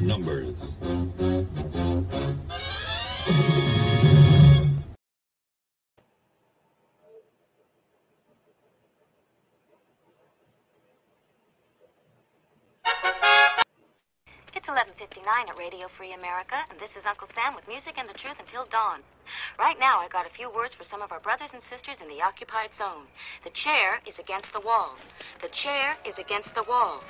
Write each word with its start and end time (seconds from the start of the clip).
numbers. 0.00 0.54
It's 14.52 14.66
11:59 14.66 15.48
at 15.48 15.58
Radio 15.58 15.88
Free 15.96 16.12
America, 16.12 16.56
and 16.70 16.78
this 16.80 16.90
is 16.96 17.04
Uncle 17.06 17.28
Sam 17.34 17.54
with 17.54 17.66
music 17.68 17.94
and 17.96 18.08
the 18.08 18.14
truth 18.14 18.36
until 18.40 18.66
dawn. 18.66 19.02
Right 19.58 19.78
now, 19.78 20.00
I 20.00 20.08
got 20.08 20.26
a 20.26 20.36
few 20.36 20.48
words 20.48 20.74
for 20.74 20.84
some 20.84 21.02
of 21.02 21.12
our 21.12 21.20
brothers 21.20 21.50
and 21.52 21.62
sisters 21.68 21.96
in 22.00 22.08
the 22.08 22.22
occupied 22.22 22.70
zone. 22.78 23.06
The 23.44 23.54
chair 23.54 24.00
is 24.06 24.18
against 24.18 24.52
the 24.52 24.60
wall. 24.60 24.96
The 25.42 25.52
chair 25.52 25.96
is 26.04 26.16
against 26.18 26.54
the 26.54 26.64
wall. 26.64 27.02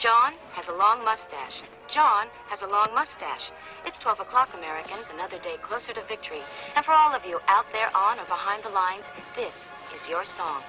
John 0.00 0.34
has 0.52 0.68
a 0.68 0.76
long 0.76 1.04
mustache. 1.04 1.62
John 1.88 2.28
has 2.48 2.62
a 2.62 2.70
long 2.70 2.94
mustache. 2.94 3.50
It's 3.84 3.98
12 3.98 4.20
o'clock, 4.20 4.50
Americans, 4.54 5.06
another 5.12 5.38
day 5.42 5.56
closer 5.62 5.92
to 5.94 6.02
victory. 6.06 6.42
And 6.74 6.84
for 6.84 6.92
all 6.92 7.14
of 7.14 7.24
you 7.24 7.40
out 7.48 7.66
there 7.72 7.94
on 7.94 8.18
or 8.18 8.26
behind 8.26 8.64
the 8.64 8.70
lines, 8.70 9.04
this 9.34 9.54
is 9.94 10.08
your 10.08 10.24
song. 10.36 10.62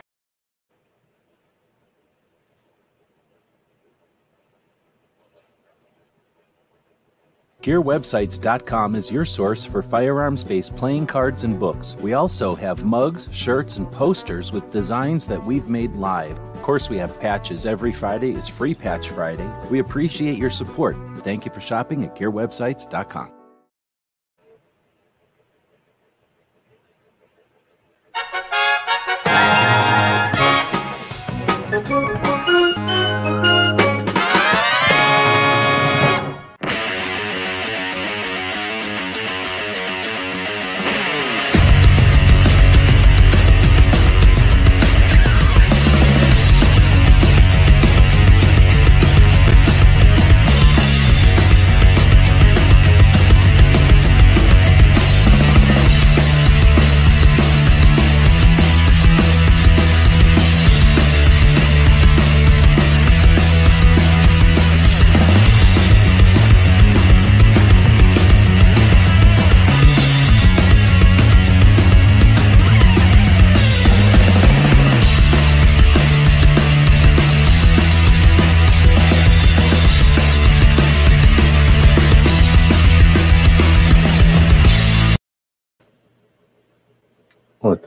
GearWebsites.com 7.68 8.96
is 8.96 9.12
your 9.12 9.26
source 9.26 9.66
for 9.66 9.82
firearms 9.84 10.42
based 10.42 10.73
playing 10.78 11.06
cards 11.06 11.44
and 11.44 11.60
books. 11.60 11.98
We 12.00 12.14
also 12.14 12.56
have 12.56 12.86
mugs, 12.86 13.28
shirts, 13.34 13.76
and 13.76 13.92
posters 13.92 14.54
with 14.54 14.72
designs 14.72 15.28
that 15.28 15.46
we've 15.46 15.68
made 15.68 15.92
live. 15.92 16.40
Of 16.40 16.62
course, 16.62 16.90
we 16.90 16.98
have 16.98 17.20
patches. 17.20 17.66
Every 17.66 17.92
Friday 17.92 18.32
is 18.32 18.48
Free 18.48 18.73
Patch 18.73 19.10
Friday. 19.10 19.52
We 19.70 19.80
appreciate 19.80 20.38
your 20.38 20.50
support. 20.50 20.95
Thank 21.26 21.44
you 21.44 21.52
for 21.52 21.60
shopping 21.60 22.06
at 22.06 22.16
GearWebsites.com. 22.16 23.36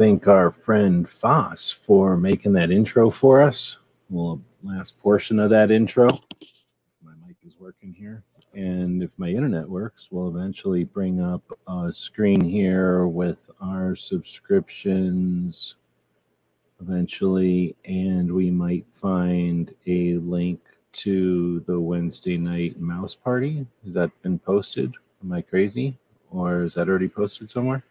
thank 0.00 0.26
our 0.26 0.50
friend 0.50 1.06
Foss 1.06 1.70
for 1.70 2.16
making 2.16 2.54
that 2.54 2.70
intro 2.70 3.10
for 3.10 3.42
us. 3.42 3.76
Well, 4.08 4.40
last 4.62 4.98
portion 4.98 5.38
of 5.38 5.50
that 5.50 5.70
intro. 5.70 6.08
My 7.04 7.12
mic 7.26 7.36
is 7.46 7.56
working 7.60 7.92
here. 7.92 8.24
And 8.54 9.02
if 9.02 9.10
my 9.18 9.28
internet 9.28 9.68
works, 9.68 10.08
we'll 10.10 10.34
eventually 10.34 10.84
bring 10.84 11.20
up 11.20 11.42
a 11.68 11.92
screen 11.92 12.40
here 12.40 13.08
with 13.08 13.50
our 13.60 13.94
subscriptions 13.94 15.74
eventually. 16.80 17.76
And 17.84 18.32
we 18.32 18.50
might 18.50 18.86
find 18.94 19.74
a 19.86 20.14
link 20.16 20.60
to 20.94 21.60
the 21.66 21.78
Wednesday 21.78 22.38
night 22.38 22.80
mouse 22.80 23.14
party. 23.14 23.66
Has 23.84 23.92
that 23.92 24.10
been 24.22 24.38
posted? 24.38 24.94
Am 25.22 25.30
I 25.30 25.42
crazy? 25.42 25.98
Or 26.30 26.62
is 26.62 26.72
that 26.72 26.88
already 26.88 27.08
posted 27.08 27.50
somewhere? 27.50 27.84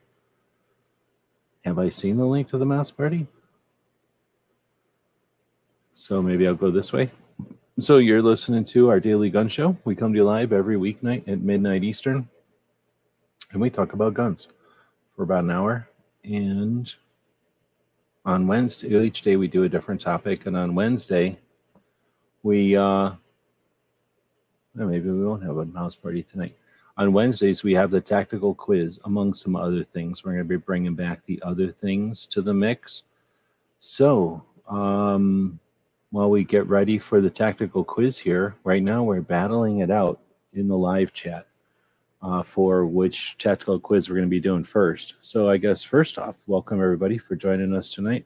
Have 1.66 1.78
I 1.78 1.90
seen 1.90 2.18
the 2.18 2.26
link 2.26 2.50
to 2.50 2.58
the 2.58 2.66
mouse 2.66 2.92
party? 2.92 3.28
So 5.94 6.22
maybe 6.22 6.48
I'll 6.48 6.56
go 6.56 6.72
this 6.72 6.94
way. 6.94 7.12
So 7.80 7.98
you're 7.98 8.22
listening 8.22 8.66
to 8.66 8.90
our 8.90 9.00
daily 9.00 9.30
gun 9.30 9.50
show. 9.50 9.78
We 9.84 9.96
come 9.96 10.14
to 10.14 10.18
you 10.18 10.24
live 10.24 10.54
every 10.54 10.78
weeknight 10.78 11.28
at 11.28 11.42
midnight 11.42 11.84
Eastern, 11.84 12.28
and 13.52 13.62
we 13.62 13.70
talk 13.70 13.94
about 13.94 14.14
guns 14.14 14.48
for 15.16 15.24
about 15.24 15.44
an 15.44 15.52
hour. 15.52 15.88
And 16.24 16.94
on 18.26 18.48
Wednesday, 18.48 18.98
each 19.02 19.22
day 19.22 19.36
we 19.36 19.48
do 19.48 19.64
a 19.64 19.70
different 19.70 20.02
topic, 20.02 20.46
and 20.46 20.56
on 20.56 20.76
Wednesday 20.76 21.38
we 22.44 22.76
uh, 22.76 23.12
maybe 24.76 25.10
we 25.10 25.26
won't 25.26 25.44
have 25.44 25.58
a 25.58 25.66
mouse 25.66 25.96
party 25.96 26.24
tonight. 26.24 26.56
On 27.00 27.14
Wednesdays, 27.14 27.64
we 27.64 27.74
have 27.76 27.92
the 27.92 28.02
tactical 28.02 28.54
quiz, 28.54 29.00
among 29.06 29.34
some 29.34 29.56
other 29.56 29.86
things. 29.86 30.22
We're 30.22 30.34
going 30.34 30.44
to 30.44 30.50
be 30.50 30.58
bringing 30.58 30.96
back 30.96 31.26
the 31.26 31.42
other 31.44 31.72
things 31.72 32.26
to 32.26 32.42
the 32.42 32.54
mix. 32.54 33.04
So, 33.80 34.44
um, 34.68 35.62
while 36.12 36.30
we 36.30 36.44
get 36.44 36.68
ready 36.68 37.00
for 37.00 37.22
the 37.22 37.30
tactical 37.30 37.86
quiz 37.86 38.18
here, 38.18 38.54
right 38.66 38.84
now 38.84 39.02
we're 39.04 39.22
battling 39.22 39.80
it 39.80 39.90
out 39.90 40.20
in 40.52 40.68
the 40.68 40.76
live 40.76 41.14
chat 41.14 41.48
uh, 42.22 42.44
for 42.44 42.86
which 42.86 43.38
tactical 43.38 43.80
quiz 43.80 44.10
we're 44.10 44.16
going 44.16 44.28
to 44.28 44.30
be 44.30 44.42
doing 44.42 44.66
first. 44.66 45.16
So, 45.22 45.50
I 45.50 45.56
guess 45.56 45.82
first 45.82 46.18
off, 46.18 46.36
welcome 46.48 46.82
everybody 46.82 47.18
for 47.18 47.38
joining 47.38 47.74
us 47.74 47.90
tonight 47.90 48.26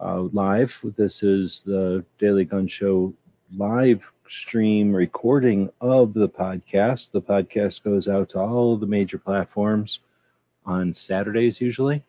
uh, 0.00 0.22
live. 0.32 0.76
This 0.96 1.22
is 1.22 1.60
the 1.60 2.04
Daily 2.18 2.44
Gun 2.44 2.66
Show 2.66 3.14
live 3.56 4.12
stream 4.28 4.94
recording 4.94 5.70
of 5.80 6.14
the 6.14 6.28
podcast. 6.28 7.10
The 7.10 7.20
podcast 7.20 7.82
goes 7.82 8.08
out 8.08 8.30
to 8.30 8.40
all 8.40 8.76
the 8.76 8.86
major 8.86 9.18
platforms 9.18 10.00
on 10.64 10.94
Saturdays 10.94 11.60
usually. 11.60 12.02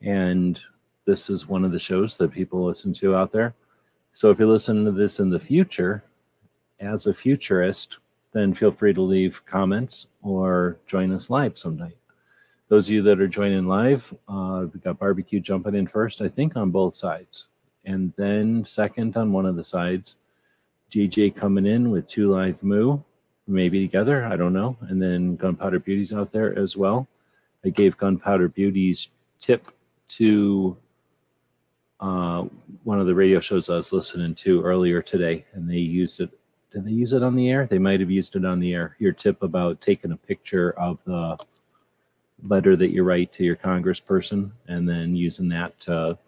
And 0.00 0.60
this 1.06 1.28
is 1.28 1.48
one 1.48 1.64
of 1.64 1.72
the 1.72 1.78
shows 1.78 2.16
that 2.16 2.30
people 2.30 2.64
listen 2.64 2.92
to 2.94 3.16
out 3.16 3.32
there. 3.32 3.54
So 4.12 4.30
if 4.30 4.38
you're 4.38 4.48
listening 4.48 4.84
to 4.84 4.92
this 4.92 5.18
in 5.20 5.30
the 5.30 5.40
future, 5.40 6.04
as 6.80 7.06
a 7.06 7.14
futurist, 7.14 7.98
then 8.32 8.54
feel 8.54 8.72
free 8.72 8.92
to 8.92 9.00
leave 9.00 9.44
comments 9.46 10.06
or 10.22 10.78
join 10.86 11.12
us 11.12 11.30
live 11.30 11.56
some 11.56 11.76
night. 11.76 11.96
Those 12.68 12.86
of 12.86 12.94
you 12.94 13.02
that 13.02 13.20
are 13.20 13.28
joining 13.28 13.66
live, 13.66 14.12
uh, 14.28 14.66
we 14.72 14.80
got 14.80 14.98
barbecue 14.98 15.40
jumping 15.40 15.74
in 15.74 15.86
first, 15.86 16.20
I 16.20 16.28
think, 16.28 16.56
on 16.56 16.70
both 16.70 16.94
sides. 16.94 17.46
And 17.84 18.12
then 18.16 18.64
second 18.64 19.16
on 19.16 19.32
one 19.32 19.46
of 19.46 19.56
the 19.56 19.64
sides 19.64 20.16
GJ 20.90 21.34
coming 21.34 21.66
in 21.66 21.90
with 21.90 22.06
two 22.06 22.30
live 22.30 22.62
moo, 22.62 22.98
maybe 23.46 23.80
together. 23.80 24.24
I 24.24 24.36
don't 24.36 24.52
know. 24.52 24.76
And 24.88 25.00
then 25.00 25.36
Gunpowder 25.36 25.80
Beauty's 25.80 26.12
out 26.12 26.32
there 26.32 26.56
as 26.58 26.76
well. 26.76 27.08
I 27.64 27.70
gave 27.70 27.96
Gunpowder 27.96 28.48
Beauty's 28.48 29.08
tip 29.40 29.68
to 30.08 30.76
uh, 32.00 32.44
one 32.84 33.00
of 33.00 33.06
the 33.06 33.14
radio 33.14 33.40
shows 33.40 33.68
I 33.68 33.76
was 33.76 33.92
listening 33.92 34.34
to 34.36 34.62
earlier 34.62 35.02
today, 35.02 35.44
and 35.54 35.68
they 35.68 35.76
used 35.76 36.20
it. 36.20 36.30
Did 36.72 36.84
they 36.84 36.92
use 36.92 37.12
it 37.12 37.22
on 37.22 37.34
the 37.34 37.50
air? 37.50 37.66
They 37.66 37.78
might 37.78 38.00
have 38.00 38.10
used 38.10 38.36
it 38.36 38.44
on 38.44 38.60
the 38.60 38.74
air. 38.74 38.96
Your 38.98 39.12
tip 39.12 39.42
about 39.42 39.80
taking 39.80 40.12
a 40.12 40.16
picture 40.16 40.72
of 40.78 40.98
the 41.06 41.36
letter 42.42 42.76
that 42.76 42.90
you 42.90 43.02
write 43.02 43.32
to 43.32 43.44
your 43.44 43.56
congressperson 43.56 44.50
and 44.68 44.86
then 44.86 45.16
using 45.16 45.48
that 45.48 45.78
to 45.80 46.18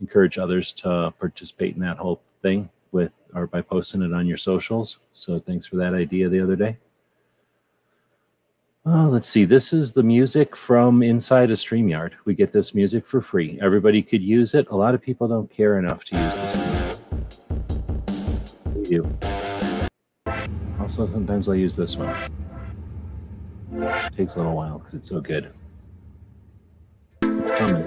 encourage 0.00 0.38
others 0.38 0.72
to 0.72 1.12
participate 1.18 1.74
in 1.74 1.80
that 1.80 1.98
whole 1.98 2.22
thing 2.40 2.68
or 3.34 3.46
by 3.46 3.60
posting 3.60 4.02
it 4.02 4.12
on 4.12 4.26
your 4.26 4.36
socials. 4.36 4.98
So 5.12 5.38
thanks 5.38 5.66
for 5.66 5.76
that 5.76 5.94
idea 5.94 6.28
the 6.28 6.40
other 6.40 6.56
day. 6.56 6.78
Oh, 8.86 9.08
let's 9.10 9.28
see. 9.30 9.46
This 9.46 9.72
is 9.72 9.92
the 9.92 10.02
music 10.02 10.54
from 10.54 11.02
inside 11.02 11.50
a 11.50 11.54
StreamYard. 11.54 12.12
We 12.26 12.34
get 12.34 12.52
this 12.52 12.74
music 12.74 13.06
for 13.06 13.22
free. 13.22 13.58
Everybody 13.62 14.02
could 14.02 14.22
use 14.22 14.54
it. 14.54 14.68
A 14.68 14.76
lot 14.76 14.94
of 14.94 15.00
people 15.00 15.26
don't 15.26 15.50
care 15.50 15.78
enough 15.78 16.04
to 16.04 16.16
use 16.16 16.34
this. 16.34 17.00
Do. 18.90 19.18
Also, 20.78 21.10
sometimes 21.10 21.48
I'll 21.48 21.54
use 21.54 21.74
this 21.74 21.96
one. 21.96 22.14
It 23.72 24.14
takes 24.14 24.34
a 24.34 24.38
little 24.38 24.54
while 24.54 24.80
because 24.80 24.94
it's 24.94 25.08
so 25.08 25.22
good. 25.22 25.50
It's 27.22 27.50
coming. 27.52 27.84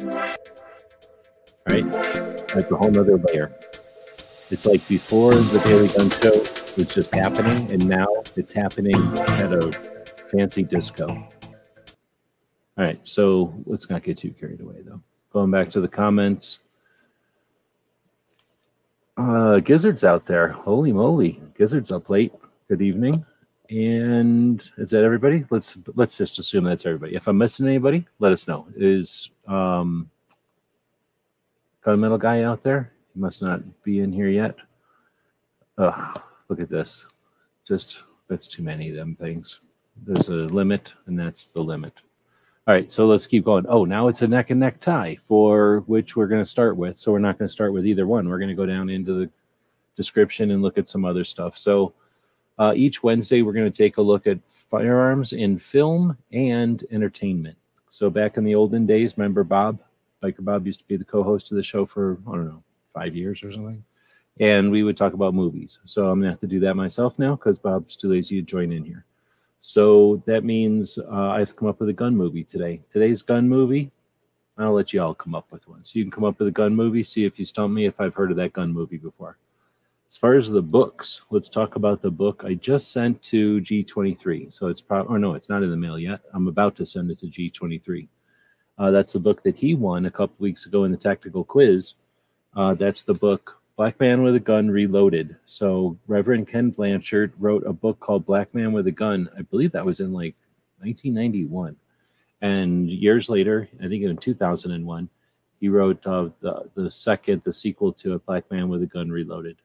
All 0.00 1.74
right? 1.74 1.92
That's 1.92 2.70
a 2.72 2.76
whole 2.76 2.90
nother 2.90 3.18
layer. 3.18 3.52
It's 4.50 4.66
like 4.66 4.86
before 4.88 5.34
the 5.34 5.60
Daily 5.64 5.88
Gun 5.88 6.10
Show, 6.10 6.60
was 6.76 6.94
just 6.94 7.14
happening, 7.14 7.70
and 7.70 7.88
now 7.88 8.06
it's 8.36 8.52
happening 8.52 8.96
at 9.16 9.52
a 9.52 9.72
fancy 10.30 10.62
disco. 10.62 11.08
All 11.08 11.28
right, 12.76 13.00
so 13.04 13.54
let's 13.66 13.90
not 13.90 14.02
get 14.02 14.18
too 14.18 14.32
carried 14.32 14.60
away, 14.60 14.82
though. 14.84 15.00
Going 15.32 15.50
back 15.50 15.70
to 15.70 15.80
the 15.80 15.88
comments. 15.88 16.58
Uh, 19.16 19.60
Gizzard's 19.60 20.02
out 20.02 20.26
there. 20.26 20.48
Holy 20.48 20.92
moly, 20.92 21.40
Gizzard's 21.56 21.92
up 21.92 22.08
late. 22.08 22.32
Good 22.68 22.82
evening. 22.82 23.24
And 23.68 24.68
is 24.78 24.90
that 24.90 25.04
everybody? 25.04 25.44
Let's 25.50 25.76
let's 25.94 26.16
just 26.16 26.38
assume 26.40 26.64
that's 26.64 26.86
everybody. 26.86 27.14
If 27.14 27.28
I'm 27.28 27.38
missing 27.38 27.68
anybody, 27.68 28.06
let 28.18 28.32
us 28.32 28.48
know. 28.48 28.66
Is 28.76 29.30
um, 29.46 30.10
gunmetal 31.84 32.18
guy 32.18 32.42
out 32.42 32.64
there? 32.64 32.92
He 33.14 33.20
must 33.20 33.42
not 33.42 33.60
be 33.82 34.00
in 34.00 34.12
here 34.12 34.28
yet. 34.28 34.56
Ugh, 35.78 36.20
look 36.48 36.60
at 36.60 36.68
this. 36.68 37.06
Just 37.66 38.02
that's 38.28 38.48
too 38.48 38.62
many 38.62 38.90
of 38.90 38.96
them 38.96 39.16
things. 39.16 39.60
There's 40.06 40.28
a 40.28 40.32
limit, 40.32 40.92
and 41.06 41.18
that's 41.18 41.46
the 41.46 41.62
limit. 41.62 41.92
All 42.66 42.74
right, 42.74 42.90
so 42.92 43.06
let's 43.06 43.26
keep 43.26 43.44
going. 43.44 43.66
Oh, 43.68 43.84
now 43.84 44.08
it's 44.08 44.22
a 44.22 44.28
neck 44.28 44.50
and 44.50 44.60
neck 44.60 44.80
tie 44.80 45.18
for 45.26 45.82
which 45.86 46.14
we're 46.14 46.28
going 46.28 46.42
to 46.42 46.50
start 46.50 46.76
with. 46.76 46.98
So 46.98 47.10
we're 47.10 47.18
not 47.18 47.38
going 47.38 47.48
to 47.48 47.52
start 47.52 47.72
with 47.72 47.86
either 47.86 48.06
one. 48.06 48.28
We're 48.28 48.38
going 48.38 48.50
to 48.50 48.54
go 48.54 48.66
down 48.66 48.90
into 48.90 49.12
the 49.14 49.30
description 49.96 50.52
and 50.52 50.62
look 50.62 50.78
at 50.78 50.88
some 50.88 51.04
other 51.04 51.24
stuff. 51.24 51.58
So 51.58 51.94
uh, 52.58 52.72
each 52.76 53.02
Wednesday, 53.02 53.42
we're 53.42 53.54
going 53.54 53.70
to 53.70 53.76
take 53.76 53.96
a 53.96 54.02
look 54.02 54.26
at 54.26 54.38
firearms 54.70 55.32
in 55.32 55.58
film 55.58 56.16
and 56.32 56.84
entertainment. 56.92 57.56
So 57.88 58.08
back 58.08 58.36
in 58.36 58.44
the 58.44 58.54
olden 58.54 58.86
days, 58.86 59.18
remember 59.18 59.42
Bob? 59.42 59.80
Biker 60.22 60.44
Bob 60.44 60.66
used 60.66 60.80
to 60.80 60.86
be 60.86 60.96
the 60.96 61.04
co-host 61.04 61.50
of 61.50 61.56
the 61.56 61.62
show 61.62 61.86
for 61.86 62.18
I 62.28 62.32
don't 62.32 62.46
know 62.46 62.62
five 62.92 63.14
years 63.14 63.42
or 63.42 63.52
something, 63.52 63.84
and 64.38 64.70
we 64.70 64.82
would 64.82 64.96
talk 64.96 65.12
about 65.12 65.34
movies. 65.34 65.78
So 65.84 66.08
I'm 66.08 66.20
gonna 66.20 66.30
have 66.30 66.40
to 66.40 66.46
do 66.46 66.60
that 66.60 66.74
myself 66.74 67.18
now 67.18 67.36
because 67.36 67.58
Bob's 67.58 67.96
too 67.96 68.08
lazy 68.10 68.36
to 68.36 68.42
join 68.42 68.72
in 68.72 68.84
here. 68.84 69.04
So 69.60 70.22
that 70.26 70.44
means 70.44 70.98
uh, 70.98 71.30
I 71.30 71.38
have 71.38 71.54
come 71.54 71.68
up 71.68 71.80
with 71.80 71.90
a 71.90 71.94
gun 71.94 72.16
movie 72.16 72.44
today. 72.44 72.80
Today's 72.90 73.20
gun 73.22 73.48
movie, 73.48 73.92
I'll 74.56 74.72
let 74.72 74.92
you 74.92 75.02
all 75.02 75.14
come 75.14 75.34
up 75.34 75.50
with 75.50 75.66
one. 75.68 75.84
So 75.84 75.98
you 75.98 76.04
can 76.04 76.10
come 76.10 76.24
up 76.24 76.38
with 76.38 76.48
a 76.48 76.52
gun 76.52 76.74
movie, 76.74 77.04
see 77.04 77.24
if 77.24 77.38
you 77.38 77.44
stump 77.44 77.72
me 77.72 77.86
if 77.86 78.00
I've 78.00 78.14
heard 78.14 78.30
of 78.30 78.36
that 78.38 78.52
gun 78.52 78.72
movie 78.72 78.96
before. 78.96 79.38
As 80.08 80.16
far 80.16 80.34
as 80.34 80.48
the 80.48 80.62
books, 80.62 81.22
let's 81.30 81.48
talk 81.48 81.76
about 81.76 82.02
the 82.02 82.10
book 82.10 82.42
I 82.44 82.54
just 82.54 82.90
sent 82.90 83.22
to 83.24 83.60
G23. 83.60 84.52
So 84.52 84.66
it's 84.66 84.80
probably, 84.80 85.14
or 85.14 85.18
no, 85.18 85.34
it's 85.34 85.48
not 85.48 85.62
in 85.62 85.70
the 85.70 85.76
mail 85.76 85.98
yet. 85.98 86.20
I'm 86.34 86.48
about 86.48 86.74
to 86.76 86.86
send 86.86 87.10
it 87.10 87.20
to 87.20 87.26
G23. 87.26 88.08
Uh, 88.76 88.90
that's 88.90 89.12
the 89.12 89.20
book 89.20 89.42
that 89.44 89.56
he 89.56 89.74
won 89.74 90.06
a 90.06 90.10
couple 90.10 90.34
weeks 90.38 90.66
ago 90.66 90.84
in 90.84 90.90
the 90.90 90.96
tactical 90.96 91.44
quiz. 91.44 91.94
Uh, 92.54 92.74
that's 92.74 93.02
the 93.02 93.14
book 93.14 93.60
Black 93.76 93.98
Man 94.00 94.22
with 94.22 94.34
a 94.34 94.40
Gun 94.40 94.70
Reloaded. 94.70 95.36
So 95.46 95.96
Reverend 96.06 96.48
Ken 96.48 96.70
Blanchard 96.70 97.32
wrote 97.38 97.64
a 97.66 97.72
book 97.72 97.98
called 98.00 98.26
Black 98.26 98.52
Man 98.54 98.72
with 98.72 98.86
a 98.86 98.92
Gun. 98.92 99.28
I 99.38 99.42
believe 99.42 99.72
that 99.72 99.84
was 99.84 100.00
in 100.00 100.12
like 100.12 100.34
1991. 100.78 101.76
And 102.42 102.90
years 102.90 103.28
later, 103.28 103.68
I 103.82 103.88
think 103.88 104.02
in 104.02 104.16
2001, 104.16 105.08
he 105.60 105.68
wrote 105.68 106.06
uh, 106.06 106.30
the, 106.40 106.68
the 106.74 106.90
second, 106.90 107.42
the 107.44 107.52
sequel 107.52 107.92
to 107.94 108.14
a 108.14 108.18
Black 108.18 108.50
Man 108.50 108.68
with 108.68 108.82
a 108.82 108.86
Gun 108.86 109.10
Reloaded. 109.10 109.56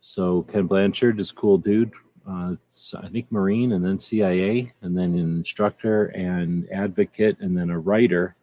So 0.00 0.42
Ken 0.42 0.66
Blanchard 0.66 1.20
is 1.20 1.30
a 1.30 1.34
cool 1.34 1.58
dude. 1.58 1.92
Uh, 2.28 2.56
I 3.00 3.08
think 3.08 3.30
Marine 3.30 3.72
and 3.72 3.84
then 3.84 3.98
CIA 3.98 4.72
and 4.82 4.96
then 4.96 5.14
an 5.14 5.38
instructor 5.38 6.06
and 6.06 6.68
advocate 6.70 7.38
and 7.40 7.56
then 7.56 7.70
a 7.70 7.78
writer 7.78 8.34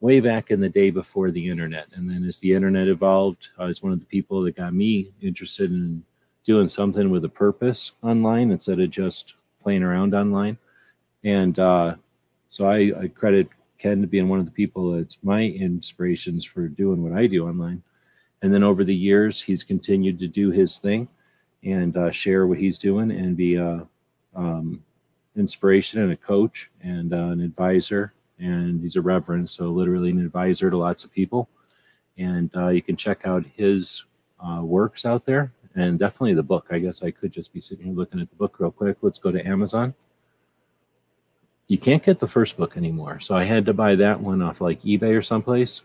way 0.00 0.20
back 0.20 0.50
in 0.50 0.60
the 0.60 0.68
day 0.68 0.90
before 0.90 1.30
the 1.30 1.48
internet. 1.48 1.88
And 1.94 2.08
then 2.08 2.24
as 2.24 2.38
the 2.38 2.52
internet 2.52 2.88
evolved, 2.88 3.48
I 3.58 3.66
was 3.66 3.82
one 3.82 3.92
of 3.92 4.00
the 4.00 4.06
people 4.06 4.42
that 4.42 4.56
got 4.56 4.74
me 4.74 5.10
interested 5.20 5.70
in 5.70 6.04
doing 6.44 6.68
something 6.68 7.10
with 7.10 7.24
a 7.24 7.28
purpose 7.28 7.92
online 8.02 8.50
instead 8.50 8.80
of 8.80 8.90
just 8.90 9.34
playing 9.60 9.82
around 9.82 10.14
online. 10.14 10.56
And 11.24 11.58
uh, 11.58 11.96
so 12.48 12.66
I, 12.66 12.92
I 13.00 13.08
credit 13.08 13.48
Ken 13.78 14.00
to 14.00 14.06
being 14.06 14.28
one 14.28 14.38
of 14.38 14.44
the 14.44 14.52
people 14.52 14.92
that's 14.92 15.18
my 15.22 15.42
inspirations 15.42 16.44
for 16.44 16.68
doing 16.68 17.02
what 17.02 17.18
I 17.18 17.26
do 17.26 17.46
online. 17.46 17.82
And 18.42 18.54
then 18.54 18.62
over 18.62 18.84
the 18.84 18.94
years, 18.94 19.40
he's 19.40 19.64
continued 19.64 20.18
to 20.20 20.28
do 20.28 20.50
his 20.50 20.78
thing 20.78 21.08
and 21.64 21.96
uh, 21.96 22.10
share 22.10 22.46
what 22.46 22.58
he's 22.58 22.78
doing 22.78 23.10
and 23.10 23.36
be 23.36 23.56
a 23.56 23.86
um, 24.34 24.82
inspiration 25.36 26.00
and 26.00 26.12
a 26.12 26.16
coach 26.16 26.70
and 26.82 27.12
uh, 27.12 27.16
an 27.16 27.40
advisor. 27.40 28.12
And 28.38 28.80
he's 28.80 28.96
a 28.96 29.00
reverend, 29.02 29.50
so 29.50 29.64
literally 29.66 30.10
an 30.10 30.24
advisor 30.24 30.70
to 30.70 30.76
lots 30.76 31.04
of 31.04 31.12
people. 31.12 31.48
And 32.18 32.50
uh, 32.56 32.68
you 32.68 32.82
can 32.82 32.96
check 32.96 33.22
out 33.24 33.44
his 33.56 34.04
uh, 34.40 34.60
works 34.62 35.04
out 35.04 35.26
there 35.26 35.52
and 35.74 35.98
definitely 35.98 36.34
the 36.34 36.42
book. 36.42 36.66
I 36.70 36.78
guess 36.78 37.02
I 37.02 37.10
could 37.10 37.32
just 37.32 37.52
be 37.52 37.60
sitting 37.60 37.86
here 37.86 37.94
looking 37.94 38.20
at 38.20 38.28
the 38.28 38.36
book 38.36 38.58
real 38.58 38.70
quick. 38.70 38.98
Let's 39.02 39.18
go 39.18 39.30
to 39.30 39.46
Amazon. 39.46 39.94
You 41.68 41.78
can't 41.78 42.02
get 42.02 42.18
the 42.18 42.28
first 42.28 42.56
book 42.56 42.76
anymore. 42.76 43.20
So 43.20 43.36
I 43.36 43.44
had 43.44 43.66
to 43.66 43.74
buy 43.74 43.94
that 43.96 44.20
one 44.20 44.42
off 44.42 44.60
like 44.60 44.82
eBay 44.82 45.16
or 45.16 45.22
someplace 45.22 45.82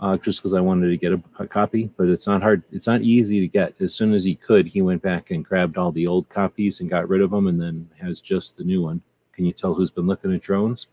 uh, 0.00 0.16
just 0.18 0.40
because 0.40 0.54
I 0.54 0.60
wanted 0.60 0.88
to 0.88 0.96
get 0.96 1.12
a, 1.12 1.22
a, 1.38 1.46
copy. 1.46 1.90
But 1.96 2.08
it's 2.08 2.26
not 2.26 2.42
hard. 2.42 2.62
It's 2.72 2.86
not 2.86 3.02
easy 3.02 3.40
to 3.40 3.48
get. 3.48 3.74
As 3.80 3.94
soon 3.94 4.12
as 4.12 4.24
he 4.24 4.34
could, 4.34 4.66
he 4.66 4.82
went 4.82 5.02
back 5.02 5.30
and 5.30 5.44
grabbed 5.44 5.78
all 5.78 5.92
the 5.92 6.06
old 6.06 6.28
copies 6.28 6.80
and 6.80 6.90
got 6.90 7.08
rid 7.08 7.22
of 7.22 7.30
them, 7.30 7.46
and 7.46 7.60
then 7.60 7.88
has 8.00 8.20
just 8.20 8.56
the 8.56 8.64
new 8.64 8.82
one. 8.82 9.00
Can 9.32 9.44
you 9.44 9.52
tell 9.52 9.74
who's 9.74 9.90
been 9.90 10.06
looking 10.06 10.34
at 10.34 10.42
drones? 10.42 10.88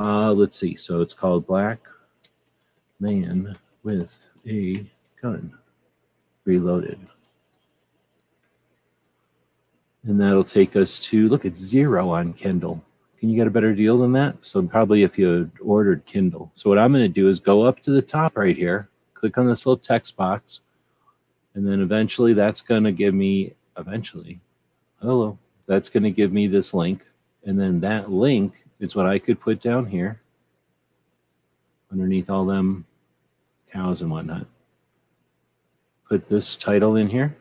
Uh, 0.00 0.32
let's 0.32 0.58
see. 0.58 0.76
So 0.76 1.02
it's 1.02 1.12
called 1.12 1.46
Black 1.46 1.78
Man 3.00 3.54
with 3.82 4.26
a 4.46 4.86
Gun 5.20 5.52
Reloaded. 6.46 6.98
And 10.04 10.18
that'll 10.18 10.42
take 10.42 10.74
us 10.74 10.98
to 11.00 11.28
look 11.28 11.44
at 11.44 11.58
zero 11.58 12.08
on 12.08 12.32
Kindle. 12.32 12.82
Can 13.18 13.28
you 13.28 13.36
get 13.36 13.46
a 13.46 13.50
better 13.50 13.74
deal 13.74 13.98
than 13.98 14.12
that? 14.12 14.38
So 14.40 14.62
probably 14.62 15.02
if 15.02 15.18
you 15.18 15.50
ordered 15.60 16.06
Kindle. 16.06 16.50
So 16.54 16.70
what 16.70 16.78
I'm 16.78 16.92
going 16.92 17.04
to 17.04 17.08
do 17.08 17.28
is 17.28 17.38
go 17.38 17.64
up 17.64 17.80
to 17.80 17.90
the 17.90 18.00
top 18.00 18.38
right 18.38 18.56
here, 18.56 18.88
click 19.12 19.36
on 19.36 19.46
this 19.46 19.66
little 19.66 19.76
text 19.76 20.16
box, 20.16 20.60
and 21.54 21.68
then 21.68 21.82
eventually 21.82 22.32
that's 22.32 22.62
going 22.62 22.84
to 22.84 22.92
give 22.92 23.12
me, 23.12 23.52
eventually, 23.76 24.40
hello, 25.02 25.38
that's 25.66 25.90
going 25.90 26.04
to 26.04 26.10
give 26.10 26.32
me 26.32 26.46
this 26.46 26.72
link. 26.72 27.02
And 27.44 27.60
then 27.60 27.80
that 27.80 28.10
link 28.10 28.59
is 28.80 28.96
what 28.96 29.06
I 29.06 29.18
could 29.18 29.40
put 29.40 29.62
down 29.62 29.86
here 29.86 30.20
underneath 31.92 32.30
all 32.30 32.44
them 32.44 32.84
cows 33.72 34.02
and 34.02 34.10
whatnot. 34.10 34.46
Put 36.08 36.28
this 36.28 36.56
title 36.56 36.96
in 36.96 37.08
here 37.08 37.36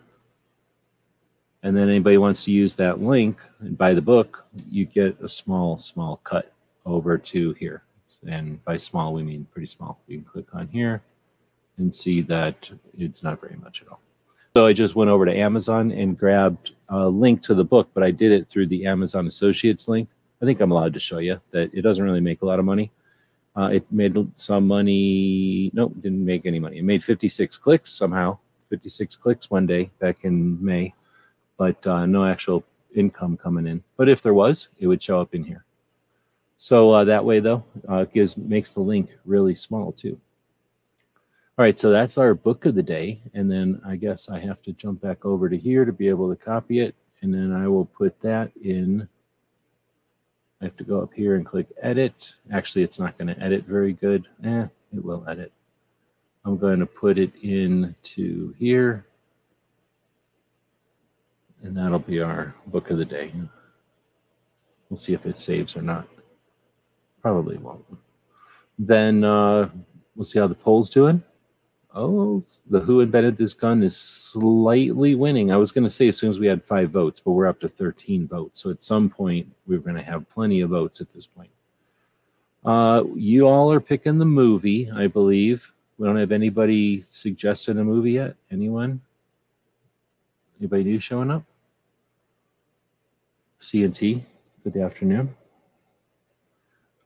and 1.64 1.76
then 1.76 1.90
anybody 1.90 2.18
wants 2.18 2.46
to 2.46 2.52
use 2.52 2.76
that 2.76 3.02
link 3.02 3.38
and 3.60 3.78
buy 3.78 3.94
the 3.94 4.02
book, 4.02 4.46
you 4.70 4.86
get 4.86 5.20
a 5.22 5.28
small, 5.28 5.78
small 5.78 6.18
cut 6.24 6.54
over 6.86 7.18
to 7.18 7.54
here. 7.54 7.84
And 8.28 8.64
by 8.64 8.78
small, 8.78 9.14
we 9.14 9.24
mean 9.24 9.48
pretty 9.52 9.68
small. 9.68 10.00
You 10.08 10.18
can 10.18 10.26
click 10.26 10.48
on 10.54 10.68
here 10.68 11.02
and 11.78 11.94
see 11.94 12.22
that 12.22 12.70
it's 12.98 13.24
not 13.24 13.42
very 13.42 13.58
much 13.58 13.82
at 13.82 13.90
all. 13.90 14.00
So 14.56 14.66
I 14.66 14.74
just 14.74 14.96
went 14.96 15.10
over 15.10 15.26
to 15.26 15.38
Amazon 15.38 15.92
and 15.92 16.18
grabbed 16.18 16.72
a 16.90 17.08
link 17.08 17.44
to 17.44 17.54
the 17.54 17.64
book, 17.64 17.90
but 17.94 18.04
I 18.04 18.12
did 18.12 18.32
it 18.32 18.50
through 18.50 18.68
the 18.68 18.86
Amazon 18.86 19.28
Associates 19.28 19.88
link. 19.88 20.10
I 20.42 20.46
think 20.46 20.60
I'm 20.62 20.72
allowed 20.72 20.94
to 20.94 21.00
show 21.00 21.18
you 21.18 21.40
that 21.52 21.74
it 21.74 21.82
doesn't 21.82 22.04
really 22.04 22.22
make 22.22 22.42
a 22.42 22.46
lot 22.46 22.60
of 22.60 22.66
money. 22.66 22.92
Uh, 23.58 23.70
it 23.74 23.86
made 23.92 24.16
some 24.36 24.68
money. 24.68 25.72
Nope, 25.74 25.94
didn't 26.02 26.24
make 26.24 26.46
any 26.46 26.60
money. 26.60 26.80
It 26.80 26.84
made 26.84 27.04
56 27.04 27.58
clicks 27.58 27.92
somehow, 27.92 28.38
56 28.70 29.16
clicks 29.18 29.50
one 29.50 29.66
day 29.66 29.90
back 30.00 30.24
in 30.24 30.64
May 30.64 30.94
but 31.60 31.86
uh, 31.86 32.08
no 32.08 32.26
actual 32.26 32.64
income 32.96 33.38
coming 33.38 33.68
in. 33.68 33.84
But 33.98 34.10
if 34.10 34.24
there 34.24 34.34
was, 34.34 34.70
it 34.80 34.88
would 34.88 35.04
show 35.04 35.22
up 35.22 35.36
in 35.36 35.44
here. 35.44 35.66
So 36.58 36.92
uh, 36.92 37.04
that 37.04 37.24
way, 37.24 37.40
though, 37.40 37.64
uh, 37.88 38.06
gives 38.06 38.36
makes 38.36 38.72
the 38.72 38.80
link 38.80 39.10
really 39.26 39.54
small 39.54 39.92
too. 39.92 40.20
All 41.58 41.64
right, 41.66 41.78
so 41.78 41.92
that's 41.92 42.18
our 42.18 42.34
book 42.34 42.66
of 42.66 42.74
the 42.74 42.84
day, 42.84 43.22
and 43.34 43.52
then 43.52 43.82
I 43.86 43.98
guess 43.98 44.30
I 44.30 44.40
have 44.40 44.62
to 44.64 44.72
jump 44.72 45.02
back 45.02 45.26
over 45.26 45.50
to 45.50 45.58
here 45.58 45.84
to 45.84 45.92
be 45.92 46.08
able 46.08 46.34
to 46.34 46.42
copy 46.42 46.80
it, 46.80 46.96
and 47.22 47.34
then 47.34 47.52
I 47.52 47.68
will 47.68 47.86
put 47.86 48.20
that 48.22 48.52
in. 48.64 49.08
I 50.62 50.66
have 50.66 50.78
to 50.78 50.84
go 50.84 51.02
up 51.02 51.14
here 51.14 51.36
and 51.36 51.46
click 51.46 51.68
edit. 51.82 52.36
Actually, 52.52 52.84
it's 52.84 53.00
not 53.00 53.18
going 53.18 53.34
to 53.34 53.42
edit 53.42 53.66
very 53.66 53.94
good. 53.94 54.28
Eh, 54.44 54.66
it 54.96 55.04
will 55.04 55.24
edit. 55.28 55.52
I'm 56.46 56.58
going 56.58 56.80
to 56.80 56.86
put 56.86 57.18
it 57.18 57.34
into 57.44 58.54
here 58.58 59.06
and 61.64 61.76
that'll 61.76 62.00
be 62.00 62.22
our 62.22 62.56
book 62.68 62.90
of 62.90 62.98
the 62.98 63.06
day. 63.06 63.32
We'll 64.90 64.98
see 64.98 65.14
if 65.14 65.26
it 65.26 65.38
saves 65.38 65.76
or 65.76 65.82
not. 65.82 66.08
Probably 67.22 67.58
won't. 67.58 67.86
Then 68.78 69.24
uh, 69.24 69.70
we'll 70.16 70.24
see 70.24 70.40
how 70.40 70.48
the 70.48 70.56
poll's 70.56 70.90
doing. 70.90 71.22
Oh, 71.94 72.44
the 72.70 72.80
Who 72.80 73.00
Invented 73.00 73.38
This 73.38 73.54
Gun 73.54 73.82
is 73.82 73.98
slightly 73.98 75.16
winning. 75.16 75.52
I 75.52 75.58
was 75.58 75.72
going 75.72 75.86
to 75.86 75.90
say 75.90 76.08
as 76.08 76.18
soon 76.18 76.30
as 76.30 76.40
we 76.40 76.46
had 76.46 76.64
five 76.64 76.92
votes, 76.92 77.20
but 77.20 77.32
we're 77.32 77.48
up 77.48 77.60
to 77.62 77.70
13 77.70 78.28
votes. 78.28 78.62
So 78.62 78.70
at 78.70 78.84
some 78.84 79.10
point, 79.10 79.48
we're 79.66 79.80
going 79.80 79.96
to 79.96 80.04
have 80.04 80.30
plenty 80.30 80.62
of 80.62 80.70
votes 80.70 81.02
at 81.02 81.12
this 81.14 81.26
point. 81.26 81.50
Uh, 82.64 83.04
you 83.16 83.48
all 83.48 83.72
are 83.72 83.80
picking 83.80 84.20
the 84.20 84.26
movie, 84.26 84.92
I 84.92 85.08
believe. 85.08 85.74
We 85.98 86.06
don't 86.06 86.18
have 86.18 86.32
anybody 86.32 87.04
suggested 87.10 87.78
a 87.78 87.84
movie 87.84 88.12
yet. 88.12 88.36
Anyone? 88.52 89.02
Anybody 90.60 90.84
new 90.84 91.00
showing 91.00 91.32
up? 91.32 91.44
CNT. 93.62 94.24
Good 94.64 94.78
afternoon. 94.78 95.36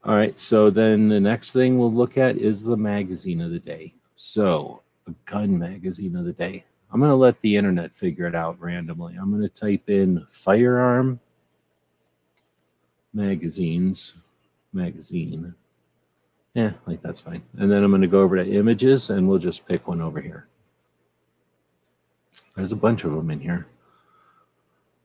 All 0.03 0.15
right, 0.15 0.37
so 0.37 0.69
then 0.69 1.07
the 1.07 1.19
next 1.19 1.53
thing 1.53 1.77
we'll 1.79 1.93
look 1.93 2.17
at 2.17 2.37
is 2.37 2.61
the 2.61 2.75
magazine 2.75 3.39
of 3.39 3.51
the 3.51 3.59
day. 3.59 3.93
So, 4.25 4.81
a 5.05 5.11
gun 5.29 5.59
magazine 5.59 6.15
of 6.15 6.23
the 6.23 6.31
day. 6.31 6.63
I'm 6.89 7.01
going 7.01 7.11
to 7.11 7.15
let 7.15 7.41
the 7.41 7.57
internet 7.57 7.93
figure 7.93 8.25
it 8.25 8.33
out 8.33 8.57
randomly. 8.57 9.15
I'm 9.19 9.29
going 9.29 9.41
to 9.41 9.49
type 9.49 9.89
in 9.89 10.25
firearm 10.31 11.19
magazines, 13.13 14.13
magazine. 14.71 15.53
Yeah, 16.53 16.71
like 16.87 17.01
that's 17.01 17.19
fine. 17.19 17.43
And 17.57 17.69
then 17.69 17.83
I'm 17.83 17.91
going 17.91 18.01
to 18.01 18.07
go 18.07 18.21
over 18.21 18.41
to 18.41 18.49
images 18.49 19.09
and 19.09 19.27
we'll 19.27 19.39
just 19.39 19.67
pick 19.67 19.89
one 19.89 19.99
over 19.99 20.21
here. 20.21 20.47
There's 22.55 22.71
a 22.71 22.77
bunch 22.77 23.03
of 23.03 23.11
them 23.11 23.29
in 23.29 23.41
here. 23.41 23.67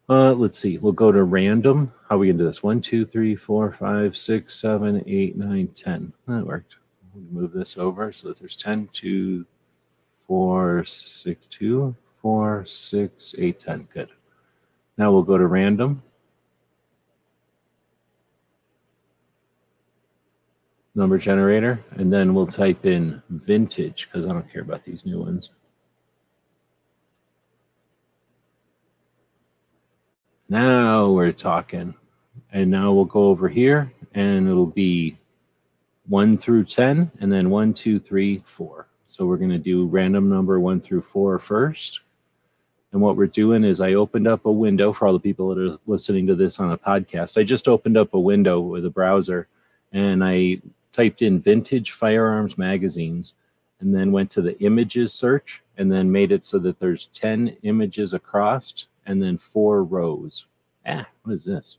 Uh, 0.08 0.32
let's 0.32 0.60
see. 0.60 0.78
We'll 0.78 0.92
go 0.92 1.10
to 1.10 1.24
random. 1.24 1.92
How 2.08 2.14
are 2.14 2.18
we 2.18 2.28
going 2.28 2.38
to 2.38 2.44
do 2.44 2.48
this? 2.48 2.62
One, 2.62 2.80
two, 2.80 3.04
three, 3.04 3.34
four, 3.34 3.72
five, 3.72 4.16
six, 4.16 4.60
seven, 4.60 5.02
eight, 5.08 5.36
nine, 5.36 5.66
ten. 5.74 6.12
That 6.28 6.46
worked. 6.46 6.76
Move 7.30 7.52
this 7.52 7.76
over 7.76 8.12
so 8.12 8.28
that 8.28 8.38
there's 8.38 8.56
10, 8.56 8.88
2, 8.92 9.44
4, 10.26 10.84
6, 10.84 11.46
2, 11.46 11.96
4, 12.22 12.66
6, 12.66 13.34
8, 13.38 13.58
10. 13.58 13.88
Good. 13.92 14.08
Now 14.96 15.12
we'll 15.12 15.22
go 15.22 15.38
to 15.38 15.46
random. 15.46 16.02
Number 20.94 21.18
generator, 21.18 21.80
and 21.92 22.12
then 22.12 22.34
we'll 22.34 22.46
type 22.46 22.84
in 22.84 23.22
vintage 23.30 24.08
because 24.10 24.26
I 24.26 24.32
don't 24.32 24.50
care 24.52 24.62
about 24.62 24.84
these 24.84 25.06
new 25.06 25.20
ones. 25.20 25.50
Now 30.48 31.10
we're 31.10 31.32
talking. 31.32 31.94
And 32.52 32.70
now 32.70 32.92
we'll 32.92 33.04
go 33.04 33.26
over 33.26 33.48
here 33.48 33.92
and 34.14 34.48
it'll 34.48 34.66
be 34.66 35.18
1 36.08 36.38
through 36.38 36.64
10 36.64 37.10
and 37.20 37.32
then 37.32 37.50
1, 37.50 37.74
2, 37.74 38.00
3, 38.00 38.42
4. 38.46 38.86
So 39.06 39.26
we're 39.26 39.36
going 39.36 39.50
to 39.50 39.58
do 39.58 39.86
random 39.86 40.28
number 40.28 40.58
1 40.60 40.80
through 40.80 41.02
4 41.02 41.38
first. 41.38 42.00
And 42.92 43.00
what 43.02 43.16
we're 43.16 43.26
doing 43.26 43.64
is 43.64 43.80
I 43.80 43.94
opened 43.94 44.26
up 44.26 44.46
a 44.46 44.52
window 44.52 44.92
for 44.92 45.06
all 45.06 45.12
the 45.12 45.20
people 45.20 45.54
that 45.54 45.58
are 45.58 45.78
listening 45.86 46.26
to 46.26 46.34
this 46.34 46.58
on 46.58 46.72
a 46.72 46.78
podcast. 46.78 47.38
I 47.38 47.44
just 47.44 47.68
opened 47.68 47.98
up 47.98 48.14
a 48.14 48.20
window 48.20 48.60
with 48.60 48.86
a 48.86 48.90
browser 48.90 49.46
and 49.92 50.24
I 50.24 50.60
typed 50.92 51.22
in 51.22 51.40
vintage 51.40 51.92
firearms 51.92 52.56
magazines 52.56 53.34
and 53.80 53.94
then 53.94 54.10
went 54.10 54.30
to 54.32 54.42
the 54.42 54.58
images 54.60 55.12
search 55.12 55.62
and 55.76 55.92
then 55.92 56.10
made 56.10 56.32
it 56.32 56.44
so 56.44 56.58
that 56.58 56.80
there's 56.80 57.06
10 57.12 57.56
images 57.62 58.14
across 58.14 58.86
and 59.06 59.22
then 59.22 59.38
four 59.38 59.84
rows. 59.84 60.46
Ah, 60.86 61.06
what 61.22 61.34
is 61.34 61.44
this? 61.44 61.76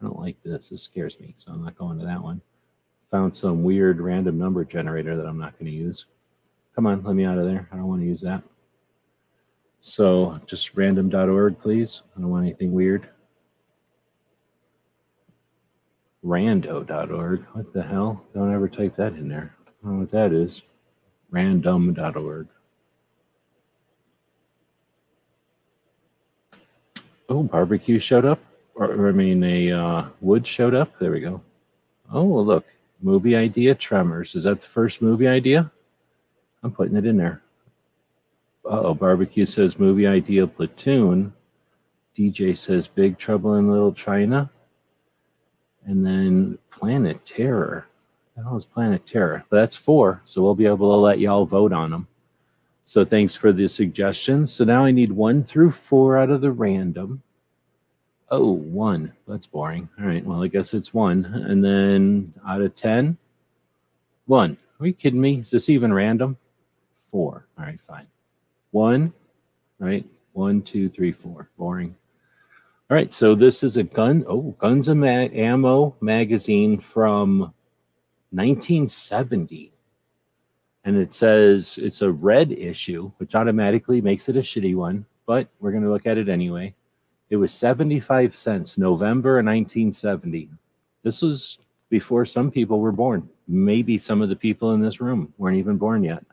I 0.00 0.04
don't 0.04 0.20
like 0.20 0.36
this. 0.42 0.68
This 0.68 0.82
scares 0.82 1.18
me, 1.18 1.34
so 1.38 1.52
I'm 1.52 1.64
not 1.64 1.76
going 1.76 1.98
to 1.98 2.04
that 2.04 2.22
one. 2.22 2.40
Found 3.10 3.36
some 3.36 3.62
weird 3.62 4.00
random 4.00 4.38
number 4.38 4.64
generator 4.64 5.16
that 5.16 5.26
I'm 5.26 5.38
not 5.38 5.58
going 5.58 5.70
to 5.70 5.76
use. 5.76 6.06
Come 6.74 6.86
on, 6.86 7.02
let 7.02 7.16
me 7.16 7.24
out 7.24 7.38
of 7.38 7.46
there. 7.46 7.68
I 7.72 7.76
don't 7.76 7.88
want 7.88 8.02
to 8.02 8.06
use 8.06 8.20
that. 8.20 8.42
So 9.80 10.40
just 10.46 10.76
random.org, 10.76 11.60
please. 11.60 12.02
I 12.16 12.20
don't 12.20 12.30
want 12.30 12.44
anything 12.44 12.72
weird. 12.72 13.08
Rando.org. 16.24 17.46
What 17.52 17.72
the 17.72 17.82
hell? 17.82 18.24
Don't 18.34 18.52
ever 18.52 18.68
type 18.68 18.96
that 18.96 19.14
in 19.14 19.28
there. 19.28 19.54
I 19.66 19.70
don't 19.82 19.94
know 19.94 20.00
what 20.00 20.10
that 20.10 20.32
is. 20.32 20.62
Random.org. 21.30 22.48
Oh, 27.28 27.42
barbecue 27.42 27.98
showed 27.98 28.24
up. 28.24 28.40
Or, 28.74 29.08
I 29.08 29.12
mean, 29.12 29.42
a 29.42 29.72
uh, 29.72 30.08
wood 30.20 30.46
showed 30.46 30.74
up. 30.74 30.98
There 30.98 31.10
we 31.10 31.20
go. 31.20 31.40
Oh, 32.12 32.24
look. 32.24 32.64
Movie 33.00 33.36
idea 33.36 33.74
Tremors. 33.74 34.34
Is 34.34 34.44
that 34.44 34.60
the 34.60 34.66
first 34.66 35.00
movie 35.02 35.28
idea? 35.28 35.70
I'm 36.62 36.72
putting 36.72 36.96
it 36.96 37.06
in 37.06 37.16
there. 37.16 37.42
oh, 38.64 38.94
barbecue 38.94 39.46
says 39.46 39.78
movie 39.78 40.06
idea 40.06 40.46
Platoon. 40.46 41.32
DJ 42.16 42.56
says 42.56 42.88
Big 42.88 43.16
Trouble 43.16 43.54
in 43.54 43.70
Little 43.70 43.92
China. 43.92 44.50
And 45.84 46.04
then 46.04 46.58
Planet 46.70 47.24
Terror. 47.24 47.86
Hell 48.36 48.56
is 48.56 48.64
Planet 48.64 49.06
Terror? 49.06 49.44
That's 49.50 49.76
four, 49.76 50.20
so 50.24 50.42
we'll 50.42 50.54
be 50.54 50.66
able 50.66 50.92
to 50.92 51.00
let 51.00 51.18
y'all 51.18 51.46
vote 51.46 51.72
on 51.72 51.90
them. 51.90 52.06
So 52.84 53.04
thanks 53.04 53.34
for 53.34 53.52
the 53.52 53.68
suggestions. 53.68 54.52
So 54.52 54.64
now 54.64 54.84
I 54.84 54.90
need 54.90 55.12
one 55.12 55.44
through 55.44 55.72
four 55.72 56.16
out 56.16 56.30
of 56.30 56.40
the 56.40 56.50
random. 56.50 57.22
Oh, 58.30 58.52
one. 58.52 59.12
That's 59.26 59.46
boring. 59.46 59.88
All 59.98 60.06
right. 60.06 60.24
Well, 60.24 60.42
I 60.42 60.48
guess 60.48 60.74
it's 60.74 60.92
one. 60.92 61.24
And 61.24 61.64
then 61.64 62.32
out 62.46 62.60
of 62.60 62.74
10, 62.74 63.16
one. 64.26 64.56
Are 64.80 64.86
you 64.86 64.92
kidding 64.92 65.20
me? 65.20 65.40
Is 65.40 65.50
this 65.50 65.68
even 65.68 65.92
random? 65.92 66.36
Four. 67.10 67.46
All 67.58 67.64
right, 67.64 67.80
fine. 67.88 68.06
One, 68.70 69.12
right? 69.78 70.06
One, 70.34 70.62
two, 70.62 70.88
three, 70.88 71.12
four. 71.12 71.48
Boring. 71.56 71.96
All 72.90 72.94
right. 72.94 73.12
So 73.12 73.34
this 73.34 73.62
is 73.62 73.76
a 73.76 73.82
gun. 73.82 74.24
Oh, 74.28 74.54
Guns 74.58 74.88
and 74.88 75.04
Ammo 75.04 75.96
magazine 76.00 76.80
from 76.80 77.52
1970 78.30 79.72
and 80.88 80.96
it 80.96 81.12
says 81.12 81.78
it's 81.82 82.00
a 82.00 82.10
red 82.10 82.50
issue, 82.50 83.12
which 83.18 83.34
automatically 83.34 84.00
makes 84.00 84.30
it 84.30 84.38
a 84.38 84.40
shitty 84.40 84.74
one, 84.74 85.04
but 85.26 85.46
we're 85.60 85.70
going 85.70 85.82
to 85.82 85.90
look 85.90 86.06
at 86.06 86.16
it 86.16 86.30
anyway. 86.30 86.74
It 87.30 87.36
was 87.36 87.52
75 87.52 88.34
cents, 88.34 88.78
November 88.78 89.34
1970. 89.36 90.48
This 91.02 91.22
was 91.22 91.58
before 91.90 92.24
some 92.24 92.50
people 92.50 92.80
were 92.80 92.92
born. 92.92 93.28
Maybe 93.46 93.98
some 93.98 94.22
of 94.22 94.28
the 94.28 94.36
people 94.36 94.72
in 94.72 94.80
this 94.80 95.00
room 95.00 95.32
weren't 95.38 95.58
even 95.58 95.76
born 95.76 96.04
yet. 96.04 96.24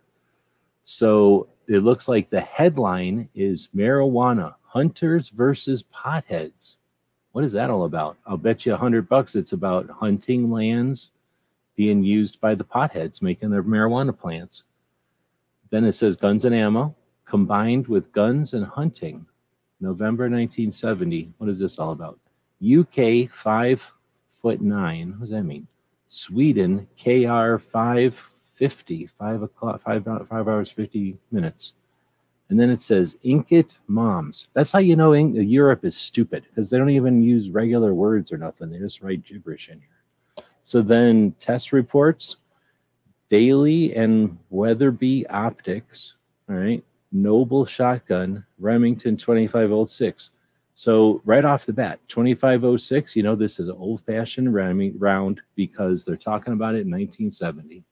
So 0.85 1.47
it 1.67 1.79
looks 1.79 2.07
like 2.07 2.29
the 2.29 2.41
headline 2.41 3.29
is 3.35 3.69
marijuana 3.75 4.55
hunters 4.63 5.29
versus 5.29 5.83
potheads. 5.83 6.75
What 7.31 7.43
is 7.43 7.53
that 7.53 7.69
all 7.69 7.85
about? 7.85 8.17
I'll 8.25 8.37
bet 8.37 8.65
you 8.65 8.73
a 8.73 8.77
hundred 8.77 9.09
bucks 9.09 9.35
it's 9.35 9.53
about 9.53 9.89
hunting 9.89 10.51
lands 10.51 11.11
being 11.75 12.03
used 12.03 12.39
by 12.39 12.55
the 12.55 12.63
potheads 12.63 13.21
making 13.21 13.49
their 13.49 13.63
marijuana 13.63 14.17
plants. 14.17 14.63
Then 15.69 15.83
it 15.83 15.93
says 15.93 16.15
guns 16.15 16.45
and 16.45 16.55
ammo 16.55 16.95
combined 17.25 17.87
with 17.87 18.11
guns 18.13 18.53
and 18.53 18.65
hunting. 18.65 19.25
November 19.85 20.23
1970. 20.23 21.31
What 21.37 21.49
is 21.49 21.59
this 21.59 21.77
all 21.77 21.91
about? 21.91 22.19
UK 22.59 23.29
five 23.29 23.91
foot 24.41 24.59
nine. 24.59 25.11
What 25.11 25.21
does 25.21 25.29
that 25.29 25.43
mean? 25.43 25.67
Sweden 26.07 26.87
KR 26.97 27.57
550, 27.57 29.09
five 29.19 29.43
o'clock, 29.43 29.81
five, 29.83 30.03
five 30.03 30.47
hours, 30.47 30.71
50 30.71 31.17
minutes. 31.31 31.73
And 32.49 32.59
then 32.59 32.69
it 32.69 32.81
says 32.81 33.17
Inkit 33.23 33.77
moms. 33.87 34.47
That's 34.53 34.71
how 34.71 34.79
you 34.79 34.95
know 34.95 35.13
Europe 35.13 35.85
is 35.85 35.95
stupid 35.95 36.45
because 36.49 36.69
they 36.69 36.77
don't 36.77 36.89
even 36.89 37.21
use 37.21 37.49
regular 37.49 37.93
words 37.93 38.31
or 38.31 38.37
nothing. 38.37 38.71
They 38.71 38.79
just 38.79 39.01
write 39.01 39.23
gibberish 39.23 39.69
in 39.69 39.79
here. 39.79 40.45
So 40.63 40.81
then 40.81 41.35
test 41.39 41.71
reports, 41.71 42.37
daily 43.29 43.95
and 43.95 44.37
Weatherby 44.49 45.27
Optics, 45.27 46.15
all 46.49 46.55
right, 46.55 46.83
Noble 47.15 47.65
Shotgun, 47.65 48.45
Remington 48.59 49.15
2506. 49.15 50.31
So 50.73 51.21
right 51.23 51.45
off 51.45 51.65
the 51.65 51.71
bat, 51.71 52.01
2506, 52.09 53.15
you 53.15 53.23
know 53.23 53.35
this 53.35 53.59
is 53.59 53.69
an 53.69 53.77
old-fashioned 53.77 54.53
round 54.53 55.41
because 55.55 56.03
they're 56.03 56.17
talking 56.17 56.51
about 56.51 56.75
it 56.75 56.83
in 56.83 56.91
1970. 56.91 57.85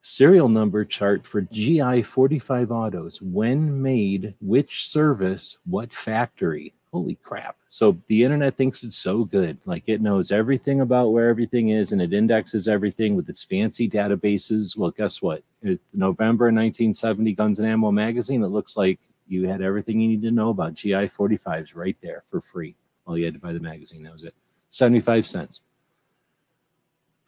Serial 0.00 0.48
number 0.48 0.86
chart 0.86 1.26
for 1.26 1.42
GI 1.42 2.02
45 2.02 2.72
autos. 2.72 3.20
When 3.20 3.82
made, 3.82 4.34
which 4.40 4.88
service, 4.88 5.58
what 5.66 5.92
factory? 5.92 6.72
Holy 6.98 7.14
crap. 7.22 7.56
So 7.68 7.96
the 8.08 8.24
internet 8.24 8.56
thinks 8.56 8.82
it's 8.82 8.96
so 8.96 9.24
good. 9.24 9.56
Like 9.66 9.84
it 9.86 10.00
knows 10.00 10.32
everything 10.32 10.80
about 10.80 11.12
where 11.12 11.28
everything 11.28 11.68
is 11.68 11.92
and 11.92 12.02
it 12.02 12.12
indexes 12.12 12.66
everything 12.66 13.14
with 13.14 13.28
its 13.28 13.42
fancy 13.42 13.88
databases. 13.88 14.76
Well, 14.76 14.90
guess 14.90 15.22
what? 15.22 15.44
It, 15.62 15.80
November 15.94 16.46
1970 16.46 17.32
Guns 17.34 17.58
and 17.60 17.68
Ammo 17.68 17.92
magazine, 17.92 18.42
it 18.42 18.48
looks 18.48 18.76
like 18.76 18.98
you 19.28 19.46
had 19.46 19.62
everything 19.62 20.00
you 20.00 20.08
need 20.08 20.22
to 20.22 20.32
know 20.32 20.50
about 20.50 20.74
GI 20.74 21.10
45s 21.10 21.76
right 21.76 21.96
there 22.02 22.24
for 22.30 22.40
free. 22.40 22.74
All 23.06 23.16
you 23.16 23.26
had 23.26 23.34
to 23.34 23.40
buy 23.40 23.52
the 23.52 23.60
magazine. 23.60 24.02
That 24.02 24.12
was 24.12 24.24
it. 24.24 24.34
75 24.70 25.28
cents. 25.28 25.60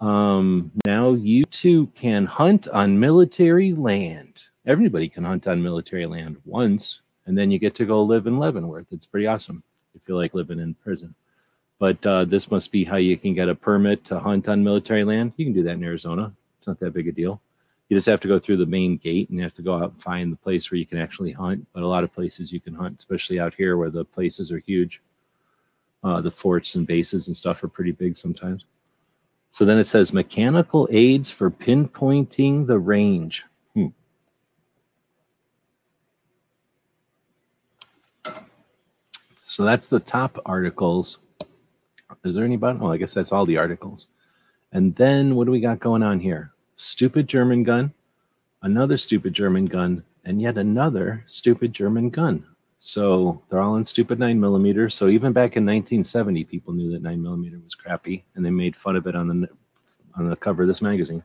Um, 0.00 0.72
now 0.84 1.12
you 1.12 1.44
too 1.44 1.86
can 1.88 2.26
hunt 2.26 2.66
on 2.68 2.98
military 2.98 3.72
land. 3.72 4.44
Everybody 4.66 5.08
can 5.08 5.24
hunt 5.24 5.46
on 5.46 5.62
military 5.62 6.06
land 6.06 6.38
once 6.44 7.02
and 7.30 7.38
then 7.38 7.52
you 7.52 7.60
get 7.60 7.76
to 7.76 7.84
go 7.84 8.02
live 8.02 8.26
in 8.26 8.40
Leavenworth. 8.40 8.88
It's 8.90 9.06
pretty 9.06 9.28
awesome. 9.28 9.62
if 9.94 10.00
You 10.08 10.16
like 10.16 10.34
living 10.34 10.58
in 10.58 10.74
prison. 10.74 11.14
But 11.78 12.04
uh, 12.04 12.24
this 12.24 12.50
must 12.50 12.72
be 12.72 12.82
how 12.82 12.96
you 12.96 13.16
can 13.16 13.34
get 13.34 13.48
a 13.48 13.54
permit 13.54 14.04
to 14.06 14.18
hunt 14.18 14.48
on 14.48 14.64
military 14.64 15.04
land. 15.04 15.34
You 15.36 15.44
can 15.44 15.54
do 15.54 15.62
that 15.62 15.74
in 15.74 15.84
Arizona. 15.84 16.32
It's 16.58 16.66
not 16.66 16.80
that 16.80 16.92
big 16.92 17.06
a 17.06 17.12
deal. 17.12 17.40
You 17.88 17.96
just 17.96 18.08
have 18.08 18.18
to 18.22 18.28
go 18.28 18.40
through 18.40 18.56
the 18.56 18.66
main 18.66 18.96
gate 18.96 19.28
and 19.28 19.38
you 19.38 19.44
have 19.44 19.54
to 19.54 19.62
go 19.62 19.76
out 19.76 19.92
and 19.92 20.02
find 20.02 20.32
the 20.32 20.38
place 20.38 20.72
where 20.72 20.78
you 20.78 20.86
can 20.86 20.98
actually 20.98 21.30
hunt. 21.30 21.64
But 21.72 21.84
a 21.84 21.86
lot 21.86 22.02
of 22.02 22.12
places 22.12 22.52
you 22.52 22.58
can 22.60 22.74
hunt, 22.74 22.98
especially 22.98 23.38
out 23.38 23.54
here 23.54 23.76
where 23.76 23.90
the 23.90 24.04
places 24.04 24.50
are 24.50 24.58
huge. 24.58 25.00
Uh, 26.02 26.20
the 26.20 26.32
forts 26.32 26.74
and 26.74 26.84
bases 26.84 27.28
and 27.28 27.36
stuff 27.36 27.62
are 27.62 27.68
pretty 27.68 27.92
big 27.92 28.18
sometimes. 28.18 28.64
So 29.50 29.64
then 29.64 29.78
it 29.78 29.86
says 29.86 30.12
mechanical 30.12 30.88
aids 30.90 31.30
for 31.30 31.48
pinpointing 31.48 32.66
the 32.66 32.80
range. 32.80 33.44
So 39.60 39.66
that's 39.66 39.88
the 39.88 40.00
top 40.00 40.40
articles. 40.46 41.18
Is 42.24 42.34
there 42.34 42.46
any 42.46 42.56
button? 42.56 42.80
Well, 42.80 42.94
I 42.94 42.96
guess 42.96 43.12
that's 43.12 43.30
all 43.30 43.44
the 43.44 43.58
articles. 43.58 44.06
And 44.72 44.96
then 44.96 45.36
what 45.36 45.44
do 45.44 45.50
we 45.50 45.60
got 45.60 45.80
going 45.80 46.02
on 46.02 46.18
here? 46.18 46.52
Stupid 46.76 47.28
German 47.28 47.62
gun, 47.62 47.92
another 48.62 48.96
stupid 48.96 49.34
German 49.34 49.66
gun, 49.66 50.02
and 50.24 50.40
yet 50.40 50.56
another 50.56 51.24
stupid 51.26 51.74
German 51.74 52.08
gun. 52.08 52.42
So 52.78 53.42
they're 53.50 53.60
all 53.60 53.76
in 53.76 53.84
stupid 53.84 54.18
nine 54.18 54.40
millimeter. 54.40 54.88
So 54.88 55.08
even 55.08 55.34
back 55.34 55.58
in 55.58 55.66
1970, 55.66 56.44
people 56.44 56.72
knew 56.72 56.90
that 56.92 57.02
nine 57.02 57.20
millimeter 57.20 57.60
was 57.62 57.74
crappy, 57.74 58.24
and 58.36 58.42
they 58.42 58.48
made 58.48 58.74
fun 58.74 58.96
of 58.96 59.06
it 59.06 59.14
on 59.14 59.28
the 59.28 59.46
on 60.16 60.30
the 60.30 60.36
cover 60.36 60.62
of 60.62 60.68
this 60.68 60.80
magazine. 60.80 61.22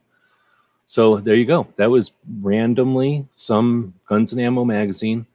So 0.88 1.22
there 1.22 1.36
you 1.36 1.46
go. 1.46 1.68
That 1.78 1.90
was 1.90 2.12
randomly 2.42 3.30
some 3.32 3.94
Guns 4.10 4.34
and 4.34 4.42
Ammo 4.42 4.66
magazine 4.66 5.26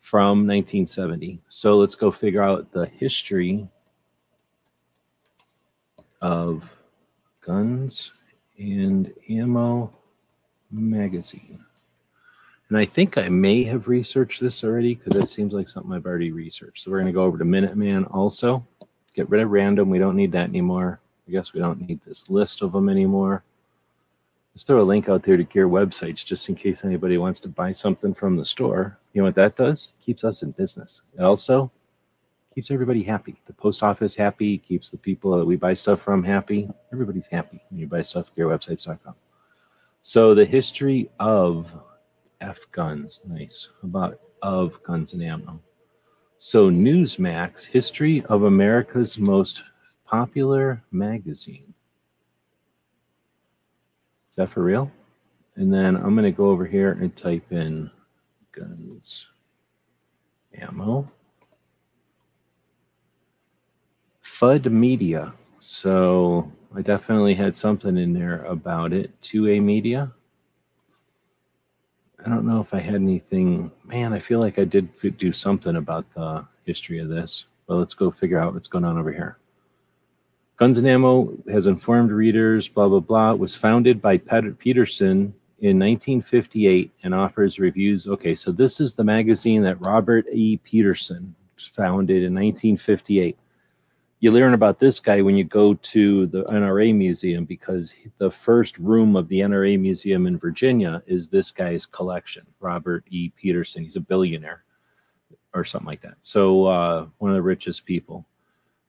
from 0.00 0.46
1970. 0.46 1.40
So 1.48 1.76
let's 1.76 1.94
go 1.94 2.10
figure 2.10 2.42
out 2.42 2.72
the 2.72 2.86
history 2.86 3.68
of 6.20 6.62
Guns 7.40 8.12
and 8.58 9.12
Ammo 9.28 9.96
magazine. 10.70 11.64
And 12.68 12.78
I 12.78 12.84
think 12.84 13.18
I 13.18 13.28
may 13.28 13.64
have 13.64 13.88
researched 13.88 14.40
this 14.40 14.62
already 14.62 14.94
because 14.94 15.20
it 15.20 15.28
seems 15.28 15.52
like 15.52 15.68
something 15.68 15.92
I've 15.92 16.06
already 16.06 16.30
researched. 16.30 16.84
So 16.84 16.90
we're 16.90 16.98
going 16.98 17.06
to 17.06 17.12
go 17.12 17.24
over 17.24 17.38
to 17.38 17.44
Minuteman 17.44 18.06
also. 18.14 18.64
Get 19.12 19.28
rid 19.28 19.42
of 19.42 19.50
random. 19.50 19.90
We 19.90 19.98
don't 19.98 20.14
need 20.14 20.32
that 20.32 20.48
anymore. 20.48 21.00
I 21.26 21.32
guess 21.32 21.52
we 21.52 21.60
don't 21.60 21.80
need 21.88 22.00
this 22.06 22.30
list 22.30 22.62
of 22.62 22.72
them 22.72 22.88
anymore. 22.88 23.42
Let's 24.54 24.64
throw 24.64 24.80
a 24.80 24.82
link 24.82 25.08
out 25.08 25.22
there 25.22 25.36
to 25.36 25.44
gear 25.44 25.68
websites 25.68 26.24
just 26.24 26.48
in 26.48 26.56
case 26.56 26.84
anybody 26.84 27.18
wants 27.18 27.38
to 27.40 27.48
buy 27.48 27.70
something 27.70 28.12
from 28.12 28.36
the 28.36 28.44
store. 28.44 28.98
You 29.12 29.20
know 29.20 29.26
what 29.26 29.36
that 29.36 29.56
does? 29.56 29.90
Keeps 30.00 30.24
us 30.24 30.42
in 30.42 30.50
business. 30.50 31.02
It 31.16 31.22
also 31.22 31.70
keeps 32.54 32.72
everybody 32.72 33.02
happy. 33.02 33.40
The 33.46 33.52
post 33.52 33.82
office 33.82 34.14
happy, 34.14 34.58
keeps 34.58 34.90
the 34.90 34.98
people 34.98 35.36
that 35.38 35.44
we 35.44 35.54
buy 35.54 35.74
stuff 35.74 36.02
from 36.02 36.24
happy. 36.24 36.68
Everybody's 36.92 37.28
happy 37.28 37.60
when 37.70 37.78
you 37.78 37.86
buy 37.86 38.02
stuff 38.02 38.28
at 38.28 38.36
gearwebsites.com. 38.36 39.14
So 40.02 40.34
the 40.34 40.44
history 40.44 41.10
of 41.20 41.72
F 42.40 42.58
guns, 42.72 43.20
nice. 43.24 43.68
About 43.84 44.18
of 44.42 44.82
guns 44.82 45.12
and 45.12 45.22
ammo. 45.22 45.60
So 46.38 46.70
Newsmax, 46.70 47.64
history 47.64 48.24
of 48.24 48.44
America's 48.44 49.18
most 49.18 49.62
popular 50.06 50.82
magazine. 50.90 51.69
Is 54.30 54.36
that 54.36 54.50
for 54.50 54.62
real? 54.62 54.90
And 55.56 55.74
then 55.74 55.96
I'm 55.96 56.14
going 56.14 56.24
to 56.24 56.30
go 56.30 56.50
over 56.50 56.64
here 56.64 56.92
and 56.92 57.14
type 57.16 57.50
in 57.50 57.90
guns, 58.52 59.26
ammo. 60.54 61.04
FUD 64.22 64.70
Media. 64.70 65.34
So 65.58 66.50
I 66.74 66.80
definitely 66.80 67.34
had 67.34 67.56
something 67.56 67.98
in 67.98 68.12
there 68.12 68.44
about 68.44 68.92
it. 68.92 69.20
2A 69.22 69.62
Media. 69.62 70.12
I 72.24 72.28
don't 72.28 72.46
know 72.46 72.60
if 72.60 72.72
I 72.72 72.80
had 72.80 72.94
anything. 72.94 73.70
Man, 73.84 74.12
I 74.12 74.20
feel 74.20 74.38
like 74.38 74.58
I 74.58 74.64
did 74.64 74.88
do 75.18 75.32
something 75.32 75.76
about 75.76 76.12
the 76.14 76.46
history 76.64 77.00
of 77.00 77.08
this. 77.08 77.46
But 77.66 77.76
let's 77.76 77.94
go 77.94 78.10
figure 78.10 78.38
out 78.38 78.54
what's 78.54 78.68
going 78.68 78.84
on 78.84 78.96
over 78.96 79.12
here. 79.12 79.38
Guns 80.60 80.78
and 80.78 80.86
Ammo 80.86 81.32
has 81.50 81.66
informed 81.66 82.12
readers, 82.12 82.68
blah, 82.68 82.86
blah, 82.86 83.00
blah. 83.00 83.32
It 83.32 83.38
was 83.38 83.56
founded 83.56 84.00
by 84.00 84.18
Petersen 84.18 85.34
in 85.60 85.78
1958 85.78 86.92
and 87.02 87.14
offers 87.14 87.58
reviews. 87.58 88.06
Okay, 88.06 88.34
so 88.34 88.52
this 88.52 88.78
is 88.78 88.94
the 88.94 89.02
magazine 89.02 89.62
that 89.62 89.80
Robert 89.80 90.26
E. 90.32 90.58
Petersen 90.58 91.34
founded 91.74 92.18
in 92.18 92.34
1958 92.34 93.36
you 94.20 94.30
learn 94.30 94.52
about 94.52 94.78
this 94.78 95.00
guy 95.00 95.22
when 95.22 95.34
you 95.34 95.44
go 95.44 95.72
to 95.74 96.26
the 96.26 96.44
NRA 96.44 96.94
museum 96.94 97.46
because 97.46 97.94
the 98.18 98.30
first 98.30 98.76
room 98.78 99.16
of 99.16 99.26
the 99.28 99.40
NRA 99.40 99.80
museum 99.80 100.26
in 100.26 100.38
Virginia 100.38 101.02
is 101.06 101.28
this 101.28 101.50
guy's 101.50 101.86
collection, 101.86 102.46
Robert 102.60 103.02
E. 103.08 103.30
Petersen. 103.30 103.82
He's 103.82 103.96
a 103.96 104.00
billionaire 104.00 104.62
or 105.54 105.64
something 105.64 105.86
like 105.86 106.02
that. 106.02 106.16
So 106.20 106.66
uh, 106.66 107.06
one 107.16 107.30
of 107.30 107.34
the 107.34 107.42
richest 107.42 107.86
people. 107.86 108.26